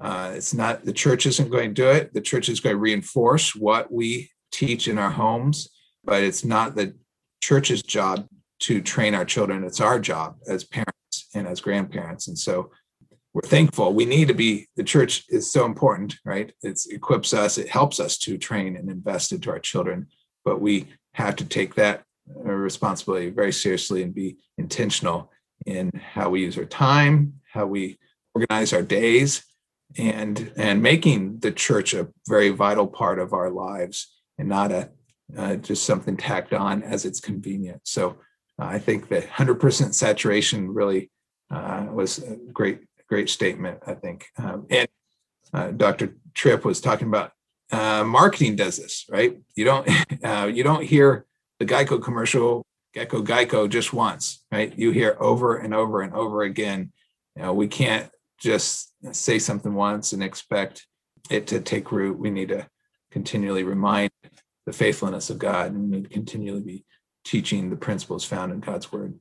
Uh, 0.00 0.32
it's 0.34 0.52
not 0.52 0.84
the 0.84 0.92
church 0.92 1.24
isn't 1.24 1.50
going 1.50 1.72
to 1.72 1.82
do 1.82 1.88
it. 1.88 2.12
The 2.12 2.20
church 2.20 2.48
is 2.48 2.58
going 2.58 2.74
to 2.74 2.80
reinforce 2.80 3.54
what 3.54 3.92
we 3.92 4.30
teach 4.50 4.88
in 4.88 4.98
our 4.98 5.10
homes, 5.10 5.68
but 6.02 6.22
it's 6.22 6.44
not 6.44 6.74
the 6.74 6.94
church's 7.40 7.82
job 7.82 8.26
to 8.60 8.80
train 8.80 9.14
our 9.14 9.24
children. 9.24 9.62
It's 9.64 9.80
our 9.80 10.00
job 10.00 10.36
as 10.48 10.64
parents 10.64 11.28
and 11.34 11.46
as 11.46 11.60
grandparents. 11.60 12.28
And 12.28 12.38
so 12.38 12.70
we're 13.34 13.42
thankful. 13.42 13.92
We 13.92 14.04
need 14.04 14.28
to 14.28 14.34
be, 14.34 14.68
the 14.76 14.84
church 14.84 15.24
is 15.28 15.50
so 15.50 15.64
important, 15.64 16.16
right? 16.24 16.52
It 16.62 16.80
equips 16.90 17.34
us, 17.34 17.58
it 17.58 17.68
helps 17.68 17.98
us 17.98 18.16
to 18.18 18.38
train 18.38 18.76
and 18.76 18.88
invest 18.88 19.32
into 19.32 19.50
our 19.50 19.58
children, 19.58 20.06
but 20.44 20.60
we 20.60 20.86
have 21.14 21.36
to 21.36 21.44
take 21.44 21.74
that 21.74 22.04
uh, 22.36 22.52
responsibility 22.52 23.30
very 23.30 23.52
seriously 23.52 24.02
and 24.02 24.14
be 24.14 24.36
intentional 24.56 25.32
in 25.66 25.90
how 25.94 26.30
we 26.30 26.42
use 26.42 26.56
our 26.56 26.64
time, 26.64 27.34
how 27.52 27.66
we 27.66 27.98
organize 28.34 28.72
our 28.72 28.82
days, 28.82 29.44
and 29.96 30.52
and 30.56 30.82
making 30.82 31.38
the 31.40 31.52
church 31.52 31.94
a 31.94 32.08
very 32.28 32.50
vital 32.50 32.86
part 32.86 33.18
of 33.18 33.32
our 33.32 33.50
lives 33.50 34.12
and 34.38 34.48
not 34.48 34.72
a 34.72 34.90
uh, 35.36 35.56
just 35.56 35.84
something 35.84 36.16
tacked 36.16 36.52
on 36.52 36.82
as 36.82 37.04
it's 37.04 37.20
convenient. 37.20 37.80
So 37.84 38.18
uh, 38.60 38.66
I 38.66 38.78
think 38.78 39.08
that 39.08 39.28
100% 39.28 39.94
saturation 39.94 40.72
really 40.72 41.10
uh, 41.50 41.86
was 41.90 42.18
a 42.18 42.36
great, 42.52 42.80
great 43.08 43.30
statement. 43.30 43.78
I 43.86 43.94
think, 43.94 44.26
um, 44.38 44.66
and 44.70 44.88
uh, 45.52 45.70
Dr. 45.70 46.16
Tripp 46.34 46.64
was 46.64 46.80
talking 46.80 47.08
about 47.08 47.32
uh, 47.72 48.04
marketing 48.04 48.56
does 48.56 48.76
this, 48.76 49.06
right? 49.10 49.38
You 49.56 49.64
don't, 49.64 49.88
uh, 50.24 50.50
you 50.52 50.62
don't 50.62 50.84
hear 50.84 51.26
the 51.58 51.66
Geico 51.66 52.02
commercial, 52.02 52.64
Gecko 52.92 53.22
Geico, 53.22 53.68
just 53.68 53.92
once, 53.92 54.44
right? 54.52 54.76
You 54.78 54.90
hear 54.90 55.16
over 55.18 55.56
and 55.56 55.74
over 55.74 56.02
and 56.02 56.12
over 56.12 56.42
again. 56.42 56.92
You 57.36 57.42
know, 57.42 57.54
we 57.54 57.66
can't 57.66 58.10
just 58.44 58.92
say 59.12 59.38
something 59.38 59.74
once 59.74 60.12
and 60.12 60.22
expect 60.22 60.86
it 61.30 61.46
to 61.48 61.60
take 61.60 61.90
root. 61.90 62.18
We 62.18 62.30
need 62.30 62.48
to 62.48 62.68
continually 63.10 63.64
remind 63.64 64.10
the 64.66 64.72
faithfulness 64.72 65.30
of 65.30 65.38
God 65.38 65.72
and 65.72 65.80
we 65.80 65.96
need 65.96 66.04
to 66.04 66.10
continually 66.10 66.60
be 66.60 66.84
teaching 67.24 67.70
the 67.70 67.76
principles 67.76 68.24
found 68.24 68.52
in 68.52 68.60
God's 68.60 68.92
word. 68.92 69.18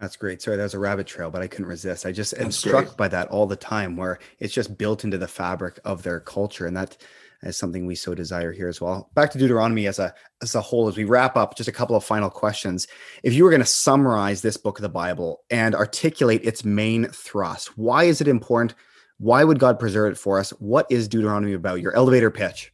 That's 0.00 0.16
great. 0.16 0.42
Sorry, 0.42 0.56
that 0.56 0.62
was 0.62 0.74
a 0.74 0.80
rabbit 0.80 1.06
trail, 1.06 1.30
but 1.30 1.42
I 1.42 1.46
couldn't 1.46 1.66
resist. 1.66 2.06
I 2.06 2.12
just 2.12 2.34
am 2.36 2.50
struck 2.50 2.86
great. 2.86 2.96
by 2.96 3.08
that 3.08 3.28
all 3.28 3.46
the 3.46 3.54
time, 3.54 3.96
where 3.96 4.18
it's 4.40 4.52
just 4.52 4.76
built 4.76 5.04
into 5.04 5.16
the 5.16 5.28
fabric 5.28 5.78
of 5.84 6.02
their 6.02 6.18
culture, 6.18 6.66
and 6.66 6.76
that 6.76 6.96
is 7.42 7.56
something 7.56 7.86
we 7.86 7.94
so 7.94 8.14
desire 8.14 8.52
here 8.52 8.68
as 8.68 8.80
well. 8.80 9.10
Back 9.14 9.30
to 9.32 9.38
Deuteronomy 9.38 9.86
as 9.86 9.98
a 9.98 10.14
as 10.42 10.54
a 10.54 10.60
whole, 10.60 10.88
as 10.88 10.96
we 10.96 11.04
wrap 11.04 11.36
up, 11.36 11.56
just 11.56 11.68
a 11.68 11.72
couple 11.72 11.96
of 11.96 12.04
final 12.04 12.30
questions. 12.30 12.86
If 13.22 13.34
you 13.34 13.44
were 13.44 13.50
going 13.50 13.60
to 13.60 13.66
summarize 13.66 14.42
this 14.42 14.56
book 14.56 14.78
of 14.78 14.82
the 14.82 14.88
Bible 14.88 15.42
and 15.50 15.74
articulate 15.74 16.44
its 16.44 16.64
main 16.64 17.06
thrust, 17.06 17.76
why 17.76 18.04
is 18.04 18.20
it 18.20 18.28
important? 18.28 18.74
Why 19.18 19.44
would 19.44 19.58
God 19.58 19.78
preserve 19.78 20.12
it 20.12 20.18
for 20.18 20.38
us? 20.38 20.50
What 20.50 20.86
is 20.90 21.08
Deuteronomy 21.08 21.52
about? 21.52 21.80
Your 21.80 21.94
elevator 21.94 22.30
pitch. 22.30 22.72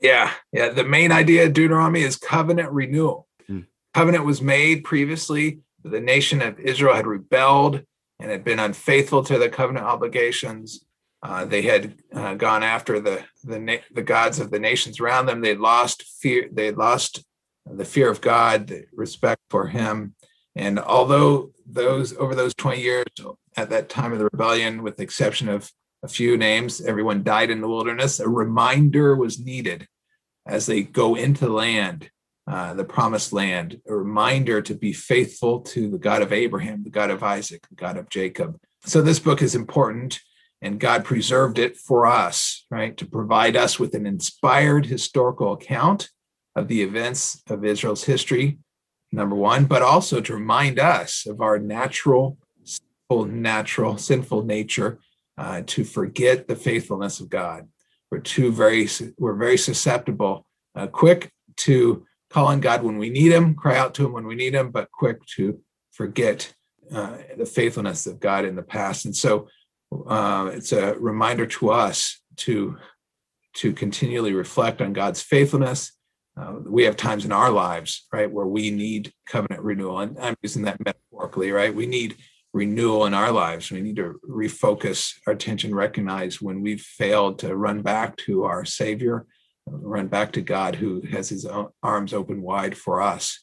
Yeah, 0.00 0.32
yeah. 0.52 0.70
The 0.70 0.84
main 0.84 1.12
idea 1.12 1.46
of 1.46 1.52
Deuteronomy 1.52 2.02
is 2.02 2.16
covenant 2.16 2.70
renewal 2.70 3.28
hmm. 3.46 3.60
covenant 3.94 4.24
was 4.24 4.40
made 4.42 4.84
previously. 4.84 5.60
The 5.84 6.00
nation 6.00 6.42
of 6.42 6.58
Israel 6.60 6.94
had 6.94 7.06
rebelled 7.06 7.82
and 8.18 8.30
had 8.30 8.44
been 8.44 8.58
unfaithful 8.58 9.24
to 9.24 9.38
the 9.38 9.48
covenant 9.48 9.86
obligations. 9.86 10.84
Uh, 11.22 11.44
they 11.44 11.62
had 11.62 11.94
uh, 12.14 12.34
gone 12.34 12.62
after 12.62 13.00
the 13.00 13.24
the, 13.44 13.80
the 13.92 14.02
gods 14.02 14.38
of 14.38 14.50
the 14.50 14.58
nations 14.58 15.00
around 15.00 15.26
them. 15.26 15.40
They 15.40 15.54
lost 15.54 16.02
fear. 16.02 16.48
They 16.50 16.72
lost 16.72 17.24
the 17.66 17.84
fear 17.84 18.10
of 18.10 18.20
God, 18.20 18.68
the 18.68 18.84
respect 18.92 19.42
for 19.50 19.68
Him. 19.68 20.14
And 20.56 20.78
although 20.78 21.52
those 21.66 22.16
over 22.16 22.34
those 22.34 22.54
20 22.54 22.80
years 22.80 23.06
at 23.56 23.70
that 23.70 23.88
time 23.88 24.12
of 24.12 24.18
the 24.18 24.28
rebellion, 24.32 24.82
with 24.82 24.96
the 24.96 25.02
exception 25.02 25.48
of 25.48 25.70
a 26.02 26.08
few 26.08 26.36
names, 26.36 26.80
everyone 26.80 27.22
died 27.22 27.50
in 27.50 27.60
the 27.60 27.68
wilderness. 27.68 28.20
A 28.20 28.28
reminder 28.28 29.14
was 29.14 29.38
needed 29.38 29.86
as 30.46 30.66
they 30.66 30.82
go 30.82 31.14
into 31.14 31.44
the 31.44 31.52
land 31.52 32.10
uh, 32.50 32.74
the 32.74 32.84
promised 32.84 33.32
land, 33.32 33.80
a 33.88 33.94
reminder 33.94 34.60
to 34.60 34.74
be 34.74 34.92
faithful 34.92 35.60
to 35.60 35.88
the 35.88 35.98
God 35.98 36.20
of 36.20 36.32
Abraham, 36.32 36.82
the 36.82 36.90
God 36.90 37.10
of 37.10 37.22
Isaac, 37.22 37.64
the 37.68 37.76
God 37.76 37.96
of 37.96 38.08
Jacob. 38.08 38.58
So 38.84 39.02
this 39.02 39.20
book 39.20 39.40
is 39.40 39.54
important, 39.54 40.18
and 40.62 40.78
God 40.78 41.04
preserved 41.04 41.58
it 41.58 41.76
for 41.76 42.06
us, 42.06 42.66
right, 42.70 42.96
to 42.98 43.06
provide 43.06 43.56
us 43.56 43.78
with 43.78 43.94
an 43.94 44.06
inspired 44.06 44.86
historical 44.86 45.52
account 45.52 46.10
of 46.54 46.68
the 46.68 46.82
events 46.82 47.42
of 47.48 47.64
Israel's 47.64 48.04
history, 48.04 48.58
number 49.12 49.36
one, 49.36 49.64
but 49.64 49.82
also 49.82 50.20
to 50.20 50.34
remind 50.34 50.78
us 50.78 51.26
of 51.26 51.40
our 51.40 51.58
natural, 51.58 52.36
sinful, 52.64 53.26
natural, 53.26 53.96
sinful 53.96 54.44
nature 54.44 54.98
uh, 55.38 55.62
to 55.66 55.84
forget 55.84 56.46
the 56.46 56.56
faithfulness 56.56 57.20
of 57.20 57.30
God. 57.30 57.68
We're 58.10 58.18
too 58.18 58.52
very, 58.52 58.88
we're 59.18 59.36
very 59.36 59.56
susceptible, 59.56 60.44
uh, 60.74 60.88
quick 60.88 61.32
to 61.58 62.04
call 62.28 62.46
on 62.48 62.60
God 62.60 62.82
when 62.82 62.98
we 62.98 63.08
need 63.08 63.32
Him, 63.32 63.54
cry 63.54 63.78
out 63.78 63.94
to 63.94 64.04
Him 64.04 64.12
when 64.12 64.26
we 64.26 64.34
need 64.34 64.54
Him, 64.54 64.70
but 64.70 64.90
quick 64.92 65.24
to 65.36 65.60
forget 65.92 66.52
uh, 66.92 67.18
the 67.36 67.46
faithfulness 67.46 68.06
of 68.06 68.20
God 68.20 68.44
in 68.44 68.56
the 68.56 68.62
past. 68.62 69.04
And 69.04 69.16
so 69.16 69.48
uh, 69.92 70.50
it's 70.52 70.72
a 70.72 70.94
reminder 70.94 71.46
to 71.46 71.70
us 71.70 72.20
to 72.36 72.76
to 73.52 73.72
continually 73.72 74.32
reflect 74.32 74.80
on 74.80 74.92
God's 74.92 75.20
faithfulness. 75.20 75.92
Uh, 76.40 76.54
we 76.64 76.84
have 76.84 76.96
times 76.96 77.24
in 77.24 77.32
our 77.32 77.50
lives, 77.50 78.06
right, 78.12 78.30
where 78.30 78.46
we 78.46 78.70
need 78.70 79.12
covenant 79.26 79.62
renewal, 79.62 79.98
and 79.98 80.16
I'm 80.18 80.36
using 80.40 80.62
that 80.62 80.78
metaphorically, 80.84 81.50
right? 81.50 81.74
We 81.74 81.86
need 81.86 82.16
renewal 82.52 83.06
in 83.06 83.14
our 83.14 83.32
lives. 83.32 83.70
We 83.70 83.80
need 83.80 83.96
to 83.96 84.20
refocus 84.28 85.14
our 85.26 85.32
attention, 85.32 85.74
recognize 85.74 86.40
when 86.40 86.62
we've 86.62 86.80
failed 86.80 87.40
to 87.40 87.56
run 87.56 87.82
back 87.82 88.16
to 88.18 88.44
our 88.44 88.64
Savior 88.64 89.26
run 89.70 90.08
back 90.08 90.32
to 90.32 90.40
God 90.40 90.76
who 90.76 91.02
has 91.10 91.28
his 91.28 91.46
arms 91.82 92.12
open 92.12 92.42
wide 92.42 92.76
for 92.76 93.00
us. 93.00 93.40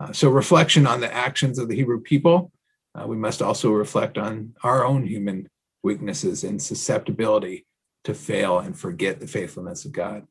Uh, 0.00 0.12
so, 0.12 0.30
reflection 0.30 0.86
on 0.86 1.00
the 1.00 1.12
actions 1.12 1.58
of 1.58 1.68
the 1.68 1.76
Hebrew 1.76 2.00
people. 2.00 2.52
Uh, 2.94 3.06
we 3.06 3.16
must 3.16 3.40
also 3.40 3.70
reflect 3.70 4.18
on 4.18 4.54
our 4.62 4.84
own 4.84 5.06
human 5.06 5.48
weaknesses 5.82 6.44
and 6.44 6.60
susceptibility 6.60 7.66
to 8.04 8.14
fail 8.14 8.60
and 8.60 8.78
forget 8.78 9.20
the 9.20 9.26
faithfulness 9.26 9.84
of 9.84 9.92
God. 9.92 10.26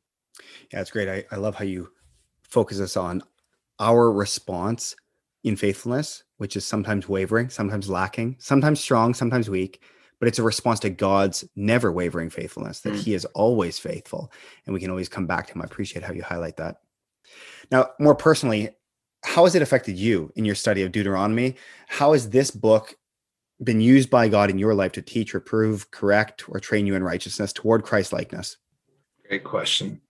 Yeah, 0.72 0.80
it's 0.80 0.90
great. 0.90 1.08
I, 1.08 1.24
I 1.30 1.36
love 1.36 1.54
how 1.54 1.64
you 1.64 1.90
focus 2.42 2.80
us 2.80 2.96
on 2.96 3.22
our 3.78 4.12
response 4.12 4.94
in 5.44 5.56
faithfulness, 5.56 6.24
which 6.36 6.56
is 6.56 6.64
sometimes 6.64 7.08
wavering, 7.08 7.48
sometimes 7.48 7.88
lacking, 7.88 8.36
sometimes 8.38 8.80
strong, 8.80 9.14
sometimes 9.14 9.50
weak, 9.50 9.82
but 10.20 10.28
it's 10.28 10.38
a 10.38 10.42
response 10.42 10.78
to 10.80 10.90
God's 10.90 11.44
never 11.56 11.90
wavering 11.90 12.30
faithfulness, 12.30 12.80
that 12.80 12.92
mm. 12.92 13.02
He 13.02 13.14
is 13.14 13.24
always 13.34 13.78
faithful. 13.78 14.32
And 14.64 14.74
we 14.74 14.80
can 14.80 14.90
always 14.90 15.08
come 15.08 15.26
back 15.26 15.48
to 15.48 15.54
Him. 15.54 15.62
I 15.62 15.64
appreciate 15.64 16.04
how 16.04 16.12
you 16.12 16.22
highlight 16.22 16.58
that. 16.58 16.76
Now, 17.72 17.90
more 17.98 18.14
personally, 18.14 18.70
how 19.24 19.44
has 19.44 19.54
it 19.54 19.62
affected 19.62 19.96
you 19.96 20.32
in 20.36 20.44
your 20.44 20.54
study 20.54 20.82
of 20.82 20.92
Deuteronomy? 20.92 21.56
How 21.88 22.12
has 22.12 22.30
this 22.30 22.50
book 22.50 22.94
been 23.62 23.80
used 23.80 24.10
by 24.10 24.28
God 24.28 24.50
in 24.50 24.58
your 24.58 24.74
life 24.74 24.92
to 24.92 25.02
teach, 25.02 25.34
reprove, 25.34 25.90
correct, 25.90 26.48
or 26.48 26.60
train 26.60 26.86
you 26.86 26.94
in 26.94 27.02
righteousness 27.02 27.52
toward 27.52 27.84
Christ 27.84 28.12
likeness? 28.12 28.56
Great 29.28 29.44
question. 29.44 30.00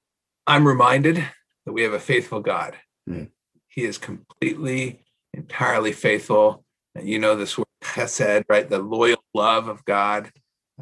I'm 0.46 0.66
reminded 0.66 1.24
that 1.64 1.72
we 1.72 1.82
have 1.82 1.92
a 1.92 2.00
faithful 2.00 2.40
God. 2.40 2.76
Mm. 3.08 3.30
He 3.68 3.84
is 3.84 3.98
completely, 3.98 5.04
entirely 5.32 5.92
faithful. 5.92 6.64
And 6.94 7.08
you 7.08 7.18
know 7.18 7.36
this 7.36 7.56
word 7.56 7.66
chesed, 7.82 8.44
right? 8.48 8.68
The 8.68 8.78
loyal 8.78 9.22
love 9.34 9.68
of 9.68 9.84
God. 9.84 10.30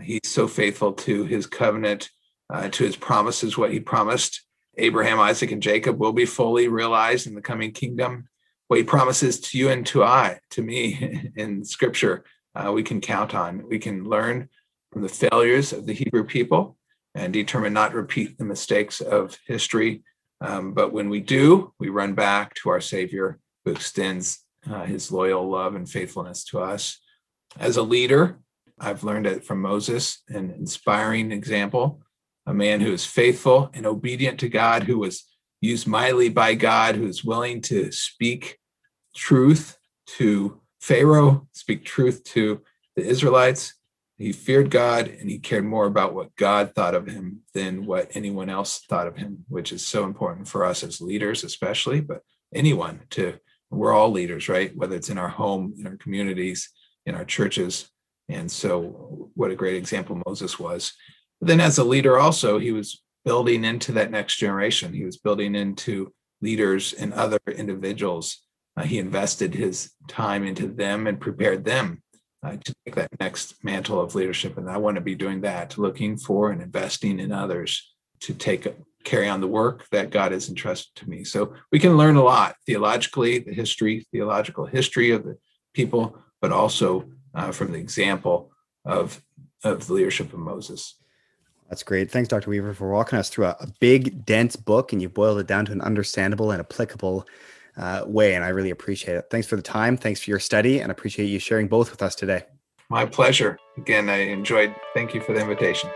He's 0.01 0.21
so 0.25 0.49
faithful 0.49 0.93
to 0.93 1.25
his 1.25 1.47
covenant, 1.47 2.11
uh, 2.53 2.68
to 2.68 2.85
his 2.85 2.97
promises, 2.97 3.59
what 3.59 3.73
he 3.73 3.81
promised. 3.81 4.43
Abraham, 4.79 5.21
Isaac, 5.21 5.53
and 5.53 5.62
Jacob 5.62 5.99
will 5.99 6.12
be 6.12 6.25
fully 6.25 6.68
realized 6.68 7.27
in 7.27 7.35
the 7.35 7.43
coming 7.43 7.73
kingdom. 7.73 8.29
What 8.68 8.79
he 8.79 8.85
promises 8.85 9.41
to 9.41 9.59
you 9.59 9.68
and 9.68 9.85
to 9.87 10.05
I, 10.05 10.39
to 10.51 10.62
me 10.62 11.31
in 11.37 11.64
scripture, 11.64 12.25
uh, 12.55 12.72
we 12.72 12.82
can 12.82 13.01
count 13.01 13.34
on. 13.34 13.66
We 13.68 13.78
can 13.78 14.05
learn 14.05 14.48
from 14.92 15.03
the 15.03 15.09
failures 15.09 15.72
of 15.72 15.86
the 15.86 15.92
Hebrew 15.92 16.24
people 16.24 16.76
and 17.14 17.32
determine 17.32 17.72
not 17.72 17.90
to 17.90 17.96
repeat 17.96 18.38
the 18.38 18.44
mistakes 18.44 19.01
of 19.01 19.36
history. 19.46 20.03
Um, 20.40 20.72
but 20.72 20.92
when 20.92 21.09
we 21.11 21.20
do, 21.20 21.72
we 21.78 21.88
run 21.88 22.14
back 22.14 22.55
to 22.57 22.70
our 22.70 22.80
Savior 22.80 23.38
who 23.64 23.72
extends 23.72 24.44
uh, 24.70 24.84
his 24.84 25.12
loyal 25.12 25.48
love 25.48 25.74
and 25.74 25.88
faithfulness 25.88 26.44
to 26.44 26.61
us. 26.61 26.98
As 27.59 27.76
a 27.76 27.82
leader, 27.82 28.40
I've 28.78 29.05
learned 29.05 29.26
it 29.26 29.44
from 29.44 29.61
Moses, 29.61 30.22
an 30.28 30.51
inspiring 30.51 31.32
example, 31.32 32.01
a 32.46 32.55
man 32.55 32.80
who 32.80 32.92
is 32.92 33.05
faithful 33.05 33.70
and 33.74 33.86
obedient 33.86 34.40
to 34.40 34.48
God, 34.48 34.84
who 34.84 34.98
was 34.98 35.24
used 35.61 35.86
mightily 35.86 36.30
by 36.30 36.55
God, 36.55 36.94
who 36.94 37.07
is 37.07 37.24
willing 37.24 37.61
to 37.62 37.92
speak 37.92 38.59
truth 39.14 39.76
to 40.07 40.61
Pharaoh, 40.81 41.49
speak 41.53 41.85
truth 41.85 42.24
to 42.24 42.62
the 42.97 43.03
Israelites, 43.03 43.74
he 44.20 44.33
feared 44.33 44.70
God 44.70 45.09
and 45.09 45.31
he 45.31 45.39
cared 45.39 45.64
more 45.64 45.87
about 45.87 46.14
what 46.14 46.37
God 46.37 46.74
thought 46.74 46.95
of 46.95 47.07
him 47.07 47.41
than 47.55 47.87
what 47.87 48.11
anyone 48.14 48.51
else 48.51 48.81
thought 48.81 49.07
of 49.07 49.16
him, 49.16 49.47
which 49.49 49.72
is 49.72 49.87
so 49.87 50.05
important 50.05 50.47
for 50.47 50.64
us 50.64 50.85
as 50.85 51.01
leaders, 51.01 51.43
especially, 51.43 52.03
but 52.03 52.20
anyone 52.55 53.01
to, 53.11 53.39
we're 53.70 53.95
all 53.95 54.11
leaders, 54.11 54.49
right? 54.49 54.76
Whether 54.76 54.97
it's 54.97 55.09
in 55.09 55.16
our 55.16 55.28
home, 55.28 55.74
in 55.78 55.87
our 55.87 55.97
communities, 55.97 56.68
in 57.07 57.14
our 57.14 57.24
churches. 57.24 57.89
And 58.28 58.51
so, 58.51 59.31
what 59.35 59.51
a 59.51 59.57
great 59.57 59.76
example 59.76 60.20
Moses 60.26 60.59
was. 60.59 60.93
But 61.41 61.49
then, 61.49 61.61
as 61.61 61.78
a 61.78 61.85
leader, 61.85 62.18
also, 62.18 62.59
he 62.59 62.72
was 62.72 63.03
building 63.24 63.64
into 63.64 63.93
that 63.93 64.11
next 64.11 64.37
generation. 64.37 64.93
He 64.93 65.05
was 65.05 65.16
building 65.16 65.55
into 65.55 66.12
leaders 66.43 66.93
and 66.93 67.12
other 67.12 67.39
individuals. 67.47 68.45
Uh, 68.81 68.85
he 68.85 68.99
invested 68.99 69.55
his 69.55 69.91
time 70.09 70.43
into 70.43 70.66
them 70.66 71.07
and 71.07 71.20
prepared 71.20 71.64
them 71.64 72.03
uh, 72.43 72.57
to 72.64 72.74
take 72.87 72.95
that 72.95 73.11
next 73.20 73.62
mantle 73.62 74.01
of 74.01 74.14
leadership. 74.14 74.57
And 74.57 74.70
I 74.70 74.78
want 74.78 74.95
to 74.95 75.03
be 75.03 75.14
doing 75.14 75.43
that, 75.43 75.76
looking 75.76 76.16
for 76.16 76.51
and 76.51 76.62
investing 76.62 77.20
in 77.20 77.31
others 77.31 77.93
to 78.20 78.33
take 78.33 78.66
carry 79.05 79.28
on 79.28 79.43
the 79.43 79.49
work 79.49 79.87
that 79.91 80.11
God 80.11 80.33
has 80.33 80.49
entrusted 80.49 80.95
to 80.97 81.11
me. 81.11 81.24
So 81.24 81.55
we 81.70 81.78
can 81.78 81.99
learn 81.99 82.16
a 82.16 82.22
lot 82.22 82.57
theologically, 82.66 83.39
the 83.39 83.53
history, 83.53 84.07
theological 84.12 84.64
history 84.64 85.11
of 85.11 85.24
the 85.24 85.37
people, 85.74 86.18
but 86.41 86.53
also 86.53 87.11
uh, 87.35 87.53
from 87.53 87.72
the 87.72 87.78
example 87.78 88.51
of 88.87 89.20
of 89.62 89.87
the 89.87 89.93
leadership 89.93 90.33
of 90.33 90.39
Moses. 90.39 90.95
That's 91.68 91.83
great. 91.83 92.11
Thanks, 92.11 92.28
Dr. 92.28 92.49
Weaver, 92.49 92.72
for 92.72 92.91
walking 92.91 93.18
us 93.18 93.28
through 93.28 93.45
a, 93.45 93.57
a 93.61 93.66
big, 93.78 94.24
dense 94.24 94.57
book, 94.57 94.95
and 94.95 95.03
you 95.03 95.11
boiled 95.11 95.39
it 95.39 95.47
down 95.47 95.66
to 95.66 95.72
an 95.72 95.83
understandable 95.83 96.51
and 96.51 96.61
applicable 96.61 97.26
uh, 97.77 98.05
way. 98.07 98.35
And 98.35 98.45
I 98.45 98.49
really 98.49 98.71
appreciate 98.71 99.16
it. 99.16 99.27
Thanks 99.31 99.47
for 99.47 99.57
the 99.57 99.62
time. 99.62 99.97
Thanks 99.97 100.21
for 100.23 100.31
your 100.31 100.41
study, 100.41 100.81
and 100.81 100.91
appreciate 100.91 101.27
you 101.27 101.39
sharing 101.39 101.68
both 101.68 101.91
with 101.91 102.03
us 102.03 102.14
today. 102.14 102.45
My 102.89 103.07
pleasure. 103.07 103.59
Again, 103.77 104.09
I 104.09 104.16
enjoyed. 104.16 104.75
Thank 104.95 105.14
you 105.14 105.21
for 105.21 105.33
the 105.33 105.41
invitation. 105.41 105.91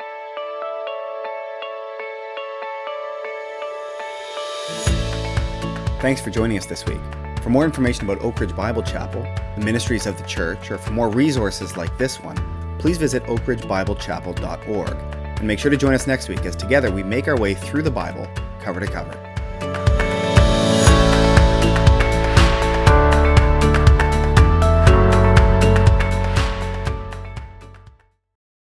Thanks 6.01 6.20
for 6.20 6.31
joining 6.31 6.59
us 6.59 6.66
this 6.66 6.85
week. 6.85 7.01
For 7.43 7.51
more 7.51 7.64
information 7.64 8.05
about 8.05 8.22
Oak 8.22 8.39
Ridge 8.39 8.55
Bible 8.55 8.83
Chapel, 8.83 9.22
the 9.57 9.64
ministries 9.64 10.07
of 10.07 10.18
the 10.18 10.25
church, 10.25 10.70
or 10.70 10.79
for 10.79 10.93
more 10.93 11.09
resources 11.09 11.77
like 11.77 11.97
this 11.99 12.20
one, 12.20 12.37
please 12.79 12.99
visit 12.99 13.22
oakridgebiblechapel.org. 13.25 14.97
And 15.39 15.47
make 15.49 15.59
sure 15.59 15.70
to 15.70 15.77
join 15.77 15.95
us 15.95 16.07
next 16.07 16.29
week 16.29 16.45
as 16.45 16.55
together 16.55 16.91
we 16.91 17.03
make 17.03 17.27
our 17.27 17.39
way 17.39 17.55
through 17.55 17.83
the 17.83 17.91
Bible 17.91 18.29
cover 18.61 18.81
to 18.81 18.87
cover. 18.87 19.24